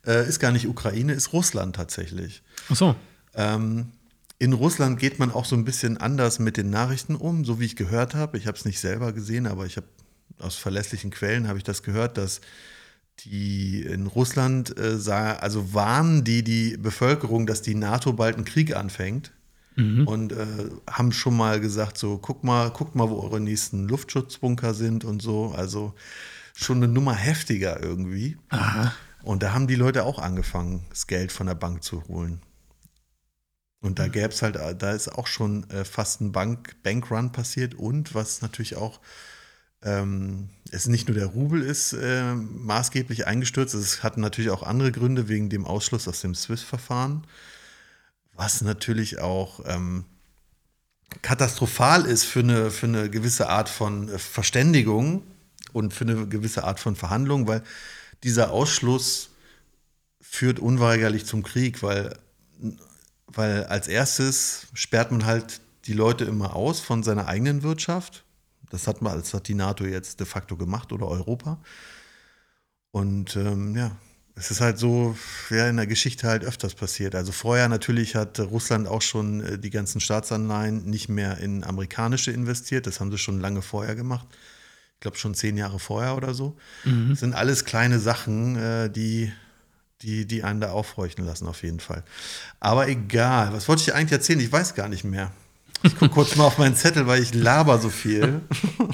Äh, 0.07 0.29
ist 0.29 0.41
gar 0.41 0.51
nicht 0.51 0.67
Ukraine, 0.67 1.13
ist 1.13 1.33
Russland 1.33 1.77
tatsächlich. 1.77 2.43
Ach 2.69 2.77
so. 2.77 2.97
Ähm, 3.35 3.93
in 4.39 4.53
Russland 4.53 4.99
geht 4.99 5.21
man 5.21 5.31
auch 5.31 5.45
so 5.45 5.55
ein 5.55 5.65
bisschen 5.65 5.97
anders 5.99 6.41
mit 6.41 6.57
den 6.57 6.71
Nachrichten 6.71 7.15
um, 7.15 7.45
so 7.45 7.61
wie 7.61 7.67
ich 7.67 7.77
gehört 7.77 8.15
habe. 8.15 8.37
Ich 8.37 8.49
habe 8.49 8.59
es 8.59 8.65
nicht 8.65 8.81
selber 8.81 9.13
gesehen, 9.13 9.47
aber 9.47 9.67
ich 9.67 9.77
habe 9.77 9.87
aus 10.41 10.57
verlässlichen 10.57 11.13
Quellen 11.13 11.47
habe 11.47 11.59
ich 11.59 11.65
das 11.65 11.85
gehört, 11.85 12.19
dass 12.19 12.41
die 13.21 13.83
in 13.83 14.09
Russland 14.09 14.77
äh, 14.77 14.99
sah, 14.99 15.35
also 15.35 15.75
warnen 15.75 16.25
die 16.25 16.43
die 16.43 16.77
Bevölkerung, 16.77 17.47
dass 17.47 17.63
die 17.63 17.77
NATO 17.77 18.13
bald 18.13 18.35
einen 18.35 18.45
Krieg 18.45 18.75
anfängt 18.75 19.31
und 19.77 20.33
äh, 20.33 20.47
haben 20.91 21.13
schon 21.13 21.37
mal 21.37 21.61
gesagt 21.61 21.97
so 21.97 22.19
guck 22.19 22.45
mal, 22.45 22.71
guckt 22.71 22.95
mal, 22.95 23.09
wo 23.09 23.21
eure 23.21 23.41
nächsten 23.41 23.89
Luftschutzbunker 23.89 24.75
sind 24.75 25.05
und 25.05 25.23
so. 25.23 25.55
Also 25.57 25.95
schon 26.55 26.79
eine 26.79 26.89
Nummer 26.89 27.15
heftiger 27.15 27.83
irgendwie. 27.83 28.39
Und 29.23 29.43
da 29.43 29.53
haben 29.53 29.67
die 29.67 29.77
Leute 29.77 30.05
auch 30.05 30.19
angefangen, 30.19 30.85
das 30.91 31.07
Geld 31.07 31.33
von 31.33 31.47
der 31.47 31.55
Bank 31.55 31.83
zu 31.83 32.07
holen. 32.09 32.43
Und 33.81 33.99
da 33.99 34.09
gäbe 34.09 34.29
es 34.29 34.43
halt, 34.43 34.57
da 34.57 34.93
ist 34.93 35.09
auch 35.09 35.27
schon 35.27 35.69
äh, 35.71 35.85
fast 35.85 36.21
ein 36.21 36.33
Bank, 36.33 36.77
Bankrun 36.83 37.33
passiert. 37.33 37.75
Und 37.75 38.15
was 38.15 38.41
natürlich 38.41 38.77
auch 38.77 39.01
ähm, 39.83 40.51
es 40.71 40.87
nicht 40.87 41.09
nur 41.09 41.17
der 41.17 41.27
Rubel 41.27 41.63
ist 41.63 41.93
äh, 41.93 42.35
maßgeblich 42.35 43.27
eingestürzt, 43.27 43.75
es 43.75 44.03
hat 44.03 44.17
natürlich 44.17 44.51
auch 44.51 44.63
andere 44.63 44.93
Gründe 44.93 45.29
wegen 45.29 45.51
dem 45.51 45.67
Ausschluss 45.67 46.09
aus 46.09 46.21
dem 46.21 46.35
SWIFT-Verfahren, 46.35 47.27
was 48.35 48.63
natürlich 48.63 49.19
auch 49.19 49.61
ähm, 49.67 50.05
katastrophal 51.21 52.07
ist 52.07 52.25
für 52.25 52.41
eine, 52.41 52.71
für 52.71 52.87
eine 52.87 53.11
gewisse 53.11 53.49
Art 53.49 53.69
von 53.69 54.09
äh, 54.09 54.19
Verständigung 54.19 55.23
und 55.73 55.95
für 55.95 56.05
eine 56.05 56.27
gewisse 56.27 56.65
Art 56.65 56.81
von 56.81 56.97
Verhandlung, 56.97 57.47
weil 57.47 57.63
dieser 58.23 58.51
Ausschluss 58.51 59.31
führt 60.21 60.59
unweigerlich 60.59 61.27
zum 61.27 61.43
Krieg, 61.43 61.83
weil, 61.83 62.17
weil 63.27 63.65
als 63.65 63.89
erstes 63.89 64.67
sperrt 64.75 65.11
man 65.11 65.27
halt 65.27 65.61
die 65.87 65.93
Leute 65.93 66.25
immer 66.25 66.55
aus 66.55 66.81
von 66.81 67.03
seiner 67.03 67.27
eigenen 67.27 67.63
Wirtschaft 67.63 68.25
das 68.73 68.87
hat, 68.87 69.03
man, 69.03 69.19
das 69.19 69.35
hat 69.35 69.49
die 69.49 69.55
NATO 69.55 69.85
jetzt 69.85 70.19
de 70.19 70.27
facto 70.27 70.57
gemacht 70.57 70.93
oder 70.93 71.07
Europa. 71.07 71.59
Und 72.91 73.37
ähm, 73.37 73.77
ja, 73.77 73.95
es 74.35 74.51
ist 74.51 74.63
halt 74.63 74.79
so, 74.79 75.15
ja, 75.51 75.69
in 75.69 75.77
der 75.77 75.87
Geschichte 75.87 76.27
halt 76.27 76.43
öfters 76.43 76.75
passiert. 76.75 77.15
Also 77.15 77.33
vorher 77.33 77.69
natürlich 77.69 78.17
hat 78.17 78.41
Russland 78.41 78.89
auch 78.89 79.03
schon 79.03 79.43
äh, 79.43 79.59
die 79.59 79.69
ganzen 79.69 80.01
Staatsanleihen 80.01 80.87
nicht 80.87 81.11
mehr 81.11 81.37
in 81.39 81.65
amerikanische 81.65 82.33
investiert. 82.33 82.87
Das 82.87 82.99
haben 82.99 83.11
sie 83.11 83.19
schon 83.19 83.41
lange 83.41 83.61
vorher 83.61 83.95
gemacht. 83.95 84.27
Ich 85.03 85.05
glaube 85.05 85.19
schon 85.19 85.35
zehn 85.35 85.57
Jahre 85.57 85.81
vorher 85.81 86.17
oder 86.17 86.33
so. 86.33 86.55
Mhm. 86.85 87.09
Das 87.11 87.19
sind 87.19 87.35
alles 87.35 87.65
kleine 87.65 87.99
Sachen, 87.99 88.55
äh, 88.55 88.89
die, 88.89 89.33
die, 90.01 90.27
die 90.27 90.45
einen 90.45 90.61
da 90.61 90.71
aufhorchen 90.71 91.27
lassen, 91.27 91.49
auf 91.49 91.65
jeden 91.65 91.81
Fall. 91.81 92.05
Aber 92.61 92.87
egal, 92.87 93.53
was 93.53 93.67
wollte 93.67 93.83
ich 93.83 93.93
eigentlich 93.93 94.13
erzählen? 94.13 94.39
Ich 94.39 94.53
weiß 94.53 94.77
gar 94.77 94.89
nicht 94.89 95.03
mehr. 95.03 95.33
Ich 95.83 95.99
gucke 95.99 96.15
kurz 96.15 96.37
mal 96.37 96.45
auf 96.45 96.59
meinen 96.59 96.77
Zettel, 96.77 97.09
weil 97.09 97.21
ich 97.21 97.35
laber 97.35 97.81
so 97.81 97.91
viel. 97.91 98.43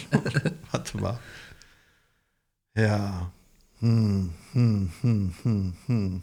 Warte 0.70 0.96
mal. 0.96 1.18
Ja. 2.74 3.30
Hm, 3.80 4.30
hm, 4.54 4.90
hm, 5.02 5.34
hm, 5.42 5.74
hm. 5.84 6.22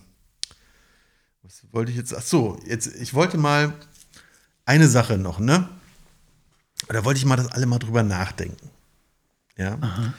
Was 1.43 1.61
wollte 1.73 1.91
ich 1.91 1.97
jetzt? 1.97 2.15
Ach 2.15 2.23
so, 2.23 2.59
jetzt, 2.65 2.87
ich 2.87 3.13
wollte 3.13 3.37
mal 3.37 3.71
eine 4.65 4.87
Sache 4.87 5.19
noch, 5.19 5.37
ne? 5.37 5.69
Da 6.87 7.05
wollte 7.05 7.19
ich 7.19 7.25
mal, 7.25 7.35
dass 7.35 7.51
alle 7.51 7.67
mal 7.67 7.77
drüber 7.77 8.01
nachdenken. 8.01 8.71
Ja. 9.57 9.77
Aha. 9.79 10.13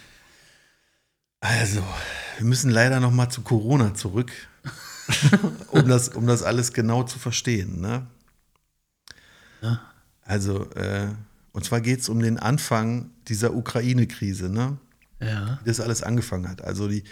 Also, 1.41 1.83
wir 2.39 2.47
müssen 2.47 2.71
leider 2.71 3.01
noch 3.01 3.13
mal 3.13 3.29
zu 3.29 3.43
Corona 3.43 3.95
zurück, 3.95 4.33
um, 5.71 5.89
das, 5.89 6.09
um 6.09 6.27
das 6.27 6.43
alles 6.43 6.73
genau 6.73 7.05
zu 7.05 7.19
verstehen, 7.19 7.81
ne? 7.81 8.07
Ja. 9.63 9.81
Also, 10.23 10.71
äh, 10.73 11.09
und 11.53 11.65
zwar 11.65 11.81
geht 11.81 12.01
es 12.01 12.09
um 12.09 12.21
den 12.21 12.39
Anfang 12.39 13.11
dieser 13.29 13.55
Ukraine-Krise, 13.55 14.49
ne? 14.49 14.79
Ja. 15.21 15.59
Wie 15.63 15.69
das 15.69 15.81
alles 15.81 16.03
angefangen 16.03 16.49
hat. 16.49 16.63
Also 16.63 16.89
die, 16.89 17.05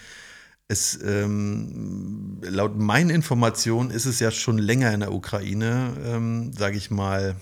es, 0.69 0.99
ähm, 1.03 2.41
laut 2.43 2.77
meinen 2.77 3.11
Informationen 3.11 3.91
ist 3.91 4.07
es 4.07 4.21
ja 4.21 4.31
schon 4.31 4.59
länger 4.59 4.93
in 4.93 5.01
der 5.01 5.13
Ukraine, 5.13 5.93
ähm, 6.05 6.53
sage 6.53 6.77
ich 6.77 6.91
mal, 6.91 7.37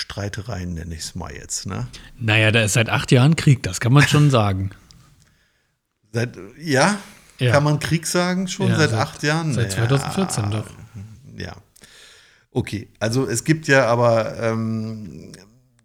Streitereien 0.00 0.74
nenne 0.74 0.94
ich 0.94 1.00
es 1.00 1.14
mal 1.14 1.32
jetzt. 1.32 1.66
Ne? 1.66 1.86
Naja, 2.18 2.50
da 2.50 2.62
ist 2.64 2.72
seit 2.72 2.88
acht 2.88 3.12
Jahren 3.12 3.36
Krieg, 3.36 3.62
das 3.62 3.80
kann 3.80 3.92
man 3.92 4.06
schon 4.06 4.30
sagen. 4.30 4.70
seit, 6.12 6.36
ja, 6.58 6.98
ja, 7.38 7.52
kann 7.52 7.64
man 7.64 7.78
Krieg 7.78 8.06
sagen 8.06 8.48
schon 8.48 8.68
ja, 8.68 8.76
seit, 8.76 8.90
seit, 8.90 8.98
acht 8.98 9.22
Jahren? 9.22 9.54
Seit 9.54 9.72
2014 9.72 10.44
ja, 10.44 10.50
doch. 10.50 10.66
Ja, 11.36 11.56
Okay, 12.52 12.88
also 12.98 13.28
es 13.28 13.44
gibt 13.44 13.68
ja 13.68 13.86
aber, 13.86 14.36
ähm, 14.38 15.32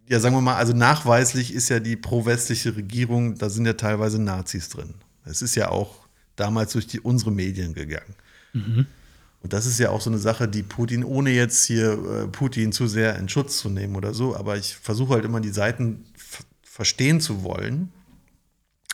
ja, 0.08 0.20
sagen 0.20 0.36
wir 0.36 0.42
mal, 0.42 0.56
also 0.56 0.74
nachweislich 0.74 1.54
ist 1.54 1.70
ja 1.70 1.80
die 1.80 1.96
pro-westliche 1.96 2.76
Regierung, 2.76 3.36
da 3.36 3.50
sind 3.50 3.66
ja 3.66 3.74
teilweise 3.74 4.20
Nazis 4.20 4.70
drin. 4.70 4.96
Es 5.26 5.42
ist 5.42 5.56
ja 5.56 5.70
auch 5.70 6.08
damals 6.36 6.74
durch 6.74 6.88
die, 6.88 7.00
unsere 7.00 7.32
Medien 7.32 7.74
gegangen. 7.74 8.16
Mhm. 8.54 8.88
Und 9.46 9.54
das 9.54 9.68
ist 9.68 9.78
ja 9.78 9.92
auch 9.92 10.02
so 10.02 10.10
eine 10.10 10.18
Sache, 10.18 10.48
die 10.48 10.64
Putin, 10.64 11.04
ohne 11.04 11.30
jetzt 11.30 11.66
hier 11.66 11.92
äh, 11.92 12.28
Putin 12.28 12.72
zu 12.72 12.88
sehr 12.88 13.16
in 13.20 13.30
Schutz 13.30 13.60
zu 13.60 13.70
nehmen 13.70 13.96
oder 13.96 14.12
so, 14.12 14.36
aber 14.36 14.58
ich 14.58 14.76
versuche 14.76 15.14
halt 15.14 15.24
immer 15.24 15.40
die 15.40 15.52
Seiten 15.52 16.04
verstehen 16.64 17.22
zu 17.22 17.44
wollen, 17.44 17.92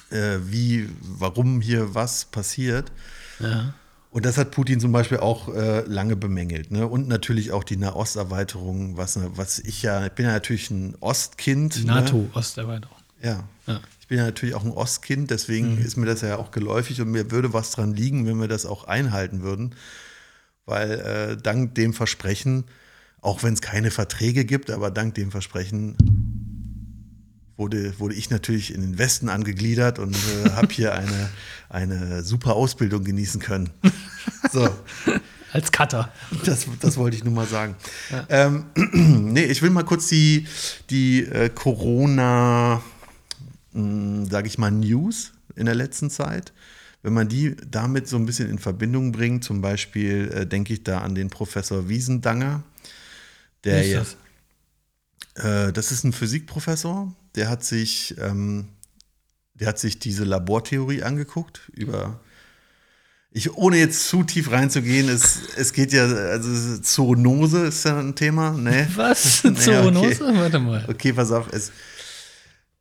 äh, 0.10 0.40
wie, 0.44 0.90
warum 1.00 1.62
hier 1.62 1.96
was 1.96 2.26
passiert. 2.26 2.92
Ja. 3.40 3.74
Und 4.10 4.26
das 4.26 4.38
hat 4.38 4.52
Putin 4.52 4.82
zum 4.82 4.92
Beispiel 4.92 5.20
auch 5.20 5.48
äh, 5.56 5.86
lange 5.86 6.18
bemängelt. 6.18 6.70
Ne? 6.70 6.86
Und 6.86 7.08
natürlich 7.08 7.54
auch 7.54 7.64
die 7.64 7.78
Nahosterweiterung, 7.78 8.98
was, 8.98 9.18
was 9.38 9.58
ich 9.58 9.84
ja, 9.84 10.08
ich 10.08 10.12
bin 10.12 10.26
ja 10.26 10.34
natürlich 10.34 10.70
ein 10.70 10.98
Ostkind. 11.00 11.86
NATO-Osterweiterung. 11.86 12.98
Ne? 13.22 13.30
Ja. 13.30 13.44
ja. 13.68 13.80
Ich 14.02 14.08
bin 14.10 14.18
ja 14.18 14.26
natürlich 14.26 14.56
auch 14.56 14.66
ein 14.66 14.72
Ostkind, 14.72 15.32
deswegen 15.32 15.76
mhm. 15.76 15.86
ist 15.86 15.96
mir 15.96 16.08
das 16.08 16.20
ja 16.20 16.36
auch 16.36 16.52
geläufig 16.52 17.00
und 17.00 17.10
mir 17.10 17.32
würde 17.32 17.54
was 17.54 17.72
dran 17.72 17.94
liegen, 17.94 18.28
wenn 18.28 18.38
wir 18.42 18.50
das 18.50 18.66
auch 18.66 18.84
einhalten 18.84 19.44
würden. 19.44 19.76
Weil 20.72 20.92
äh, 20.92 21.38
dank 21.38 21.76
dem 21.76 21.94
Versprechen, 21.94 22.64
auch 23.20 23.44
wenn 23.44 23.54
es 23.54 23.62
keine 23.62 23.92
Verträge 23.92 24.46
gibt, 24.46 24.72
aber 24.72 24.90
dank 24.90 25.16
dem 25.16 25.30
Versprechen 25.30 25.98
wurde, 27.58 28.00
wurde 28.00 28.16
ich 28.16 28.30
natürlich 28.30 28.74
in 28.74 28.80
den 28.80 28.98
Westen 28.98 29.28
angegliedert 29.28 30.00
und 30.00 30.16
äh, 30.16 30.50
habe 30.56 30.70
hier 30.72 30.94
eine, 30.94 31.30
eine 31.68 32.24
super 32.24 32.56
Ausbildung 32.56 33.04
genießen 33.04 33.42
können. 33.42 33.70
So. 34.52 34.68
Als 35.52 35.72
Cutter. 35.72 36.12
Das, 36.46 36.68
das 36.80 36.98
wollte 36.98 37.16
ich 37.16 37.24
nur 37.24 37.34
mal 37.34 37.48
sagen. 37.48 37.76
Ja. 38.10 38.26
Ähm, 38.30 38.66
nee, 39.34 39.44
ich 39.44 39.62
will 39.62 39.70
mal 39.70 39.84
kurz 39.84 40.08
die, 40.08 40.48
die 40.90 41.24
äh, 41.26 41.50
Corona, 41.50 42.82
hm, 43.74 44.30
sage 44.30 44.48
ich 44.48 44.58
mal, 44.58 44.72
News 44.72 45.32
in 45.56 45.66
der 45.66 45.76
letzten 45.76 46.10
Zeit. 46.10 46.54
Wenn 47.04 47.14
man 47.14 47.28
die 47.28 47.56
damit 47.70 48.08
so 48.08 48.18
ein 48.18 48.26
bisschen 48.26 48.50
in 48.50 48.60
Verbindung 48.60 49.12
bringt, 49.12 49.44
zum 49.44 49.62
Beispiel 49.62 50.32
äh, 50.34 50.46
denke 50.46 50.74
ich 50.74 50.84
da 50.84 51.00
an 51.00 51.16
den 51.16 51.30
Professor 51.30 51.90
Wiesendanger, 51.90 52.64
der 53.64 53.88
jetzt. 53.88 54.18
Äh, 55.36 55.72
das 55.72 55.92
ist 55.92 56.04
ein 56.04 56.14
Physikprofessor, 56.14 57.14
der 57.36 57.50
hat 57.50 57.64
sich, 57.64 58.16
ähm, 58.20 58.68
der 59.56 59.70
hat 59.70 59.80
sich 59.80 60.00
diese 60.00 60.24
Labortheorie 60.26 61.04
angeguckt 61.04 61.72
über 61.74 62.20
ich, 63.34 63.56
ohne 63.56 63.78
jetzt 63.78 64.10
zu 64.10 64.24
tief 64.24 64.52
reinzugehen, 64.52 65.08
es, 65.08 65.40
es 65.56 65.72
geht 65.72 65.94
ja, 65.94 66.04
also 66.04 66.78
Zoonose 66.82 67.68
ist 67.68 67.86
ja 67.86 67.98
ein 67.98 68.14
Thema, 68.14 68.52
ne? 68.52 68.90
Was? 68.96 69.42
Zoonose? 69.42 70.26
Okay. 70.26 70.38
Warte 70.38 70.60
mal. 70.60 70.86
Okay, 70.90 71.14
pass 71.14 71.32
auf. 71.32 71.48
Es, 71.54 71.72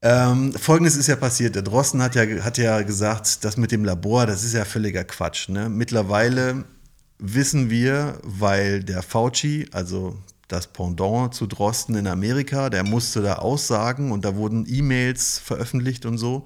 ähm, 0.02 0.52
Folgendes 0.52 0.96
ist 0.96 1.08
ja 1.08 1.16
passiert. 1.16 1.54
Der 1.54 1.62
Drosten 1.62 2.02
hat 2.02 2.14
ja, 2.14 2.22
hat 2.42 2.58
ja 2.58 2.82
gesagt, 2.82 3.44
das 3.44 3.56
mit 3.56 3.72
dem 3.72 3.84
Labor, 3.84 4.26
das 4.26 4.44
ist 4.44 4.54
ja 4.54 4.64
völliger 4.64 5.04
Quatsch. 5.04 5.48
Ne? 5.48 5.68
Mittlerweile 5.68 6.64
wissen 7.18 7.68
wir, 7.70 8.18
weil 8.22 8.82
der 8.82 9.02
Fauci, 9.02 9.68
also 9.72 10.16
das 10.48 10.66
Pendant 10.66 11.34
zu 11.34 11.46
Drosten 11.46 11.94
in 11.94 12.06
Amerika, 12.06 12.70
der 12.70 12.82
musste 12.82 13.22
da 13.22 13.34
aussagen 13.34 14.10
und 14.10 14.24
da 14.24 14.36
wurden 14.36 14.66
E-Mails 14.66 15.38
veröffentlicht 15.38 16.06
und 16.06 16.18
so, 16.18 16.44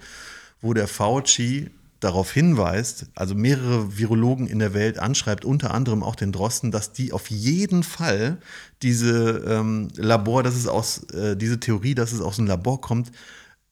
wo 0.60 0.74
der 0.74 0.88
Fauci 0.88 1.70
darauf 2.00 2.32
hinweist, 2.32 3.06
also 3.14 3.34
mehrere 3.34 3.96
Virologen 3.96 4.46
in 4.46 4.58
der 4.58 4.74
Welt 4.74 4.98
anschreibt, 4.98 5.44
unter 5.44 5.72
anderem 5.72 6.02
auch 6.02 6.16
den 6.16 6.32
Drosten, 6.32 6.70
dass 6.70 6.92
die 6.92 7.12
auf 7.12 7.30
jeden 7.30 7.82
Fall 7.82 8.36
diese 8.82 9.42
ähm, 9.48 9.88
Labor, 9.96 10.42
dass 10.42 10.54
es 10.54 10.68
aus, 10.68 11.04
äh, 11.14 11.34
diese 11.34 11.60
Theorie, 11.60 11.94
dass 11.94 12.12
es 12.12 12.20
aus 12.20 12.36
dem 12.36 12.46
Labor 12.46 12.80
kommt, 12.80 13.10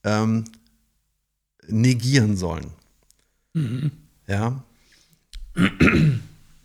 ähm, 0.05 0.44
negieren 1.68 2.36
sollen. 2.36 2.72
Mhm. 3.55 3.90
Ja. 4.26 4.62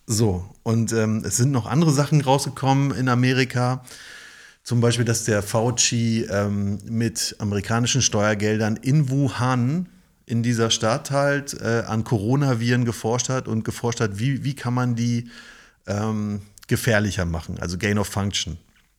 So, 0.05 0.49
und 0.63 0.93
ähm, 0.93 1.23
es 1.25 1.37
sind 1.37 1.51
noch 1.51 1.65
andere 1.65 1.91
Sachen 1.91 2.21
rausgekommen 2.21 2.91
in 2.91 3.09
Amerika. 3.09 3.83
Zum 4.63 4.81
Beispiel, 4.81 5.05
dass 5.05 5.23
der 5.23 5.43
Fauci 5.43 6.25
ähm, 6.29 6.79
mit 6.89 7.35
amerikanischen 7.39 8.01
Steuergeldern 8.01 8.77
in 8.77 9.09
Wuhan, 9.09 9.87
in 10.25 10.43
dieser 10.43 10.71
Stadt 10.71 11.11
halt, 11.11 11.53
äh, 11.61 11.83
an 11.87 12.03
Coronaviren 12.03 12.85
geforscht 12.85 13.29
hat 13.29 13.47
und 13.47 13.63
geforscht 13.63 14.01
hat, 14.01 14.19
wie, 14.19 14.43
wie 14.43 14.55
kann 14.55 14.73
man 14.73 14.95
die 14.95 15.29
ähm, 15.87 16.41
gefährlicher 16.67 17.25
machen, 17.25 17.59
also 17.59 17.77
Gain 17.77 17.97
of 17.97 18.07
Function. 18.07 18.57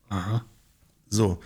Aha. 0.08 0.44
So. 1.10 1.40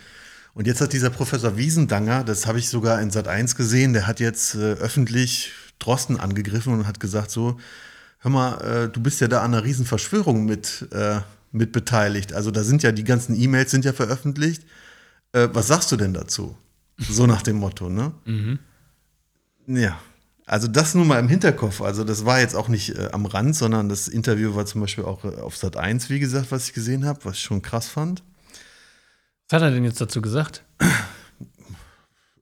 Und 0.53 0.67
jetzt 0.67 0.81
hat 0.81 0.93
dieser 0.93 1.09
Professor 1.09 1.57
Wiesendanger, 1.57 2.23
das 2.23 2.45
habe 2.45 2.59
ich 2.59 2.69
sogar 2.69 3.01
in 3.01 3.09
Sat 3.09 3.27
1 3.27 3.55
gesehen, 3.55 3.93
der 3.93 4.05
hat 4.05 4.19
jetzt 4.19 4.55
äh, 4.55 4.73
öffentlich 4.73 5.51
Drosten 5.79 6.19
angegriffen 6.19 6.73
und 6.73 6.87
hat 6.87 6.99
gesagt 6.99 7.31
so, 7.31 7.59
hör 8.19 8.31
mal, 8.31 8.61
äh, 8.61 8.89
du 8.89 9.01
bist 9.01 9.19
ja 9.19 9.27
da 9.27 9.41
an 9.41 9.53
einer 9.53 9.63
Riesenverschwörung 9.63 10.45
mit, 10.45 10.87
äh, 10.91 11.21
mit 11.51 11.71
beteiligt. 11.71 12.33
Also 12.33 12.51
da 12.51 12.63
sind 12.63 12.83
ja 12.83 12.91
die 12.91 13.03
ganzen 13.03 13.35
E-Mails 13.39 13.71
sind 13.71 13.83
ja 13.83 13.93
veröffentlicht. 13.93 14.63
Äh, 15.31 15.49
was 15.53 15.67
sagst 15.67 15.91
du 15.91 15.97
denn 15.97 16.13
dazu? 16.13 16.55
So 16.97 17.25
nach 17.25 17.41
dem 17.41 17.57
Motto, 17.57 17.89
ne? 17.89 18.13
Mhm. 18.25 18.59
Ja. 19.65 19.99
Also 20.45 20.67
das 20.67 20.93
nur 20.93 21.05
mal 21.05 21.19
im 21.19 21.29
Hinterkopf. 21.29 21.81
Also 21.81 22.03
das 22.03 22.25
war 22.25 22.39
jetzt 22.39 22.55
auch 22.55 22.67
nicht 22.67 22.95
äh, 22.95 23.09
am 23.11 23.25
Rand, 23.25 23.55
sondern 23.55 23.89
das 23.89 24.07
Interview 24.07 24.55
war 24.55 24.65
zum 24.65 24.81
Beispiel 24.81 25.05
auch 25.05 25.23
äh, 25.25 25.39
auf 25.39 25.57
Sat 25.57 25.77
1, 25.77 26.09
wie 26.09 26.19
gesagt, 26.19 26.51
was 26.51 26.67
ich 26.67 26.73
gesehen 26.73 27.05
habe, 27.05 27.19
was 27.23 27.37
ich 27.37 27.43
schon 27.43 27.61
krass 27.61 27.87
fand. 27.87 28.21
Was 29.53 29.61
hat 29.61 29.69
er 29.69 29.71
denn 29.75 29.83
jetzt 29.83 30.01
dazu 30.01 30.19
gesagt? 30.19 30.63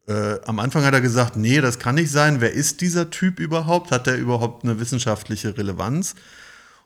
Äh, 0.08 0.40
am 0.46 0.60
Anfang 0.60 0.86
hat 0.86 0.94
er 0.94 1.02
gesagt, 1.02 1.36
nee, 1.36 1.60
das 1.60 1.78
kann 1.78 1.96
nicht 1.96 2.10
sein. 2.10 2.40
Wer 2.40 2.54
ist 2.54 2.80
dieser 2.80 3.10
Typ 3.10 3.42
überhaupt? 3.42 3.92
Hat 3.92 4.08
er 4.08 4.16
überhaupt 4.16 4.64
eine 4.64 4.80
wissenschaftliche 4.80 5.58
Relevanz? 5.58 6.16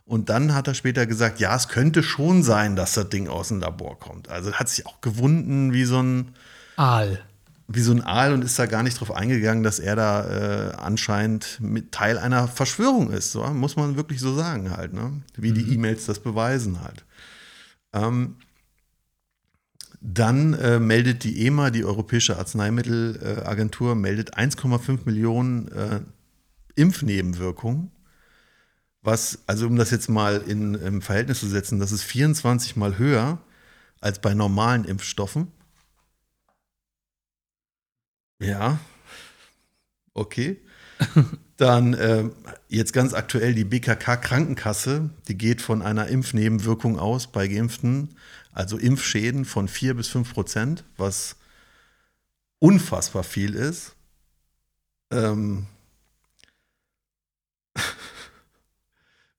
Und 0.04 0.30
dann 0.30 0.56
hat 0.56 0.68
er 0.68 0.74
später 0.74 1.06
gesagt, 1.06 1.40
ja, 1.40 1.56
es 1.56 1.68
könnte 1.68 2.02
schon 2.02 2.42
sein, 2.42 2.76
dass 2.76 2.96
das 2.96 3.10
Ding 3.10 3.28
aus 3.30 3.50
dem 3.50 3.60
Labor 3.60 4.00
kommt. 4.00 4.28
Also 4.28 4.52
hat 4.54 4.68
sich 4.68 4.88
auch 4.88 5.00
gewunden 5.00 5.74
wie 5.74 5.86
so 5.86 6.02
ein 6.02 6.32
Aal. 6.76 7.22
wie 7.68 7.82
so 7.82 7.92
ein 7.92 8.02
Aal 8.02 8.34
und 8.34 8.44
ist 8.44 8.58
da 8.58 8.66
gar 8.66 8.82
nicht 8.82 9.00
drauf 9.00 9.12
eingegangen, 9.12 9.62
dass 9.64 9.78
er 9.78 9.96
da 9.96 10.72
äh, 10.72 10.74
anscheinend 10.74 11.60
mit 11.62 11.92
Teil 11.92 12.18
einer 12.18 12.48
Verschwörung 12.48 13.12
ist. 13.12 13.32
So, 13.32 13.44
muss 13.44 13.76
man 13.76 13.96
wirklich 13.96 14.22
so 14.22 14.34
sagen 14.34 14.76
halt, 14.76 14.92
ne? 14.92 15.22
Wie 15.36 15.54
die 15.54 15.72
E-Mails 15.72 16.08
das 16.08 16.18
beweisen 16.18 16.82
halt. 16.82 17.06
Ähm, 17.94 18.38
dann 20.08 20.53
äh, 20.53 20.80
meldet 20.80 21.24
die 21.24 21.47
EMA, 21.47 21.72
die 21.72 21.84
Europäische 21.84 22.38
Arzneimittelagentur, 22.38 23.95
meldet 23.95 24.38
1,5 24.38 24.99
Millionen 25.06 25.68
äh, 25.70 26.01
Impfnebenwirkungen. 26.76 27.91
Was, 29.01 29.39
also 29.47 29.68
um 29.68 29.76
das 29.76 29.91
jetzt 29.91 30.10
mal 30.10 30.38
in, 30.38 30.76
im 30.76 31.01
Verhältnis 31.01 31.39
zu 31.39 31.47
setzen, 31.47 31.80
das 31.80 31.91
ist 31.91 32.03
24 32.03 32.76
mal 32.76 32.97
höher 32.97 33.39
als 33.99 34.20
bei 34.20 34.34
normalen 34.34 34.86
Impfstoffen. 34.86 35.51
Ja. 38.39 38.80
Okay. 40.14 40.62
Dann 41.58 41.93
äh, 41.93 42.30
jetzt 42.68 42.93
ganz 42.93 43.14
aktuell 43.14 43.54
die 43.54 43.64
BKK 43.64 44.18
Krankenkasse, 44.18 45.10
die 45.28 45.38
geht 45.38 45.62
von 45.62 45.82
einer 45.82 46.08
Impfnebenwirkung 46.08 47.00
aus 47.00 47.28
bei 47.28 47.48
Geimpften, 47.48 48.16
also 48.52 48.78
Impfschäden 48.78 49.46
von 49.46 49.68
4 49.68 49.93
bis 49.96 50.08
5 50.10 50.34
Prozent, 50.34 50.84
was 50.98 51.38
unfassbar 52.60 53.24
viel 53.24 53.54
ist. 53.56 53.96
Ähm 55.12 55.68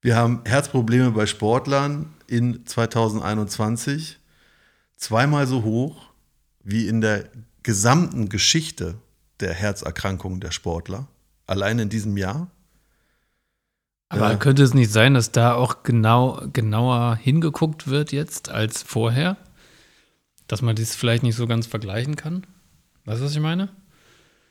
Wir 0.00 0.16
haben 0.16 0.42
Herzprobleme 0.44 1.11
bei 1.11 1.26
Sportlern 1.26 2.14
in 2.26 2.64
2021 2.66 4.18
zweimal 4.96 5.46
so 5.46 5.64
hoch 5.64 6.11
wie 6.62 6.88
in 6.88 7.00
der 7.00 7.28
gesamten 7.62 8.28
Geschichte 8.28 8.96
der 9.40 9.52
Herzerkrankungen 9.52 10.40
der 10.40 10.50
Sportler. 10.50 11.09
Allein 11.47 11.78
in 11.78 11.88
diesem 11.88 12.16
Jahr. 12.16 12.51
Aber 14.09 14.32
Ja. 14.32 14.36
könnte 14.36 14.62
es 14.62 14.74
nicht 14.74 14.92
sein, 14.92 15.14
dass 15.14 15.32
da 15.32 15.55
auch 15.55 15.82
genau, 15.82 16.40
genauer 16.53 17.16
hingeguckt 17.16 17.88
wird 17.88 18.12
jetzt 18.12 18.51
als 18.51 18.82
vorher? 18.82 19.36
Dass 20.47 20.62
man 20.62 20.76
dies 20.76 20.94
vielleicht 20.94 21.24
nicht 21.24 21.34
so 21.34 21.47
ganz 21.47 21.66
vergleichen 21.66 22.14
kann? 22.14 22.47
Weißt 23.05 23.20
du, 23.20 23.24
was 23.24 23.32
ich 23.32 23.40
meine? 23.40 23.68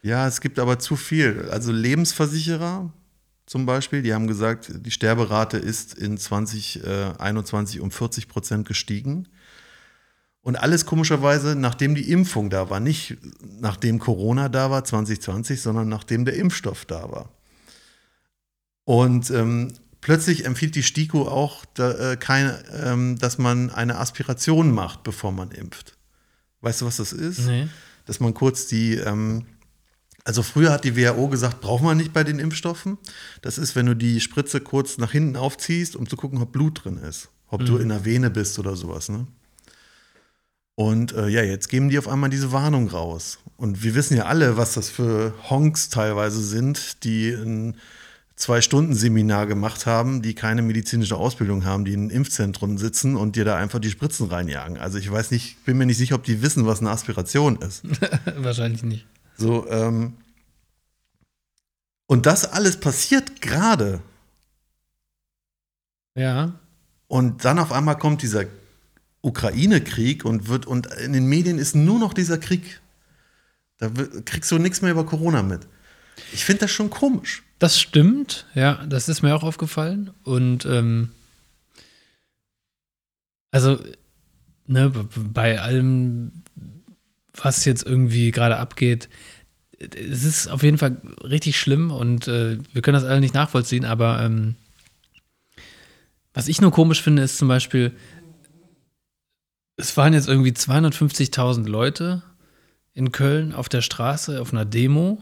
Ja, 0.02 0.28
es 0.28 0.42
gibt 0.42 0.60
aber 0.60 0.78
zu 0.78 0.96
viel. 0.96 1.48
Also 1.52 1.72
Lebensversicherer 1.72 2.92
zum 3.46 3.66
Beispiel, 3.66 4.02
die 4.02 4.14
haben 4.14 4.28
gesagt, 4.28 4.72
die 4.74 4.92
Sterberate 4.92 5.58
ist 5.58 5.94
in 5.94 6.18
2021 6.18 7.80
um 7.80 7.92
40 7.92 8.28
Prozent 8.28 8.68
gestiegen. 8.68 9.28
Und 10.46 10.58
alles 10.58 10.86
komischerweise, 10.86 11.56
nachdem 11.56 11.96
die 11.96 12.12
Impfung 12.12 12.52
da 12.52 12.70
war. 12.70 12.80
Nicht 12.80 13.18
nachdem 13.60 13.98
Corona 13.98 14.48
da 14.48 14.70
war, 14.70 14.84
2020, 14.84 15.60
sondern 15.60 15.90
nachdem 15.90 16.24
der 16.24 16.36
Impfstoff 16.36 16.86
da 16.86 17.12
war. 17.12 17.30
Und 18.84 19.32
ähm, 19.32 19.74
plötzlich 20.02 20.46
empfiehlt 20.46 20.76
die 20.76 20.84
STIKO 20.84 21.28
auch, 21.28 21.66
da, 21.74 22.12
äh, 22.12 22.18
keine, 22.18 22.64
ähm, 22.76 23.18
dass 23.18 23.40
man 23.40 23.72
eine 23.72 23.98
Aspiration 23.98 24.72
macht, 24.72 25.02
bevor 25.02 25.32
man 25.32 25.50
impft. 25.50 25.98
Weißt 26.62 26.82
du, 26.82 26.86
was 26.86 26.98
das 26.98 27.12
ist? 27.12 27.48
Nee. 27.48 27.68
dass 28.06 28.20
man 28.20 28.36
kurz 28.36 28.68
die, 28.68 28.94
ähm, 28.94 29.48
also 30.26 30.44
früher 30.44 30.72
hat 30.72 30.84
die 30.84 30.96
WHO 30.96 31.28
gesagt, 31.28 31.60
braucht 31.60 31.84
man 31.84 31.98
nicht 31.98 32.14
bei 32.14 32.24
den 32.24 32.38
Impfstoffen. 32.38 33.00
Das 33.42 33.58
ist, 33.58 33.76
wenn 33.76 33.88
du 33.88 33.96
die 33.96 34.20
Spritze 34.20 34.62
kurz 34.62 35.00
nach 35.00 35.12
hinten 35.12 35.38
aufziehst, 35.38 35.96
um 35.96 36.08
zu 36.08 36.16
gucken, 36.18 36.40
ob 36.40 36.52
Blut 36.52 36.86
drin 36.86 36.98
ist, 36.98 37.30
ob 37.48 37.66
du 37.66 37.78
in 37.78 37.90
der 37.90 38.06
Vene 38.06 38.30
bist 38.30 38.60
oder 38.60 38.76
sowas. 38.76 39.10
Ne? 39.10 39.26
Und 40.76 41.14
äh, 41.14 41.30
ja, 41.30 41.42
jetzt 41.42 41.70
geben 41.70 41.90
die 41.90 41.98
auf 41.98 42.08
einmal 42.08 42.30
diese 42.30 42.52
Warnung 42.52 42.90
raus. 42.90 43.40
Und 43.58 43.82
wir 43.84 43.96
wissen 43.96 44.18
ja 44.18 44.26
alle, 44.26 44.58
was 44.58 44.74
das 44.74 44.90
für 44.90 45.34
Honks 45.50 45.90
teilweise 45.90 46.42
sind, 46.42 47.04
die 47.06 47.32
ein 47.32 47.78
Zwei-Stunden-Seminar 48.36 49.48
gemacht 49.48 49.86
haben, 49.86 50.22
die 50.22 50.36
keine 50.36 50.62
medizinische 50.62 51.16
Ausbildung 51.16 51.64
haben, 51.64 51.86
die 51.86 51.94
in 51.94 52.10
Impfzentren 52.10 52.78
sitzen 52.78 53.16
und 53.16 53.38
dir 53.38 53.46
da 53.46 53.56
einfach 53.56 53.80
die 53.80 53.90
Spritzen 53.90 54.28
reinjagen. 54.28 54.78
Also 54.78 54.98
ich 54.98 55.10
weiß 55.10 55.32
nicht, 55.32 55.64
bin 55.64 55.78
mir 55.78 55.86
nicht 55.86 55.98
sicher, 55.98 56.16
ob 56.16 56.24
die 56.24 56.42
wissen, 56.42 56.66
was 56.66 56.82
eine 56.82 56.90
Aspiration 56.90 57.56
ist. 57.62 57.84
Wahrscheinlich 58.36 58.84
nicht. 58.84 59.06
So, 59.38 59.70
ähm, 59.70 60.16
und 62.08 62.26
das 62.26 62.46
alles 62.46 62.78
passiert 62.78 63.42
gerade. 63.42 64.02
Ja. 66.16 66.60
Und 67.08 67.46
dann 67.46 67.60
auf 67.60 67.72
einmal 67.72 67.98
kommt 67.98 68.22
dieser 68.22 68.46
Ukraine-Krieg 69.26 70.24
und 70.24 70.48
wird, 70.48 70.66
und 70.66 70.88
in 70.88 71.14
den 71.14 71.26
Medien 71.26 71.58
ist 71.58 71.76
nur 71.76 72.00
noch 72.00 72.14
dieser 72.14 72.38
Krieg. 72.38 72.82
Da 73.78 73.90
kriegst 74.24 74.52
du 74.52 74.58
nichts 74.58 74.82
mehr 74.82 74.92
über 74.92 75.06
Corona 75.06 75.44
mit. 75.44 75.68
Ich 76.32 76.46
finde 76.46 76.62
das 76.62 76.72
schon 76.72 76.90
komisch. 76.90 77.44
Das 77.60 77.80
stimmt, 77.80 78.46
ja, 78.54 78.86
das 78.86 79.10
ist 79.10 79.22
mir 79.22 79.36
auch 79.36 79.44
aufgefallen. 79.44 80.12
Und 80.24 80.66
ähm, 80.66 81.12
also, 83.52 83.80
ne, 84.68 84.92
bei 85.34 85.60
allem, 85.60 86.44
was 87.34 87.66
jetzt 87.66 87.86
irgendwie 87.86 88.32
gerade 88.32 88.58
abgeht, 88.58 89.10
es 89.80 90.24
ist 90.24 90.48
auf 90.48 90.64
jeden 90.64 90.78
Fall 90.78 91.02
richtig 91.24 91.60
schlimm 91.60 91.92
und 91.92 92.28
äh, 92.28 92.58
wir 92.72 92.82
können 92.82 92.96
das 92.96 93.04
alle 93.04 93.20
nicht 93.20 93.34
nachvollziehen, 93.34 93.86
aber 93.86 94.22
ähm, 94.22 94.56
was 96.34 96.50
ich 96.50 96.62
nur 96.62 96.72
komisch 96.72 97.02
finde, 97.02 97.24
ist 97.24 97.38
zum 97.38 97.48
Beispiel, 97.48 97.94
es 99.78 99.96
waren 99.98 100.14
jetzt 100.14 100.28
irgendwie 100.28 100.52
250.000 100.52 101.68
Leute 101.68 102.24
in 102.94 103.12
Köln 103.12 103.54
auf 103.54 103.70
der 103.70 103.82
Straße, 103.82 104.42
auf 104.42 104.54
einer 104.54 104.66
Demo. 104.66 105.22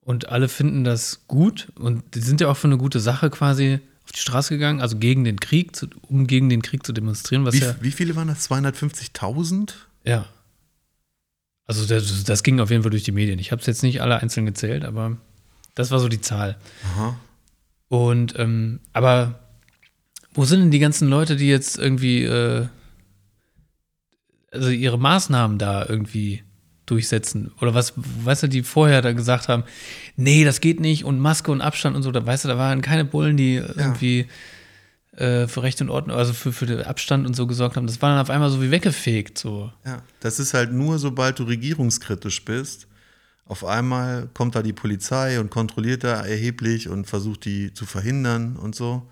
Und 0.00 0.28
alle 0.28 0.48
finden 0.48 0.84
das 0.84 1.26
gut 1.28 1.72
und 1.76 2.02
die 2.14 2.20
sind 2.20 2.40
ja 2.40 2.48
auch 2.48 2.56
für 2.56 2.66
eine 2.66 2.76
gute 2.76 2.98
Sache 2.98 3.30
quasi 3.30 3.78
auf 4.04 4.10
die 4.10 4.18
Straße 4.18 4.54
gegangen, 4.54 4.80
also 4.80 4.98
gegen 4.98 5.22
den 5.22 5.38
Krieg, 5.38 5.76
zu, 5.76 5.86
um 6.08 6.26
gegen 6.26 6.48
den 6.48 6.60
Krieg 6.60 6.84
zu 6.84 6.92
demonstrieren, 6.92 7.44
was 7.44 7.54
Wie, 7.54 7.60
ja. 7.60 7.76
wie 7.80 7.92
viele 7.92 8.16
waren 8.16 8.26
das? 8.26 8.50
250.000? 8.50 9.74
Ja. 10.04 10.26
Also 11.66 11.86
das, 11.86 12.24
das 12.24 12.42
ging 12.42 12.58
auf 12.58 12.70
jeden 12.70 12.82
Fall 12.82 12.90
durch 12.90 13.04
die 13.04 13.12
Medien. 13.12 13.38
Ich 13.38 13.52
habe 13.52 13.60
es 13.60 13.66
jetzt 13.66 13.84
nicht 13.84 14.02
alle 14.02 14.20
einzeln 14.20 14.44
gezählt, 14.44 14.84
aber 14.84 15.16
das 15.76 15.92
war 15.92 16.00
so 16.00 16.08
die 16.08 16.20
Zahl. 16.20 16.58
Aha. 16.92 17.16
Und 17.88 18.38
ähm, 18.38 18.80
aber 18.92 19.38
wo 20.34 20.44
sind 20.44 20.60
denn 20.60 20.70
die 20.72 20.80
ganzen 20.80 21.08
Leute, 21.08 21.36
die 21.36 21.48
jetzt 21.48 21.78
irgendwie 21.78 22.24
äh, 22.24 22.66
also 24.52 24.68
ihre 24.68 24.98
Maßnahmen 24.98 25.58
da 25.58 25.86
irgendwie 25.88 26.42
durchsetzen? 26.86 27.52
Oder 27.60 27.74
was, 27.74 27.94
weißt 27.96 28.44
du, 28.44 28.48
die 28.48 28.62
vorher 28.62 29.02
da 29.02 29.12
gesagt 29.12 29.48
haben, 29.48 29.64
nee, 30.16 30.44
das 30.44 30.60
geht 30.60 30.80
nicht 30.80 31.04
und 31.04 31.18
Maske 31.18 31.50
und 31.50 31.60
Abstand 31.60 31.96
und 31.96 32.02
so, 32.02 32.12
da 32.12 32.24
weißt 32.24 32.44
du, 32.44 32.48
da 32.48 32.58
waren 32.58 32.82
keine 32.82 33.04
Bullen, 33.04 33.36
die 33.36 33.54
irgendwie 33.54 34.26
äh, 35.16 35.46
für 35.46 35.62
Recht 35.62 35.80
und 35.80 35.90
Ordnung, 35.90 36.16
also 36.16 36.32
für, 36.32 36.52
für 36.52 36.66
den 36.66 36.82
Abstand 36.82 37.26
und 37.26 37.34
so 37.34 37.46
gesorgt 37.46 37.76
haben. 37.76 37.86
Das 37.86 38.00
war 38.02 38.10
dann 38.10 38.20
auf 38.20 38.30
einmal 38.30 38.50
so 38.50 38.62
wie 38.62 38.70
weggefegt. 38.70 39.38
So. 39.38 39.72
Ja, 39.84 40.02
das 40.20 40.38
ist 40.38 40.54
halt 40.54 40.72
nur, 40.72 40.98
sobald 40.98 41.38
du 41.38 41.44
regierungskritisch 41.44 42.44
bist, 42.44 42.86
auf 43.44 43.64
einmal 43.64 44.28
kommt 44.32 44.54
da 44.54 44.62
die 44.62 44.72
Polizei 44.72 45.38
und 45.40 45.50
kontrolliert 45.50 46.04
da 46.04 46.24
erheblich 46.24 46.88
und 46.88 47.06
versucht 47.06 47.44
die 47.44 47.74
zu 47.74 47.84
verhindern 47.84 48.56
und 48.56 48.74
so. 48.74 49.08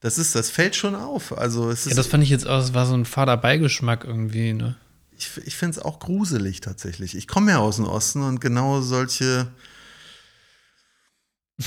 Das 0.00 0.18
ist, 0.18 0.34
das 0.34 0.50
fällt 0.50 0.76
schon 0.76 0.94
auf. 0.94 1.36
Also 1.36 1.70
es 1.70 1.86
ist, 1.86 1.90
Ja, 1.90 1.96
das 1.96 2.06
fand 2.06 2.22
ich 2.22 2.30
jetzt 2.30 2.46
auch, 2.46 2.60
es 2.60 2.74
war 2.74 2.86
so 2.86 2.94
ein 2.94 3.04
fader 3.04 3.36
Beigeschmack 3.36 4.04
irgendwie, 4.04 4.52
ne? 4.52 4.76
ich, 5.18 5.30
ich 5.44 5.56
finde 5.56 5.78
es 5.78 5.84
auch 5.84 5.98
gruselig 5.98 6.60
tatsächlich. 6.60 7.16
Ich 7.16 7.26
komme 7.26 7.52
ja 7.52 7.58
aus 7.58 7.76
dem 7.76 7.86
Osten 7.86 8.22
und 8.22 8.40
genau 8.40 8.80
solche 8.80 9.48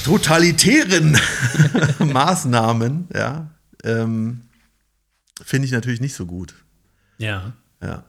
totalitären 0.03 1.17
Maßnahmen, 1.99 3.07
ja, 3.13 3.49
ähm, 3.83 4.41
finde 5.43 5.65
ich 5.65 5.71
natürlich 5.71 6.01
nicht 6.01 6.13
so 6.13 6.25
gut. 6.25 6.53
Ja. 7.17 7.53
Ja. 7.81 8.03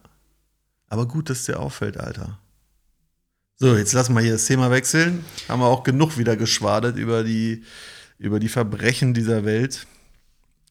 Aber 0.88 1.06
gut, 1.06 1.30
dass 1.30 1.40
es 1.40 1.46
dir 1.46 1.60
auffällt, 1.60 1.96
Alter. 1.96 2.38
So, 3.56 3.76
jetzt 3.76 3.92
lassen 3.92 4.14
wir 4.14 4.22
hier 4.22 4.32
das 4.32 4.46
Thema 4.46 4.70
wechseln. 4.70 5.24
Haben 5.48 5.60
wir 5.60 5.66
auch 5.66 5.84
genug 5.84 6.18
wieder 6.18 6.36
geschwadert 6.36 6.96
über 6.96 7.22
die, 7.22 7.62
über 8.18 8.40
die 8.40 8.48
Verbrechen 8.48 9.14
dieser 9.14 9.44
Welt. 9.44 9.86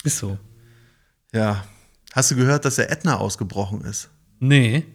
Ist 0.03 0.17
so. 0.19 0.37
Ja. 1.33 1.65
Hast 2.13 2.31
du 2.31 2.35
gehört, 2.35 2.65
dass 2.65 2.75
der 2.77 2.91
Ätna 2.91 3.17
ausgebrochen 3.17 3.81
ist? 3.81 4.09
Nee. 4.39 4.85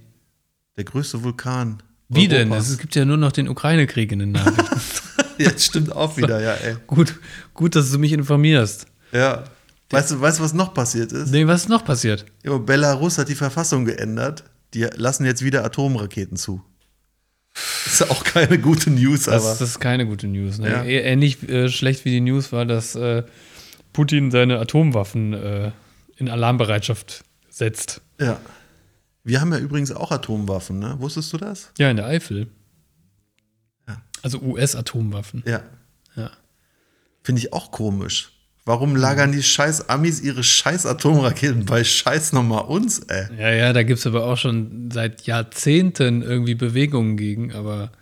Der 0.76 0.84
größte 0.84 1.22
Vulkan. 1.22 1.82
Wie 2.08 2.28
denn? 2.28 2.50
Europas. 2.50 2.70
Es 2.70 2.78
gibt 2.78 2.94
ja 2.96 3.04
nur 3.04 3.16
noch 3.16 3.32
den 3.32 3.48
Ukraine-Krieg 3.48 4.10
in 4.12 4.18
den 4.20 4.32
Nachrichten. 4.32 4.80
Jetzt 5.38 5.64
stimmt 5.64 5.92
auch 5.92 6.16
wieder, 6.16 6.40
ja, 6.40 6.52
ey. 6.54 6.76
Gut, 6.86 7.14
gut, 7.54 7.74
dass 7.76 7.90
du 7.90 7.98
mich 7.98 8.12
informierst. 8.12 8.86
Ja. 9.12 9.44
Weißt 9.90 10.12
du, 10.12 10.20
weißt 10.20 10.40
was 10.40 10.54
noch 10.54 10.74
passiert 10.74 11.12
ist? 11.12 11.30
Nee, 11.30 11.46
was 11.46 11.62
ist 11.62 11.68
noch 11.68 11.84
passiert? 11.84 12.24
Ja, 12.42 12.56
Belarus 12.58 13.18
hat 13.18 13.28
die 13.28 13.34
Verfassung 13.34 13.84
geändert. 13.84 14.44
Die 14.74 14.82
lassen 14.82 15.24
jetzt 15.24 15.42
wieder 15.44 15.64
Atomraketen 15.64 16.36
zu. 16.36 16.62
Ist 17.86 18.00
ja 18.00 18.10
auch 18.10 18.24
keine 18.24 18.58
gute 18.58 18.90
News, 18.90 19.24
Das, 19.24 19.44
aber. 19.44 19.50
das 19.58 19.60
ist 19.60 19.80
keine 19.80 20.06
gute 20.06 20.26
News. 20.26 20.58
Ne? 20.58 20.70
Ja. 20.70 20.82
Ähnlich 20.84 21.48
äh, 21.48 21.68
schlecht 21.68 22.04
wie 22.04 22.10
die 22.10 22.20
News 22.20 22.50
war, 22.50 22.64
dass 22.66 22.96
äh, 22.96 23.22
Putin 23.94 24.30
seine 24.30 24.58
Atomwaffen 24.58 25.32
äh, 25.32 25.70
in 26.16 26.28
Alarmbereitschaft 26.28 27.24
setzt. 27.48 28.02
Ja. 28.20 28.38
Wir 29.22 29.40
haben 29.40 29.52
ja 29.52 29.58
übrigens 29.58 29.90
auch 29.90 30.10
Atomwaffen, 30.10 30.78
ne? 30.78 30.96
Wusstest 30.98 31.32
du 31.32 31.38
das? 31.38 31.72
Ja, 31.78 31.88
in 31.90 31.96
der 31.96 32.06
Eifel. 32.06 32.48
Ja. 33.88 34.02
Also 34.22 34.40
US-Atomwaffen. 34.40 35.42
Ja. 35.46 35.62
Ja. 36.14 36.30
Finde 37.22 37.40
ich 37.40 37.54
auch 37.54 37.70
komisch. 37.70 38.32
Warum 38.66 38.96
lagern 38.96 39.32
die 39.32 39.42
scheiß 39.42 39.88
Amis 39.88 40.20
ihre 40.20 40.42
scheiß 40.42 40.86
Atomraketen 40.86 41.64
bei 41.64 41.84
scheiß 41.84 42.32
nochmal 42.32 42.64
uns, 42.64 42.98
ey? 43.00 43.28
Ja, 43.38 43.50
ja, 43.50 43.72
da 43.72 43.82
gibt 43.82 43.98
es 43.98 44.06
aber 44.06 44.24
auch 44.24 44.36
schon 44.36 44.90
seit 44.90 45.22
Jahrzehnten 45.26 46.22
irgendwie 46.22 46.54
Bewegungen 46.54 47.16
gegen, 47.16 47.52
aber 47.52 47.92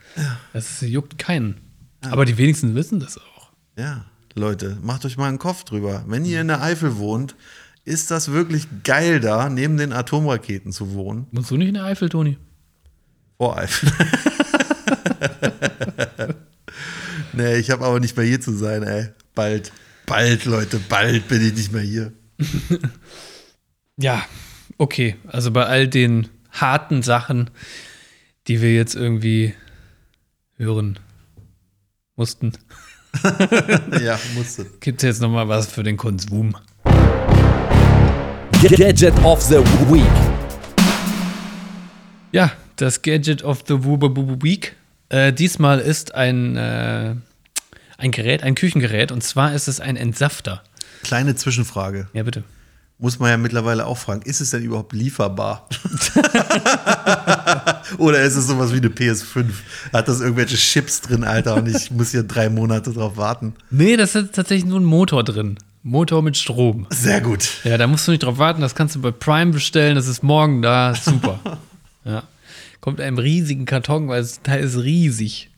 das 0.52 0.80
juckt 0.80 1.18
keinen. 1.18 1.60
Aber 2.00 2.24
die 2.24 2.38
wenigsten 2.38 2.74
wissen 2.74 3.00
das 3.00 3.18
auch. 3.18 3.50
Ja, 3.76 4.06
Leute, 4.34 4.78
macht 4.82 5.04
euch 5.04 5.16
mal 5.16 5.28
einen 5.28 5.38
Kopf 5.38 5.64
drüber. 5.64 6.04
Wenn 6.06 6.24
ihr 6.24 6.40
in 6.40 6.48
der 6.48 6.62
Eifel 6.62 6.96
wohnt, 6.96 7.36
ist 7.84 8.10
das 8.10 8.32
wirklich 8.32 8.66
geil 8.84 9.20
da, 9.20 9.48
neben 9.48 9.76
den 9.76 9.92
Atomraketen 9.92 10.72
zu 10.72 10.94
wohnen? 10.94 11.26
Wohnst 11.32 11.50
du 11.50 11.56
nicht 11.56 11.68
in 11.68 11.74
der 11.74 11.84
Eifel, 11.84 12.08
Toni? 12.08 12.38
Vor 13.38 13.58
Eifel. 13.58 13.90
nee, 17.32 17.56
ich 17.56 17.70
habe 17.70 17.84
aber 17.84 18.00
nicht 18.00 18.16
mehr 18.16 18.26
hier 18.26 18.40
zu 18.40 18.52
sein, 18.52 18.82
ey. 18.82 19.08
Bald, 19.34 19.72
bald, 20.06 20.44
Leute, 20.44 20.80
bald 20.88 21.28
bin 21.28 21.46
ich 21.46 21.54
nicht 21.54 21.72
mehr 21.72 21.82
hier. 21.82 22.12
Ja, 23.96 24.24
okay. 24.78 25.16
Also 25.26 25.50
bei 25.50 25.66
all 25.66 25.86
den 25.86 26.28
harten 26.50 27.02
Sachen, 27.02 27.50
die 28.48 28.60
wir 28.60 28.74
jetzt 28.74 28.94
irgendwie 28.94 29.54
hören 30.56 30.98
mussten, 32.16 32.52
ja, 34.02 34.18
musste. 34.34 34.66
gibt 34.80 35.02
es 35.02 35.06
jetzt 35.06 35.20
noch 35.20 35.28
mal 35.30 35.48
was 35.48 35.66
für 35.66 35.82
den 35.82 35.96
Konsum. 35.96 36.56
Gadget 38.62 39.14
of 39.24 39.42
the 39.42 39.56
Week. 39.90 40.04
Ja, 42.32 42.52
das 42.76 43.02
Gadget 43.02 43.44
of 43.44 43.64
the 43.66 43.84
Wooba 43.84 44.08
Week. 44.42 44.74
Äh, 45.08 45.32
diesmal 45.32 45.78
ist 45.78 46.14
ein, 46.14 46.56
äh, 46.56 47.14
ein 47.98 48.10
Gerät, 48.10 48.42
ein 48.42 48.54
Küchengerät, 48.54 49.12
und 49.12 49.22
zwar 49.22 49.52
ist 49.54 49.68
es 49.68 49.80
ein 49.80 49.96
Entsafter. 49.96 50.62
Kleine 51.02 51.34
Zwischenfrage. 51.34 52.08
Ja, 52.14 52.22
bitte. 52.22 52.44
Muss 52.98 53.18
man 53.18 53.30
ja 53.30 53.36
mittlerweile 53.36 53.86
auch 53.86 53.98
fragen, 53.98 54.22
ist 54.22 54.40
es 54.40 54.50
denn 54.50 54.62
überhaupt 54.62 54.92
lieferbar? 54.92 55.68
Oder 57.98 58.22
ist 58.22 58.36
es 58.36 58.46
sowas 58.46 58.72
wie 58.72 58.78
eine 58.78 58.88
PS5? 58.88 59.44
Hat 59.92 60.08
das 60.08 60.20
irgendwelche 60.20 60.56
Chips 60.56 61.00
drin, 61.00 61.24
Alter, 61.24 61.56
und 61.56 61.68
ich 61.68 61.90
muss 61.90 62.10
hier 62.10 62.22
drei 62.22 62.48
Monate 62.48 62.92
drauf 62.92 63.16
warten? 63.16 63.54
Nee, 63.70 63.96
das 63.96 64.14
ist 64.14 64.34
tatsächlich 64.34 64.68
nur 64.68 64.80
ein 64.80 64.84
Motor 64.84 65.24
drin. 65.24 65.58
Motor 65.82 66.22
mit 66.22 66.36
Strom. 66.36 66.86
Sehr 66.90 67.20
gut. 67.20 67.48
Ja, 67.64 67.76
da 67.76 67.86
musst 67.86 68.06
du 68.06 68.12
nicht 68.12 68.22
drauf 68.22 68.38
warten, 68.38 68.60
das 68.60 68.74
kannst 68.74 68.94
du 68.94 69.00
bei 69.00 69.10
Prime 69.10 69.52
bestellen, 69.52 69.96
das 69.96 70.06
ist 70.06 70.22
morgen 70.22 70.62
da, 70.62 70.94
super. 70.94 71.40
ja. 72.04 72.22
Kommt 72.80 72.98
in 72.98 73.06
einem 73.06 73.18
riesigen 73.18 73.64
Karton, 73.64 74.08
weil 74.08 74.22
das 74.22 74.42
Teil 74.42 74.62
ist 74.64 74.78
riesig. 74.78 75.50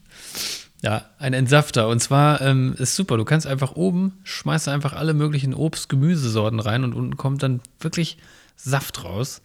Ja, 0.82 1.06
ein 1.18 1.32
Entsafter. 1.32 1.88
Und 1.88 2.00
zwar 2.00 2.42
ähm, 2.42 2.74
ist 2.78 2.94
super. 2.94 3.16
Du 3.16 3.24
kannst 3.24 3.46
einfach 3.46 3.74
oben, 3.74 4.18
schmeißt 4.24 4.68
einfach 4.68 4.92
alle 4.92 5.14
möglichen 5.14 5.54
Obst-, 5.54 5.88
Gemüsesorten 5.88 6.60
rein 6.60 6.84
und 6.84 6.92
unten 6.92 7.16
kommt 7.16 7.42
dann 7.42 7.60
wirklich 7.80 8.18
Saft 8.56 9.02
raus. 9.02 9.40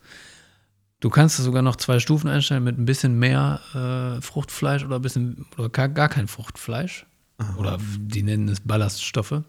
Du 1.00 1.10
kannst 1.10 1.38
sogar 1.38 1.62
noch 1.62 1.78
zwei 1.78 2.00
Stufen 2.00 2.30
einstellen 2.30 2.64
mit 2.64 2.78
ein 2.78 2.86
bisschen 2.86 3.18
mehr 3.18 3.62
äh, 3.74 4.22
Fruchtfleisch 4.22 4.84
oder 4.84 4.98
ein 4.98 5.02
bisschen 5.02 5.46
oder 5.58 5.70
gar, 5.70 5.88
gar 5.88 6.10
kein 6.10 6.28
Fruchtfleisch. 6.28 7.06
Oder 7.58 7.78
die 7.98 8.22
nennen 8.22 8.50
es 8.50 8.60
Ballaststoffe. 8.60 9.44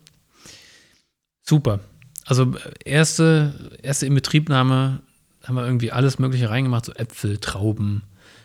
Super. 1.42 1.80
Also 2.24 2.55
erste, 2.84 3.72
erste 3.82 4.07
Inbetriebnahme 4.07 5.01
haben 5.44 5.55
wir 5.57 5.64
irgendwie 5.64 5.90
alles 5.90 6.20
Mögliche 6.20 6.51
reingemacht, 6.51 6.84
so 6.84 6.92
Äpfel, 6.92 7.38
Trauben, 7.38 8.03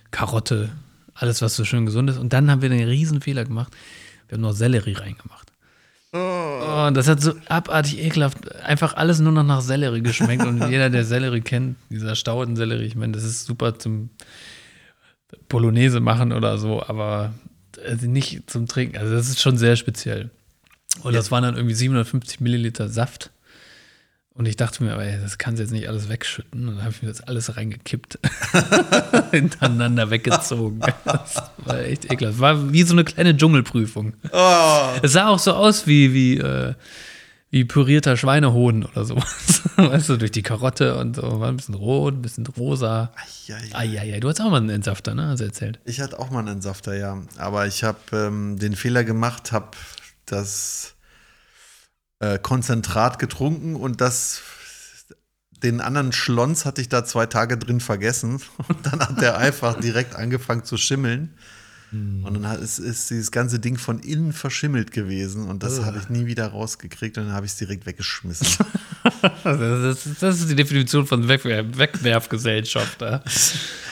Karotte, 0.09 0.71
alles, 1.13 1.43
was 1.43 1.55
so 1.55 1.63
schön 1.63 1.85
gesund 1.85 2.09
ist. 2.09 2.17
Und 2.17 2.33
dann 2.33 2.49
haben 2.49 2.63
wir 2.63 2.69
den 2.69 2.87
riesen 2.87 3.21
Fehler 3.21 3.45
gemacht. 3.45 3.75
Wir 4.27 4.37
haben 4.37 4.41
noch 4.41 4.53
Sellerie 4.53 4.93
reingemacht. 4.93 5.51
Oh, 6.18 6.86
und 6.88 6.95
das 6.95 7.09
hat 7.09 7.22
so 7.22 7.34
abartig 7.47 7.99
ekelhaft, 7.99 8.55
einfach 8.63 8.95
alles 8.95 9.20
nur 9.20 9.34
noch 9.34 9.43
nach 9.43 9.59
Sellerie 9.59 10.01
geschmeckt. 10.01 10.45
Und 10.45 10.66
jeder, 10.70 10.89
der 10.89 11.03
Sellerie 11.03 11.41
kennt, 11.41 11.76
dieser 11.89 12.16
Staudensellerie, 12.16 12.86
ich 12.86 12.95
meine, 12.95 13.13
das 13.13 13.24
ist 13.24 13.45
super 13.45 13.78
zum 13.78 14.09
Bolognese 15.49 15.99
machen 15.99 16.32
oder 16.32 16.57
so, 16.57 16.82
aber 16.82 17.34
also 17.86 18.07
nicht 18.07 18.49
zum 18.49 18.68
Trinken. 18.68 18.97
Also 18.97 19.13
das 19.13 19.28
ist 19.28 19.41
schon 19.41 19.57
sehr 19.57 19.76
speziell. 19.76 20.30
Und 21.03 21.13
das 21.13 21.32
waren 21.32 21.43
dann 21.43 21.55
irgendwie 21.55 21.76
750 21.76 22.39
Milliliter 22.39 22.88
Saft. 22.88 23.32
Und 24.38 24.47
ich 24.47 24.57
dachte 24.57 24.83
mir, 24.83 24.91
aber 24.91 25.05
ey, 25.05 25.17
das 25.21 25.38
kannst 25.38 25.59
du 25.59 25.63
jetzt 25.63 25.71
nicht 25.71 25.88
alles 25.88 26.09
wegschütten. 26.09 26.67
Und 26.67 26.75
dann 26.75 26.83
habe 26.83 26.93
ich 26.93 27.01
mir 27.01 27.07
das 27.07 27.21
alles 27.21 27.55
reingekippt. 27.55 28.19
Hintereinander 29.31 30.09
weggezogen. 30.09 30.81
Das 31.05 31.41
war 31.57 31.79
echt 31.79 32.11
ekelhaft. 32.11 32.39
War 32.39 32.73
wie 32.73 32.83
so 32.83 32.93
eine 32.93 33.05
kleine 33.05 33.38
Dschungelprüfung. 33.38 34.13
Es 35.01 35.13
sah 35.13 35.29
auch 35.29 35.39
so 35.39 35.53
aus 35.53 35.88
wie, 35.88 36.13
wie, 36.13 36.38
äh, 36.38 36.73
wie 37.49 37.63
pürierter 37.63 38.17
Schweinehoden 38.17 38.83
oder 38.83 39.05
sowas. 39.05 39.61
weißt 39.77 40.09
du, 40.09 40.17
durch 40.17 40.31
die 40.31 40.43
Karotte 40.43 40.97
und 40.97 41.15
so. 41.15 41.39
War 41.39 41.47
ein 41.47 41.55
bisschen 41.55 41.75
rot, 41.75 42.15
ein 42.15 42.21
bisschen 42.21 42.45
rosa. 42.45 43.13
Ja, 43.47 43.57
ja. 43.57 43.77
Eieiei, 43.77 44.19
du 44.19 44.27
hast 44.27 44.41
auch 44.41 44.49
mal 44.49 44.57
einen 44.57 44.69
Entsafter, 44.69 45.15
ne? 45.15 45.27
Hast 45.27 45.39
du 45.39 45.45
erzählt. 45.45 45.79
Ich 45.86 46.01
hatte 46.01 46.19
auch 46.19 46.29
mal 46.29 46.39
einen 46.39 46.55
Entsafter, 46.55 46.95
ja. 46.95 47.21
Aber 47.38 47.67
ich 47.67 47.86
habe 47.86 47.99
ähm, 48.11 48.59
den 48.59 48.75
Fehler 48.75 49.05
gemacht, 49.05 49.53
habe 49.53 49.69
das 50.25 50.94
äh, 52.20 52.39
Konzentrat 52.39 53.20
getrunken 53.20 53.76
und 53.76 54.01
das 54.01 54.41
den 55.63 55.82
anderen 55.82 56.11
Schlons 56.11 56.66
hatte 56.66 56.82
ich 56.82 56.89
da 56.89 57.05
zwei 57.05 57.26
Tage 57.26 57.57
drin 57.57 57.80
vergessen. 57.80 58.41
Und 58.68 58.86
dann 58.86 58.99
hat 58.99 59.22
der 59.22 59.38
einfach 59.38 59.80
direkt 59.80 60.16
angefangen 60.16 60.63
zu 60.63 60.78
schimmeln. 60.78 61.34
Und 61.91 62.34
dann 62.34 62.47
hat, 62.47 62.59
ist, 62.59 62.78
ist 62.78 63.09
dieses 63.09 63.32
ganze 63.32 63.59
Ding 63.59 63.78
von 63.78 63.99
innen 63.99 64.34
verschimmelt 64.34 64.91
gewesen. 64.91 65.47
Und 65.47 65.63
das 65.63 65.86
habe 65.86 65.97
ich 65.97 66.09
nie 66.09 66.26
wieder 66.26 66.47
rausgekriegt. 66.47 67.18
Und 67.18 67.28
dann 67.28 67.34
habe 67.34 67.45
ich 67.45 67.53
es 67.53 67.57
direkt 67.57 67.86
weggeschmissen. 67.86 68.66
Das 69.43 70.05
ist, 70.05 70.22
das 70.22 70.39
ist 70.39 70.49
die 70.49 70.55
Definition 70.55 71.05
von 71.05 71.28
Wegwerf 71.28 71.78
Wegwerfgesellschaft. 71.78 73.01
Ja. 73.01 73.22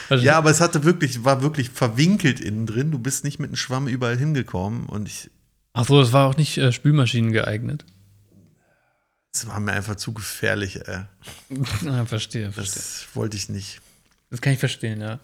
ja, 0.10 0.38
aber 0.38 0.50
es 0.50 0.60
hatte 0.60 0.84
wirklich, 0.84 1.24
war 1.24 1.44
wirklich 1.44 1.70
verwinkelt 1.70 2.40
innen 2.40 2.66
drin. 2.66 2.90
Du 2.90 2.98
bist 2.98 3.24
nicht 3.24 3.40
mit 3.40 3.50
einem 3.50 3.56
Schwamm 3.56 3.88
überall 3.88 4.18
hingekommen. 4.18 4.88
Und 4.88 5.08
ich, 5.08 5.30
Ach 5.74 5.86
so, 5.86 6.00
das 6.00 6.14
war 6.14 6.28
auch 6.28 6.38
nicht 6.38 6.58
äh, 6.58 6.72
Spülmaschinen 6.72 7.32
geeignet. 7.32 7.86
Es 9.34 9.48
war 9.48 9.60
mir 9.60 9.74
einfach 9.74 9.96
zu 9.96 10.14
gefährlich, 10.14 10.88
ey. 10.88 11.02
Ah, 11.88 12.06
verstehe, 12.06 12.52
verstehe. 12.52 12.76
Das 12.82 13.08
wollte 13.16 13.36
ich 13.36 13.50
nicht. 13.50 13.82
Das 14.30 14.42
kann 14.42 14.54
ich 14.54 14.60
verstehen, 14.60 15.02
ja. 15.02 15.20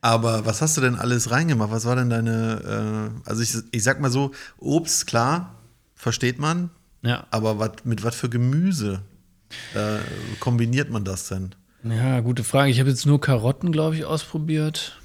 Aber 0.00 0.46
was 0.46 0.62
hast 0.62 0.76
du 0.76 0.80
denn 0.80 0.94
alles 0.94 1.30
reingemacht? 1.32 1.72
Was 1.72 1.84
war 1.84 1.96
denn 1.96 2.08
deine, 2.10 3.12
äh, 3.24 3.28
also 3.28 3.42
ich, 3.42 3.52
ich 3.72 3.82
sag 3.82 4.00
mal 4.00 4.10
so, 4.12 4.30
Obst, 4.58 5.08
klar, 5.08 5.56
versteht 5.96 6.38
man, 6.38 6.70
Ja, 7.02 7.26
aber 7.30 7.58
wat, 7.58 7.84
mit 7.84 8.04
was 8.04 8.14
für 8.14 8.28
Gemüse 8.28 9.02
äh, 9.74 9.98
kombiniert 10.38 10.90
man 10.90 11.04
das 11.04 11.26
denn? 11.28 11.54
ja 11.82 12.20
gute 12.20 12.44
Frage. 12.44 12.70
Ich 12.70 12.78
habe 12.78 12.90
jetzt 12.90 13.06
nur 13.06 13.20
Karotten, 13.20 13.72
glaube 13.72 13.96
ich, 13.96 14.04
ausprobiert. 14.04 15.00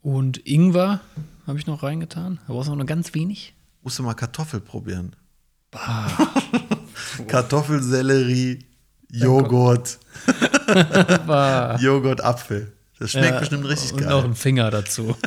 Und 0.00 0.46
Ingwer 0.46 1.00
habe 1.46 1.58
ich 1.58 1.66
noch 1.66 1.82
reingetan. 1.82 2.38
Da 2.46 2.52
brauchst 2.54 2.70
du 2.70 2.74
nur 2.74 2.86
ganz 2.86 3.12
wenig. 3.12 3.54
Musst 3.82 3.98
du 3.98 4.02
mal 4.02 4.14
Kartoffel 4.14 4.60
probieren. 4.60 5.14
Kartoffel, 5.70 6.77
Sellerie, 7.80 8.64
Joghurt, 9.10 9.98
Joghurt, 11.80 12.22
Apfel. 12.24 12.72
Das 12.98 13.12
schmeckt 13.12 13.30
Ja, 13.34 13.38
bestimmt 13.38 13.64
richtig 13.68 13.92
und 13.92 14.00
geil. 14.00 14.10
noch 14.10 14.24
ein 14.24 14.34
Finger 14.34 14.70
dazu. 14.70 15.16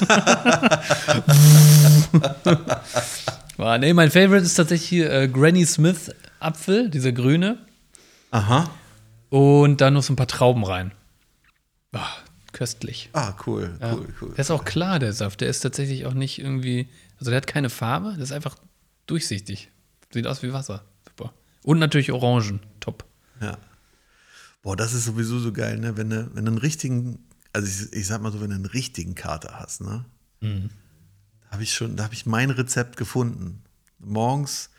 Nee, 3.79 3.93
mein 3.93 4.09
Favorite 4.11 4.43
ist 4.45 4.55
tatsächlich 4.55 4.89
hier 4.89 5.11
äh, 5.11 5.27
Granny 5.27 5.65
Smith 5.65 6.09
Apfel, 6.39 6.89
dieser 6.89 7.11
grüne. 7.11 7.59
Aha. 8.31 8.69
Und 9.29 9.81
dann 9.81 9.93
noch 9.93 10.01
so 10.03 10.13
ein 10.13 10.15
paar 10.15 10.27
Trauben 10.27 10.63
rein. 10.63 10.91
Ah, 11.93 12.07
köstlich. 12.53 13.09
Ah, 13.13 13.33
cool, 13.45 13.77
Ja. 13.79 13.93
cool, 13.93 14.07
cool. 14.21 14.29
Der 14.31 14.39
ist 14.39 14.49
auch 14.51 14.65
klar, 14.65 14.97
der 14.99 15.13
Saft. 15.13 15.41
Der 15.41 15.49
ist 15.49 15.59
tatsächlich 15.59 16.05
auch 16.07 16.13
nicht 16.15 16.39
irgendwie. 16.39 16.89
Also 17.19 17.29
der 17.29 17.37
hat 17.37 17.45
keine 17.47 17.69
Farbe, 17.69 18.13
der 18.15 18.23
ist 18.23 18.31
einfach 18.31 18.55
durchsichtig. 19.05 19.69
Sieht 20.11 20.25
aus 20.25 20.41
wie 20.41 20.53
Wasser. 20.53 20.83
Und 21.63 21.79
natürlich 21.79 22.11
Orangen. 22.11 22.59
Top. 22.79 23.05
Ja. 23.41 23.57
Boah, 24.61 24.75
das 24.75 24.93
ist 24.93 25.05
sowieso 25.05 25.39
so 25.39 25.51
geil, 25.51 25.77
ne? 25.77 25.97
Wenn 25.97 26.09
du, 26.09 26.29
wenn 26.33 26.45
du 26.45 26.51
einen 26.51 26.57
richtigen, 26.59 27.19
also 27.53 27.67
ich, 27.67 27.93
ich 27.93 28.07
sag 28.07 28.21
mal 28.21 28.31
so, 28.31 28.41
wenn 28.41 28.49
du 28.49 28.55
einen 28.55 28.65
richtigen 28.65 29.15
Kater 29.15 29.59
hast, 29.59 29.81
ne? 29.81 30.05
Mhm. 30.41 30.69
Da 31.45 31.51
habe 31.51 31.63
ich 31.63 31.73
schon, 31.73 31.95
da 31.95 32.03
habe 32.03 32.13
ich 32.13 32.25
mein 32.25 32.49
Rezept 32.49 32.97
gefunden. 32.97 33.63
Morgens 33.99 34.69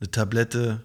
eine 0.00 0.10
Tablette, 0.10 0.82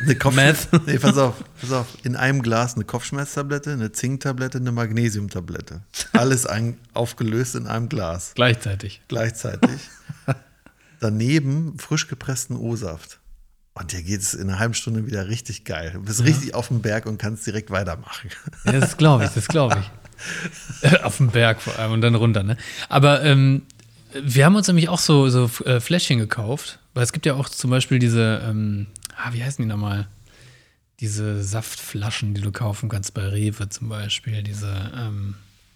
eine 0.00 0.14
Kopfschmerz. 0.18 0.68
Nee, 0.86 0.98
pass 0.98 1.18
auf, 1.18 1.42
pass 1.60 1.72
auf. 1.72 1.86
In 2.04 2.16
einem 2.16 2.42
Glas 2.42 2.74
eine 2.74 2.84
Kopfschmerztablette, 2.84 3.72
eine 3.72 3.92
Zinktablette, 3.92 4.58
eine 4.58 4.72
Magnesiumtablette. 4.72 5.82
Alles 6.12 6.46
ein, 6.46 6.78
aufgelöst 6.92 7.54
in 7.54 7.66
einem 7.66 7.88
Glas. 7.88 8.32
Gleichzeitig. 8.34 9.02
Gleichzeitig. 9.08 9.88
Daneben 11.00 11.78
frisch 11.78 12.08
gepressten 12.08 12.56
O-Saft. 12.56 13.20
Und 13.74 13.90
dir 13.90 14.02
geht 14.02 14.20
es 14.20 14.34
in 14.34 14.48
einer 14.48 14.60
halben 14.60 14.74
Stunde 14.74 15.04
wieder 15.04 15.28
richtig 15.28 15.64
geil. 15.64 15.90
Du 15.94 16.02
bist 16.02 16.22
richtig 16.22 16.54
auf 16.54 16.68
dem 16.68 16.80
Berg 16.80 17.06
und 17.06 17.18
kannst 17.18 17.44
direkt 17.44 17.70
weitermachen. 17.70 18.30
Ja, 18.64 18.72
das 18.72 18.96
glaube 18.96 19.24
ich, 19.24 19.30
das 19.30 19.48
glaube 19.48 19.78
ich. 19.80 19.90
Auf 21.02 21.16
dem 21.16 21.30
Berg 21.30 21.60
vor 21.60 21.76
allem 21.78 21.92
und 21.92 22.00
dann 22.00 22.14
runter, 22.14 22.44
ne? 22.44 22.56
Aber 22.88 23.24
ähm, 23.24 23.62
wir 24.14 24.44
haben 24.44 24.54
uns 24.54 24.68
nämlich 24.68 24.88
auch 24.88 25.00
so, 25.00 25.28
so 25.28 25.50
äh, 25.64 25.80
Fläschchen 25.80 26.18
gekauft, 26.18 26.78
weil 26.94 27.02
es 27.02 27.12
gibt 27.12 27.26
ja 27.26 27.34
auch 27.34 27.48
zum 27.48 27.70
Beispiel 27.70 27.98
diese, 27.98 28.40
ähm, 28.44 28.86
ah, 29.16 29.32
wie 29.32 29.42
heißen 29.42 29.62
die 29.62 29.68
nochmal? 29.68 30.06
Diese 31.00 31.42
Saftflaschen, 31.42 32.34
die 32.34 32.40
du 32.40 32.52
kaufen 32.52 32.88
kannst 32.88 33.12
bei 33.12 33.26
Rewe 33.26 33.68
zum 33.68 33.88
Beispiel. 33.88 34.44
Diese, 34.44 34.92
ähm, 34.96 35.34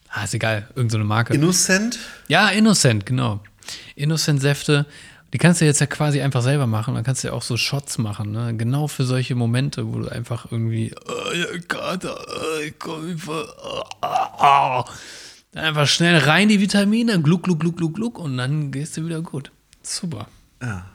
ah, 0.09 0.23
ist 0.23 0.35
egal, 0.35 0.69
irgendeine 0.69 0.91
so 0.91 0.97
eine 0.99 1.05
Marke. 1.05 1.35
Innocent? 1.35 1.99
Ja, 2.29 2.49
Innocent, 2.51 3.05
genau. 3.05 3.43
Innocent-Säfte. 3.97 4.87
Die 5.33 5.39
kannst 5.39 5.61
du 5.61 5.67
jetzt 5.67 5.81
ja 5.81 5.87
quasi 5.87 6.23
einfach 6.23 6.43
selber 6.43 6.67
machen. 6.67 6.95
Dann 6.95 7.05
kannst 7.05 7.23
du 7.23 7.29
ja 7.29 7.35
auch 7.35 7.43
so 7.43 7.57
Shots 7.57 7.99
machen, 7.99 8.33
ne? 8.33 8.57
Genau 8.57 8.89
für 8.89 9.05
solche 9.05 9.35
Momente, 9.35 9.87
wo 9.93 9.99
du 9.99 10.09
einfach 10.09 10.51
irgendwie, 10.51 10.95
oh, 11.07 11.59
Kater, 11.69 12.19
oh, 12.27 12.61
ich 12.61 12.79
komm 12.79 13.07
nicht 13.07 13.25
vor, 13.25 13.45
oh, 13.63 13.83
ah. 14.01 14.85
Dann 15.53 15.65
einfach 15.65 15.87
schnell 15.87 16.19
rein 16.19 16.49
die 16.49 16.61
Vitamine, 16.61 17.21
gluck, 17.21 17.43
gluck, 17.43 17.61
gluck, 17.61 17.77
gluck, 17.77 17.95
gluck 17.95 18.19
und 18.19 18.39
dann 18.39 18.71
gehst 18.71 18.97
du 18.97 19.05
wieder 19.05 19.21
gut. 19.21 19.51
Super. 19.83 20.29
Ja. 20.63 20.87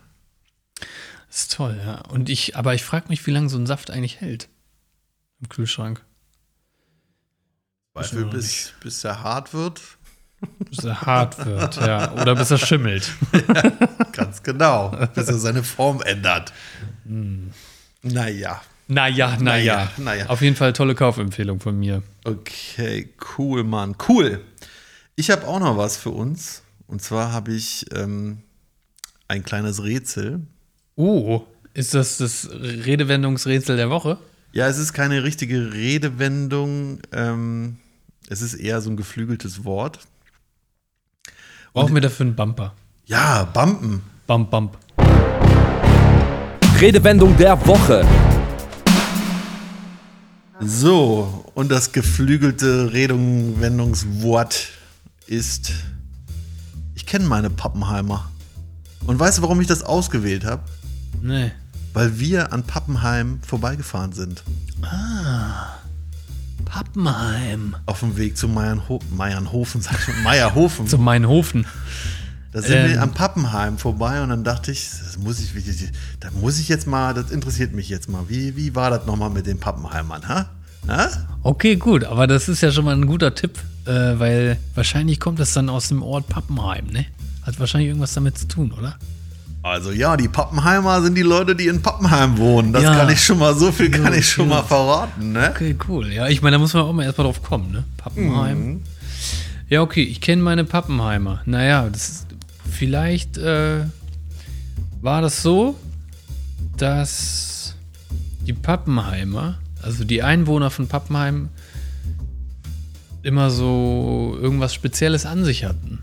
Das 1.27 1.41
ist 1.43 1.53
toll, 1.53 1.79
ja. 1.83 2.01
Und 2.09 2.29
ich, 2.29 2.55
aber 2.55 2.73
ich 2.75 2.83
frage 2.83 3.09
mich, 3.09 3.25
wie 3.25 3.31
lange 3.31 3.49
so 3.49 3.57
ein 3.57 3.65
Saft 3.65 3.91
eigentlich 3.91 4.21
hält. 4.21 4.49
Im 5.41 5.49
Kühlschrank. 5.49 6.03
Noch 7.95 8.29
bis, 8.31 8.73
bis 8.81 9.03
er 9.03 9.21
hart 9.23 9.53
wird. 9.53 9.81
Bis 10.69 10.83
er 10.83 11.01
hart 11.01 11.45
wird, 11.45 11.77
ja. 11.77 12.13
Oder 12.13 12.35
bis 12.35 12.51
er 12.51 12.57
schimmelt. 12.57 13.11
Ganz 14.11 14.43
genau. 14.43 14.89
bis 15.13 15.27
er 15.27 15.37
seine 15.37 15.63
Form 15.63 16.01
ändert. 16.01 16.53
Naja. 17.05 18.61
Naja, 18.87 19.37
naja. 19.39 19.39
Naja, 19.39 19.91
naja. 19.97 20.25
Auf 20.27 20.41
jeden 20.41 20.55
Fall 20.55 20.73
tolle 20.73 20.95
Kaufempfehlung 20.95 21.59
von 21.59 21.79
mir. 21.79 22.03
Okay, 22.25 23.09
cool, 23.37 23.63
Mann. 23.63 23.95
Cool. 24.07 24.41
Ich 25.15 25.31
habe 25.31 25.47
auch 25.47 25.59
noch 25.59 25.77
was 25.77 25.97
für 25.97 26.09
uns. 26.09 26.63
Und 26.87 27.01
zwar 27.01 27.31
habe 27.31 27.53
ich 27.53 27.85
ähm, 27.95 28.39
ein 29.27 29.43
kleines 29.43 29.83
Rätsel. 29.83 30.41
Oh, 30.95 31.41
ist 31.73 31.93
das 31.93 32.17
das 32.17 32.49
Redewendungsrätsel 32.51 33.77
der 33.77 33.89
Woche? 33.89 34.17
Ja, 34.51 34.67
es 34.67 34.77
ist 34.77 34.93
keine 34.93 35.23
richtige 35.23 35.73
Redewendung. 35.73 36.99
Ähm, 37.11 37.77
es 38.29 38.41
ist 38.41 38.53
eher 38.53 38.81
so 38.81 38.91
ein 38.91 38.97
geflügeltes 38.97 39.63
Wort. 39.63 39.99
Brauchen 41.73 41.95
wir 41.95 42.01
dafür 42.01 42.27
einen 42.27 42.35
Bumper? 42.35 42.73
Ja, 43.07 43.45
Bumpen. 43.45 44.03
Bump, 44.27 44.51
bump. 44.51 44.77
Redewendung 46.79 47.35
der 47.35 47.65
Woche. 47.65 48.05
So, 50.59 51.45
und 51.55 51.71
das 51.71 51.91
geflügelte 51.91 52.93
Redewendungswort 52.93 54.69
ist, 55.25 55.71
ich 56.93 57.07
kenne 57.07 57.25
meine 57.25 57.49
Pappenheimer. 57.49 58.29
Und 59.07 59.19
weißt 59.19 59.39
du, 59.39 59.41
warum 59.41 59.59
ich 59.59 59.67
das 59.67 59.81
ausgewählt 59.81 60.45
habe? 60.45 60.61
Nee. 61.23 61.51
Weil 61.93 62.19
wir 62.19 62.53
an 62.53 62.61
Pappenheim 62.63 63.39
vorbeigefahren 63.41 64.13
sind. 64.13 64.43
Pappenheim. 66.65 67.75
Auf 67.85 67.99
dem 67.99 68.17
Weg 68.17 68.37
zu 68.37 68.47
Meiernho 68.47 68.99
Meiernhofen, 69.15 69.81
sag 69.81 69.93
ich 69.95 70.01
schon, 70.05 70.23
Meierhofen. 70.23 70.87
Zu 70.87 70.97
Meinhofen. 70.97 71.65
Da 72.51 72.61
sind 72.61 72.75
Ähm. 72.77 72.89
wir 72.91 73.01
am 73.01 73.13
Pappenheim 73.13 73.77
vorbei 73.77 74.21
und 74.21 74.29
dann 74.29 74.43
dachte 74.43 74.71
ich, 74.71 74.89
das 74.89 75.17
muss 75.17 75.39
ich, 75.39 75.51
da 76.19 76.29
muss 76.39 76.59
ich 76.59 76.69
jetzt 76.69 76.85
mal, 76.85 77.13
das 77.13 77.31
interessiert 77.31 77.73
mich 77.73 77.89
jetzt 77.89 78.09
mal. 78.09 78.25
Wie, 78.27 78.55
wie 78.55 78.75
war 78.75 78.89
das 78.91 79.05
nochmal 79.05 79.31
mit 79.31 79.47
den 79.47 79.59
Pappenheimern, 79.59 80.27
ha? 80.27 80.49
ha? 80.87 81.09
Okay, 81.41 81.75
gut, 81.77 82.03
aber 82.03 82.27
das 82.27 82.47
ist 82.49 82.61
ja 82.61 82.71
schon 82.71 82.85
mal 82.85 82.95
ein 82.95 83.07
guter 83.07 83.33
Tipp, 83.33 83.57
äh, 83.85 83.91
weil 84.19 84.57
wahrscheinlich 84.75 85.19
kommt 85.19 85.39
das 85.39 85.53
dann 85.53 85.67
aus 85.69 85.87
dem 85.87 86.03
Ort 86.03 86.27
Pappenheim, 86.29 86.85
ne? 86.87 87.05
Hat 87.41 87.59
wahrscheinlich 87.59 87.87
irgendwas 87.89 88.13
damit 88.13 88.37
zu 88.37 88.47
tun, 88.47 88.71
oder? 88.71 88.97
Also 89.63 89.91
ja, 89.91 90.17
die 90.17 90.27
Pappenheimer 90.27 91.01
sind 91.01 91.15
die 91.15 91.21
Leute, 91.21 91.55
die 91.55 91.67
in 91.67 91.81
Pappenheim 91.81 92.37
wohnen. 92.37 92.73
Das 92.73 92.83
Ja. 92.83 92.95
kann 92.95 93.09
ich 93.09 93.23
schon 93.23 93.39
mal, 93.39 93.55
so 93.55 93.71
viel 93.71 93.89
kann 93.89 94.11
Ja, 94.11 94.19
ich 94.19 94.29
schon 94.29 94.49
ja. 94.49 94.55
mal 94.57 94.63
verraten, 94.63 95.31
ne? 95.31 95.51
Okay, 95.55 95.75
cool. 95.87 96.11
Ja, 96.11 96.27
ich 96.27 96.41
meine, 96.41 96.55
da 96.55 96.59
muss 96.59 96.73
man 96.73 96.83
auch 96.83 96.91
mal 96.91 97.03
erstmal 97.03 97.25
drauf 97.25 97.41
kommen, 97.41 97.71
ne? 97.71 97.85
Pappenheim. 97.95 98.81
Ja, 99.69 99.81
okay, 99.81 100.03
ich 100.03 100.19
kenne 100.19 100.41
meine 100.41 100.65
Pappenheimer. 100.65 101.41
Naja, 101.45 101.87
das 101.89 102.09
ist, 102.09 102.27
vielleicht 102.69 103.37
äh, 103.37 103.85
war 105.01 105.21
das 105.21 105.41
so, 105.41 105.79
dass 106.75 107.75
die 108.45 108.53
Pappenheimer, 108.53 109.59
also 109.81 110.03
die 110.03 110.23
Einwohner 110.23 110.71
von 110.71 110.87
Pappenheim, 110.87 111.47
immer 113.21 113.49
so 113.49 114.37
irgendwas 114.41 114.73
Spezielles 114.73 115.25
an 115.25 115.45
sich 115.45 115.63
hatten. 115.63 115.99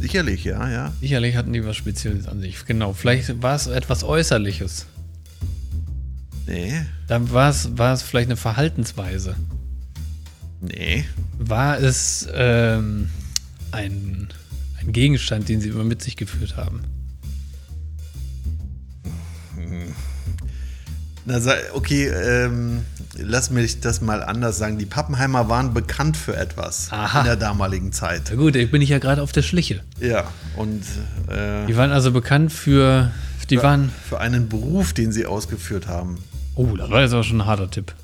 Sicherlich, 0.00 0.44
ja, 0.44 0.68
ja. 0.70 0.92
Sicherlich 1.00 1.36
hatten 1.36 1.52
die 1.52 1.64
was 1.64 1.76
Spezielles 1.76 2.26
an 2.28 2.40
sich. 2.40 2.64
Genau, 2.66 2.92
vielleicht 2.92 3.42
war 3.42 3.56
es 3.56 3.66
etwas 3.66 4.04
Äußerliches. 4.04 4.86
Nee, 6.46 6.72
Dann 7.08 7.30
war 7.30 7.50
es, 7.50 7.76
war 7.76 7.92
es 7.92 8.02
vielleicht 8.02 8.28
eine 8.28 8.36
Verhaltensweise. 8.36 9.36
nee. 10.60 11.04
War 11.40 11.78
es 11.78 12.26
ähm, 12.32 13.10
ein, 13.70 14.28
ein 14.80 14.92
Gegenstand, 14.92 15.48
den 15.48 15.60
sie 15.60 15.68
immer 15.68 15.84
mit 15.84 16.02
sich 16.02 16.16
geführt 16.16 16.56
haben? 16.56 16.80
Na, 21.28 21.38
okay, 21.74 22.06
ähm, 22.08 22.84
lass 23.18 23.50
mich 23.50 23.80
das 23.80 24.00
mal 24.00 24.22
anders 24.22 24.56
sagen. 24.56 24.78
Die 24.78 24.86
Pappenheimer 24.86 25.50
waren 25.50 25.74
bekannt 25.74 26.16
für 26.16 26.34
etwas 26.34 26.88
Aha. 26.90 27.18
in 27.20 27.24
der 27.26 27.36
damaligen 27.36 27.92
Zeit. 27.92 28.22
Na 28.30 28.36
gut, 28.36 28.56
ich 28.56 28.70
bin 28.70 28.80
ich 28.80 28.88
ja 28.88 28.98
gerade 28.98 29.22
auf 29.22 29.30
der 29.32 29.42
Schliche. 29.42 29.82
Ja, 30.00 30.24
und 30.56 30.82
äh, 31.28 31.66
Die 31.66 31.76
waren 31.76 31.92
also 31.92 32.12
bekannt 32.12 32.50
für. 32.50 33.10
Die 33.50 33.62
waren. 33.62 33.90
für 34.08 34.20
einen 34.20 34.48
Beruf, 34.48 34.94
den 34.94 35.12
sie 35.12 35.26
ausgeführt 35.26 35.86
haben. 35.86 36.16
Oh, 36.54 36.74
das 36.76 36.90
war 36.90 37.02
jetzt 37.02 37.12
auch 37.12 37.22
schon 37.22 37.42
ein 37.42 37.46
harter 37.46 37.70
Tipp. 37.70 37.94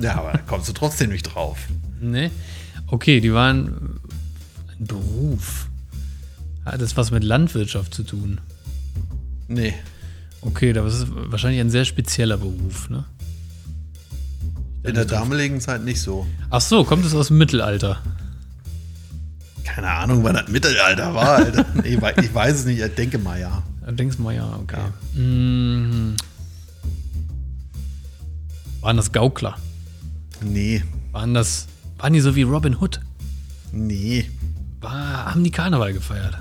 Ja, 0.00 0.14
aber 0.18 0.32
da 0.32 0.38
kommst 0.38 0.68
du 0.68 0.72
trotzdem 0.72 1.10
nicht 1.10 1.24
drauf. 1.24 1.58
Ne? 2.00 2.30
Okay, 2.86 3.20
die 3.20 3.32
waren. 3.32 3.98
Ein 4.78 4.86
Beruf. 4.86 5.66
Hat 6.64 6.80
das 6.80 6.96
was 6.96 7.10
mit 7.10 7.24
Landwirtschaft 7.24 7.92
zu 7.94 8.04
tun? 8.04 8.40
Nee. 9.48 9.74
Okay, 10.42 10.72
das 10.72 10.94
ist 10.94 11.06
wahrscheinlich 11.10 11.60
ein 11.60 11.70
sehr 11.70 11.84
spezieller 11.84 12.36
Beruf, 12.38 12.88
ne? 12.90 13.04
In 14.82 14.94
der 14.94 15.04
damaligen 15.04 15.60
Zeit 15.60 15.84
nicht 15.84 16.00
so. 16.00 16.26
Ach 16.48 16.60
so, 16.62 16.84
kommt 16.84 17.04
es 17.04 17.14
aus 17.14 17.28
dem 17.28 17.36
Mittelalter? 17.38 18.00
Keine 19.64 19.90
Ahnung, 19.90 20.24
wann 20.24 20.34
das 20.34 20.48
Mittelalter 20.48 21.14
war, 21.14 21.36
Alter. 21.36 21.66
Nee, 21.82 22.00
wei- 22.00 22.14
ich 22.22 22.34
weiß 22.34 22.60
es 22.60 22.64
nicht, 22.64 22.80
ich 22.80 22.94
denke 22.94 23.18
mal 23.18 23.38
ja. 23.38 23.62
Denkst 23.88 24.18
mal, 24.18 24.34
ja, 24.34 24.56
okay. 24.62 24.80
Mhm. 25.14 26.16
Waren 28.80 28.96
das 28.96 29.12
Gaukler? 29.12 29.56
Nee, 30.42 30.82
Waren 31.12 31.34
das. 31.34 31.66
Waren 31.98 32.12
die 32.14 32.20
so 32.20 32.34
wie 32.34 32.42
Robin 32.42 32.76
Hood? 32.80 33.00
nee. 33.72 34.24
War, 34.80 35.26
haben 35.26 35.44
die 35.44 35.50
Karneval 35.50 35.92
gefeiert? 35.92 36.38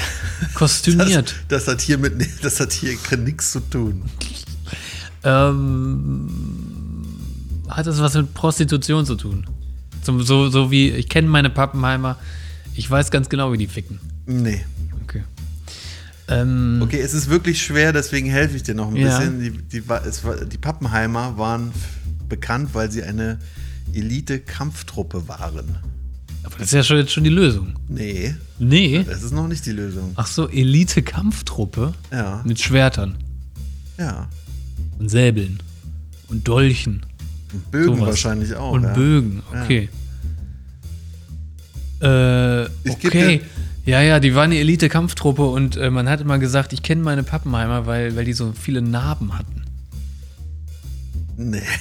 Kostümiert. 0.54 1.34
Das, 1.48 1.64
das 1.64 1.74
hat 1.74 1.80
hier 1.80 1.98
mit, 1.98 2.14
das 2.42 2.60
hat 2.60 2.72
hier 2.72 2.96
nichts 3.18 3.52
zu 3.52 3.60
tun. 3.60 4.02
ähm, 5.24 6.28
hat 7.68 7.86
das 7.86 7.98
was 8.00 8.14
mit 8.14 8.32
Prostitution 8.34 9.04
zu 9.06 9.14
tun? 9.16 9.46
Zum, 10.02 10.22
so, 10.22 10.48
so 10.48 10.70
wie, 10.70 10.90
ich 10.90 11.08
kenne 11.08 11.28
meine 11.28 11.50
Pappenheimer, 11.50 12.16
ich 12.74 12.90
weiß 12.90 13.10
ganz 13.10 13.28
genau, 13.28 13.52
wie 13.52 13.58
die 13.58 13.66
ficken. 13.66 13.98
Nee. 14.26 14.64
Okay. 15.02 15.24
Ähm, 16.28 16.80
Okay, 16.82 17.00
es 17.00 17.14
ist 17.14 17.28
wirklich 17.28 17.60
schwer, 17.62 17.92
deswegen 17.92 18.28
helfe 18.30 18.56
ich 18.56 18.62
dir 18.62 18.74
noch 18.74 18.88
ein 18.88 18.96
Ja. 18.96 19.18
bisschen. 19.18 19.40
Die, 19.40 19.50
die, 19.50 19.82
es 20.06 20.22
die 20.50 20.58
Pappenheimer 20.58 21.36
waren 21.36 21.72
bekannt, 22.28 22.70
weil 22.74 22.90
sie 22.90 23.02
eine 23.02 23.38
Elite-Kampftruppe 23.92 25.28
waren. 25.28 25.78
Aber 26.48 26.58
das 26.58 26.68
ist 26.68 26.72
ja 26.74 26.82
schon, 26.82 26.96
jetzt 26.98 27.12
schon 27.12 27.24
die 27.24 27.30
Lösung. 27.30 27.74
Nee, 27.88 28.34
Nee. 28.58 29.04
das 29.08 29.22
ist 29.22 29.32
noch 29.32 29.46
nicht 29.48 29.64
die 29.66 29.72
Lösung. 29.72 30.12
Ach 30.16 30.26
so, 30.26 30.48
Elite-Kampftruppe 30.48 31.94
Ja, 32.10 32.42
mit 32.44 32.60
Schwertern 32.60 33.14
ja. 33.98 34.28
und 34.98 35.08
Säbeln 35.08 35.58
und 36.28 36.46
Dolchen. 36.48 37.02
Und 37.52 37.70
Bögen 37.70 37.96
Sowas. 37.96 38.08
wahrscheinlich 38.08 38.54
auch. 38.56 38.72
und 38.72 38.82
ja. 38.84 38.92
Bögen, 38.92 39.42
okay. 39.62 39.88
Äh, 42.00 42.62
Es 42.62 42.98
gibt 43.00 43.06
okay. 43.14 43.40
Ja, 43.86 44.02
ja, 44.02 44.20
die 44.20 44.34
waren 44.34 44.50
eine 44.50 44.58
Elite-Kampftruppe 44.60 45.42
und 45.46 45.76
äh, 45.76 45.90
man 45.90 46.08
hat 46.10 46.20
immer 46.20 46.38
gesagt, 46.38 46.72
ich 46.74 46.82
kenne 46.82 47.02
meine 47.02 47.22
Pappenheimer, 47.22 47.86
weil, 47.86 48.14
weil 48.16 48.24
die 48.26 48.34
so 48.34 48.52
viele 48.52 48.82
Narben 48.82 49.38
hatten. 49.38 49.62
Nee. 51.38 51.62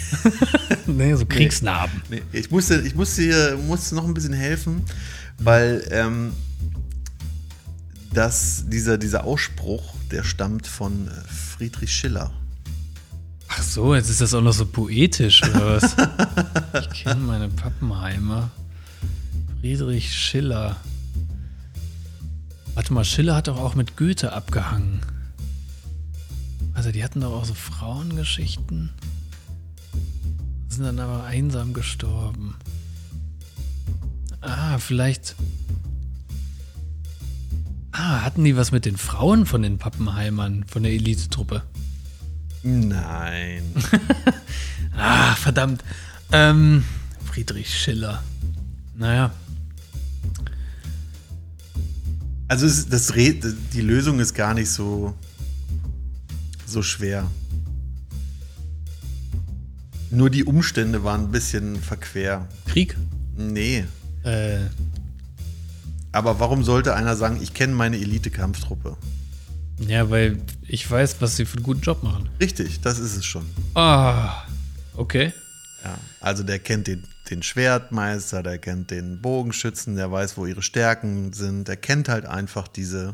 Nee, 0.85 1.15
so 1.15 1.25
Kriegsnarben. 1.25 2.01
Nee, 2.09 2.21
ich 2.31 2.49
musste, 2.49 2.79
ich 2.79 2.95
musste 2.95 3.21
hier 3.23 3.57
musste 3.67 3.93
noch 3.95 4.05
ein 4.05 4.13
bisschen 4.13 4.31
helfen, 4.31 4.83
weil 5.37 5.85
ähm, 5.91 6.31
das, 8.13 8.63
dieser, 8.67 8.97
dieser 8.97 9.25
Ausspruch, 9.25 9.93
der 10.11 10.23
stammt 10.23 10.65
von 10.65 11.09
äh, 11.09 11.11
Friedrich 11.27 11.91
Schiller. 11.91 12.31
Ach 13.49 13.61
so, 13.61 13.95
jetzt 13.95 14.09
ist 14.09 14.21
das 14.21 14.33
auch 14.33 14.41
noch 14.41 14.53
so 14.53 14.65
poetisch, 14.65 15.43
oder 15.43 15.81
was? 15.81 15.95
ich 16.81 17.03
kenne 17.03 17.21
meine 17.21 17.49
Pappenheimer. 17.49 18.49
Friedrich 19.59 20.13
Schiller. 20.13 20.77
Warte 22.75 22.93
mal, 22.93 23.03
Schiller 23.03 23.35
hat 23.35 23.49
doch 23.49 23.57
auch 23.57 23.75
mit 23.75 23.97
Goethe 23.97 24.31
abgehangen. 24.31 25.01
Also 26.73 26.91
die 26.91 27.03
hatten 27.03 27.19
doch 27.19 27.33
auch 27.33 27.45
so 27.45 27.55
Frauengeschichten. 27.55 28.91
Sind 30.77 30.85
dann 30.85 30.99
aber 30.99 31.23
einsam 31.23 31.73
gestorben. 31.73 32.53
Ah, 34.41 34.77
vielleicht. 34.77 35.35
Ah, 37.91 38.21
hatten 38.21 38.43
die 38.43 38.55
was 38.55 38.71
mit 38.71 38.85
den 38.85 38.95
Frauen 38.95 39.47
von 39.47 39.63
den 39.63 39.79
Pappenheimern, 39.79 40.65
von 40.67 40.83
der 40.83 40.91
Elitetruppe? 40.91 41.63
Nein. 42.61 43.63
Ah, 44.99 45.35
verdammt. 45.35 45.83
Ähm, 46.31 46.83
Friedrich 47.25 47.73
Schiller. 47.73 48.23
Naja. 48.95 49.31
Also 52.47 52.67
das, 52.67 53.13
die 53.13 53.81
Lösung 53.81 54.19
ist 54.19 54.33
gar 54.33 54.55
nicht 54.55 54.69
so, 54.71 55.15
so 56.65 56.81
schwer. 56.83 57.29
Nur 60.09 60.29
die 60.29 60.43
Umstände 60.45 61.03
waren 61.03 61.25
ein 61.25 61.31
bisschen 61.31 61.75
verquer. 61.81 62.47
Krieg? 62.65 62.95
Nee. 63.35 63.85
Äh, 64.23 64.59
Aber 66.11 66.39
warum 66.39 66.63
sollte 66.63 66.95
einer 66.95 67.15
sagen, 67.15 67.39
ich 67.41 67.53
kenne 67.53 67.73
meine 67.73 67.97
Elite-Kampftruppe? 67.97 68.97
ja, 69.79 70.09
weil 70.09 70.41
ich 70.67 70.89
weiß, 70.89 71.17
was 71.19 71.35
sie 71.35 71.45
für 71.45 71.57
einen 71.57 71.63
guten 71.63 71.81
Job 71.81 72.01
machen. 72.01 72.29
Richtig, 72.41 72.79
das 72.81 72.97
ist 72.97 73.15
es 73.15 73.25
schon. 73.25 73.45
Ah, 73.75 74.43
okay. 74.95 75.33
Ja, 75.83 75.95
also 76.19 76.41
der 76.41 76.57
kennt 76.57 76.87
den, 76.87 77.03
den 77.29 77.43
Schwertmeister, 77.43 78.41
der 78.41 78.57
kennt 78.57 78.89
den 78.89 79.21
Bogenschützen, 79.21 79.95
der 79.95 80.11
weiß, 80.11 80.35
wo 80.37 80.47
ihre 80.47 80.63
Stärken 80.63 81.31
sind. 81.31 81.67
Der 81.67 81.77
kennt 81.77 82.09
halt 82.09 82.25
einfach 82.25 82.67
diese, 82.67 83.13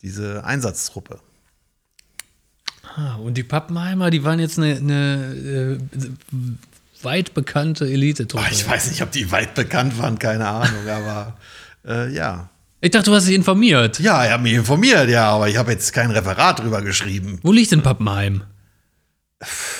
diese 0.00 0.42
Einsatztruppe. 0.44 1.20
Ah, 2.96 3.16
und 3.16 3.34
die 3.34 3.42
Pappenheimer, 3.42 4.10
die 4.10 4.24
waren 4.24 4.38
jetzt 4.38 4.58
eine, 4.58 4.76
eine 4.76 5.78
äh, 5.80 7.04
weit 7.04 7.34
bekannte 7.34 7.86
Elite-Truppe. 7.86 8.44
Ah, 8.46 8.50
ich 8.50 8.68
weiß 8.68 8.90
nicht, 8.90 9.02
ob 9.02 9.10
die 9.12 9.30
weit 9.30 9.54
bekannt 9.54 9.98
waren, 9.98 10.18
keine 10.18 10.46
Ahnung, 10.48 10.88
aber 10.88 11.36
äh, 11.86 12.12
ja. 12.12 12.48
Ich 12.80 12.90
dachte, 12.90 13.10
du 13.10 13.16
hast 13.16 13.26
dich 13.26 13.34
informiert. 13.34 13.98
Ja, 13.98 14.24
ich 14.24 14.30
habe 14.30 14.42
mich 14.42 14.52
informiert, 14.54 15.08
ja, 15.08 15.30
aber 15.30 15.48
ich 15.48 15.56
habe 15.56 15.72
jetzt 15.72 15.92
kein 15.92 16.10
Referat 16.10 16.60
drüber 16.60 16.82
geschrieben. 16.82 17.38
Wo 17.42 17.52
liegt 17.52 17.72
denn 17.72 17.82
Pappenheim? 17.82 18.44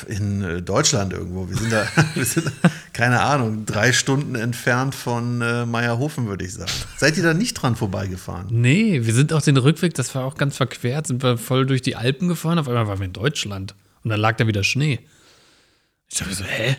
In 0.06 0.42
äh, 0.42 0.62
Deutschland 0.62 1.12
irgendwo. 1.12 1.48
Wir 1.48 1.56
sind 1.56 1.72
da, 1.72 1.84
wir 2.14 2.24
sind, 2.24 2.52
keine 2.92 3.20
Ahnung, 3.20 3.66
drei 3.66 3.92
Stunden 3.92 4.36
entfernt 4.36 4.94
von 4.94 5.42
äh, 5.42 5.66
Meierhofen, 5.66 6.28
würde 6.28 6.44
ich 6.44 6.54
sagen. 6.54 6.70
Seid 6.96 7.16
ihr 7.16 7.24
da 7.24 7.34
nicht 7.34 7.54
dran 7.54 7.74
vorbeigefahren? 7.74 8.46
Nee, 8.50 9.04
wir 9.04 9.12
sind 9.12 9.32
auch 9.32 9.42
den 9.42 9.56
Rückweg, 9.56 9.94
das 9.94 10.14
war 10.14 10.24
auch 10.24 10.36
ganz 10.36 10.56
verquert, 10.56 11.08
sind 11.08 11.24
wir 11.24 11.38
voll 11.38 11.66
durch 11.66 11.82
die 11.82 11.96
Alpen 11.96 12.28
gefahren, 12.28 12.60
auf 12.60 12.68
einmal 12.68 12.86
waren 12.86 13.00
wir 13.00 13.06
in 13.06 13.12
Deutschland. 13.12 13.74
Und 14.04 14.10
dann 14.10 14.20
lag 14.20 14.36
da 14.36 14.46
wieder 14.46 14.62
Schnee. 14.62 15.00
Ich 16.08 16.18
dachte 16.18 16.34
so, 16.34 16.44
hä? 16.44 16.76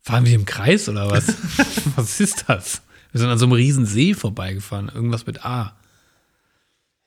Fahren 0.00 0.26
wir 0.26 0.34
im 0.34 0.46
Kreis 0.46 0.88
oder 0.88 1.10
was? 1.10 1.26
was 1.96 2.18
ist 2.18 2.44
das? 2.48 2.82
Wir 3.12 3.20
sind 3.20 3.30
an 3.30 3.38
so 3.38 3.46
einem 3.46 3.52
riesen 3.52 3.86
See 3.86 4.14
vorbeigefahren, 4.14 4.90
irgendwas 4.92 5.26
mit 5.26 5.44
A. 5.44 5.76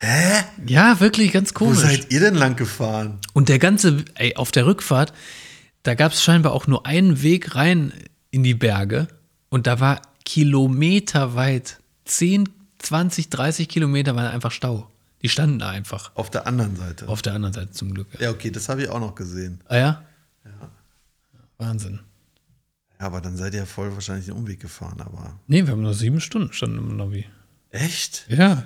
Hä? 0.03 0.43
Ja, 0.67 0.99
wirklich 0.99 1.31
ganz 1.31 1.51
Wo 1.51 1.59
komisch. 1.59 1.79
seid 1.79 2.11
ihr 2.11 2.19
denn 2.19 2.35
lang 2.35 2.57
gefahren? 2.57 3.19
Und 3.31 3.47
der 3.47 3.57
ganze, 3.57 4.03
ey, 4.15 4.35
auf 4.35 4.51
der 4.51 4.65
Rückfahrt, 4.65 5.13
da 5.83 5.95
gab 5.95 6.11
es 6.11 6.21
scheinbar 6.21 6.51
auch 6.51 6.67
nur 6.67 6.85
einen 6.85 7.21
Weg 7.21 7.55
rein 7.55 7.93
in 8.29 8.43
die 8.43 8.53
Berge 8.53 9.07
und 9.47 9.65
da 9.65 9.79
war 9.79 10.01
kilometerweit, 10.25 11.79
10, 12.03 12.49
20, 12.79 13.29
30 13.29 13.69
Kilometer 13.69 14.13
waren 14.15 14.27
einfach 14.27 14.51
Stau. 14.51 14.89
Die 15.21 15.29
standen 15.29 15.59
da 15.59 15.69
einfach. 15.69 16.11
Auf 16.15 16.29
der 16.29 16.47
anderen 16.47 16.75
Seite. 16.75 17.07
Auf 17.07 17.21
der 17.21 17.33
anderen 17.33 17.53
Seite 17.53 17.71
zum 17.71 17.93
Glück. 17.93 18.07
Ja, 18.19 18.31
okay, 18.31 18.51
das 18.51 18.67
habe 18.67 18.83
ich 18.83 18.89
auch 18.89 18.99
noch 18.99 19.15
gesehen. 19.15 19.61
Ah 19.69 19.77
ja? 19.77 20.03
Wahnsinn. 21.57 22.01
Ja, 22.99 23.05
aber 23.05 23.21
dann 23.21 23.37
seid 23.37 23.53
ihr 23.53 23.65
voll 23.65 23.93
wahrscheinlich 23.93 24.25
den 24.25 24.35
Umweg 24.35 24.59
gefahren, 24.59 24.99
aber. 24.99 25.39
Nee, 25.47 25.65
wir 25.65 25.71
haben 25.71 25.81
nur 25.81 25.93
sieben 25.93 26.19
Stunden 26.19 26.51
schon 26.51 26.77
im 26.77 26.97
Navi. 26.97 27.25
Echt? 27.69 28.25
Ja. 28.27 28.65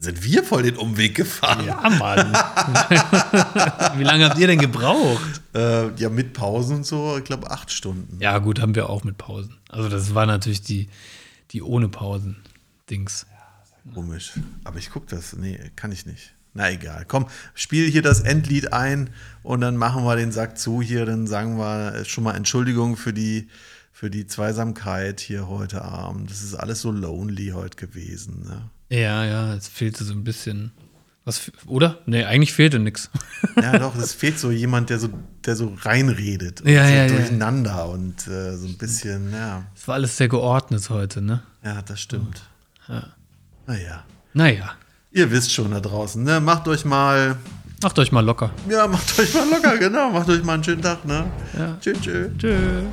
Sind 0.00 0.22
wir 0.22 0.44
voll 0.44 0.62
den 0.62 0.76
Umweg 0.76 1.14
gefahren. 1.14 1.66
Ja, 1.66 1.88
Mann. 1.90 2.32
Wie 3.98 4.04
lange 4.04 4.28
habt 4.28 4.38
ihr 4.38 4.46
denn 4.46 4.60
gebraucht? 4.60 5.40
Äh, 5.54 5.92
ja, 5.96 6.08
mit 6.08 6.34
Pausen 6.34 6.76
und 6.76 6.86
so, 6.86 7.18
ich 7.18 7.24
glaube, 7.24 7.50
acht 7.50 7.72
Stunden. 7.72 8.18
Ja, 8.20 8.38
gut, 8.38 8.60
haben 8.60 8.74
wir 8.74 8.88
auch 8.88 9.02
mit 9.02 9.18
Pausen. 9.18 9.56
Also, 9.68 9.88
das 9.88 10.14
war 10.14 10.26
natürlich 10.26 10.62
die, 10.62 10.88
die 11.50 11.62
ohne 11.62 11.88
Pausen-Dings. 11.88 13.26
Komisch. 13.94 14.32
Aber 14.64 14.78
ich 14.78 14.90
gucke 14.90 15.06
das. 15.08 15.34
Nee, 15.34 15.58
kann 15.74 15.90
ich 15.92 16.06
nicht. 16.06 16.34
Na 16.54 16.70
egal. 16.70 17.04
Komm, 17.06 17.26
spiel 17.54 17.90
hier 17.90 18.02
das 18.02 18.20
Endlied 18.20 18.72
ein 18.72 19.10
und 19.42 19.60
dann 19.60 19.76
machen 19.76 20.04
wir 20.04 20.16
den 20.16 20.32
Sack 20.32 20.58
zu 20.58 20.82
hier. 20.82 21.06
Dann 21.06 21.26
sagen 21.26 21.58
wir 21.58 22.04
schon 22.04 22.24
mal 22.24 22.34
Entschuldigung 22.34 22.96
für 22.96 23.12
die, 23.12 23.48
für 23.92 24.10
die 24.10 24.26
Zweisamkeit 24.26 25.20
hier 25.20 25.48
heute 25.48 25.82
Abend. 25.82 26.30
Das 26.30 26.42
ist 26.42 26.54
alles 26.54 26.80
so 26.80 26.90
lonely 26.90 27.48
heute 27.54 27.76
gewesen. 27.76 28.44
Ne? 28.46 28.70
Ja, 28.88 29.24
ja, 29.24 29.54
es 29.54 29.68
fehlte 29.68 30.04
so 30.04 30.12
ein 30.14 30.24
bisschen. 30.24 30.72
Was, 31.24 31.52
oder? 31.66 31.98
Nee, 32.06 32.24
eigentlich 32.24 32.52
fehlte 32.54 32.78
nichts. 32.78 33.10
Ja, 33.60 33.78
doch, 33.78 33.94
es 33.96 34.14
fehlt 34.14 34.38
so 34.38 34.50
jemand, 34.50 34.88
der 34.90 34.98
so, 34.98 35.08
der 35.44 35.56
so 35.56 35.76
reinredet. 35.82 36.60
Und 36.62 36.68
Ja, 36.70 36.86
so 36.86 36.92
ja, 36.94 37.06
ja. 37.06 37.08
durcheinander 37.08 37.88
und 37.88 38.26
äh, 38.28 38.56
so 38.56 38.66
ein 38.66 38.76
bisschen, 38.78 39.32
ja. 39.32 39.64
Es 39.76 39.86
war 39.88 39.96
alles 39.96 40.16
sehr 40.16 40.28
geordnet 40.28 40.88
heute, 40.90 41.20
ne? 41.20 41.42
Ja, 41.64 41.82
das 41.82 42.00
stimmt. 42.00 42.42
Ja. 42.88 43.04
Naja. 43.66 44.04
Naja, 44.32 44.72
Ihr 45.10 45.30
wisst 45.30 45.52
schon 45.52 45.70
da 45.72 45.80
draußen, 45.80 46.22
ne? 46.22 46.40
Macht 46.40 46.68
euch 46.68 46.84
mal, 46.84 47.36
macht 47.82 47.98
euch 47.98 48.12
mal 48.12 48.24
locker. 48.24 48.50
ja, 48.68 48.86
macht 48.86 49.18
euch 49.18 49.34
mal 49.34 49.48
locker, 49.50 49.76
genau. 49.78 50.10
Macht 50.10 50.28
euch 50.28 50.42
mal 50.44 50.54
einen 50.54 50.64
schönen 50.64 50.82
Tag, 50.82 51.04
ne? 51.04 51.26
Ja. 51.58 51.76
Tschüss, 51.80 52.00
tschüss. 52.00 52.28
Tschüss. 52.38 52.84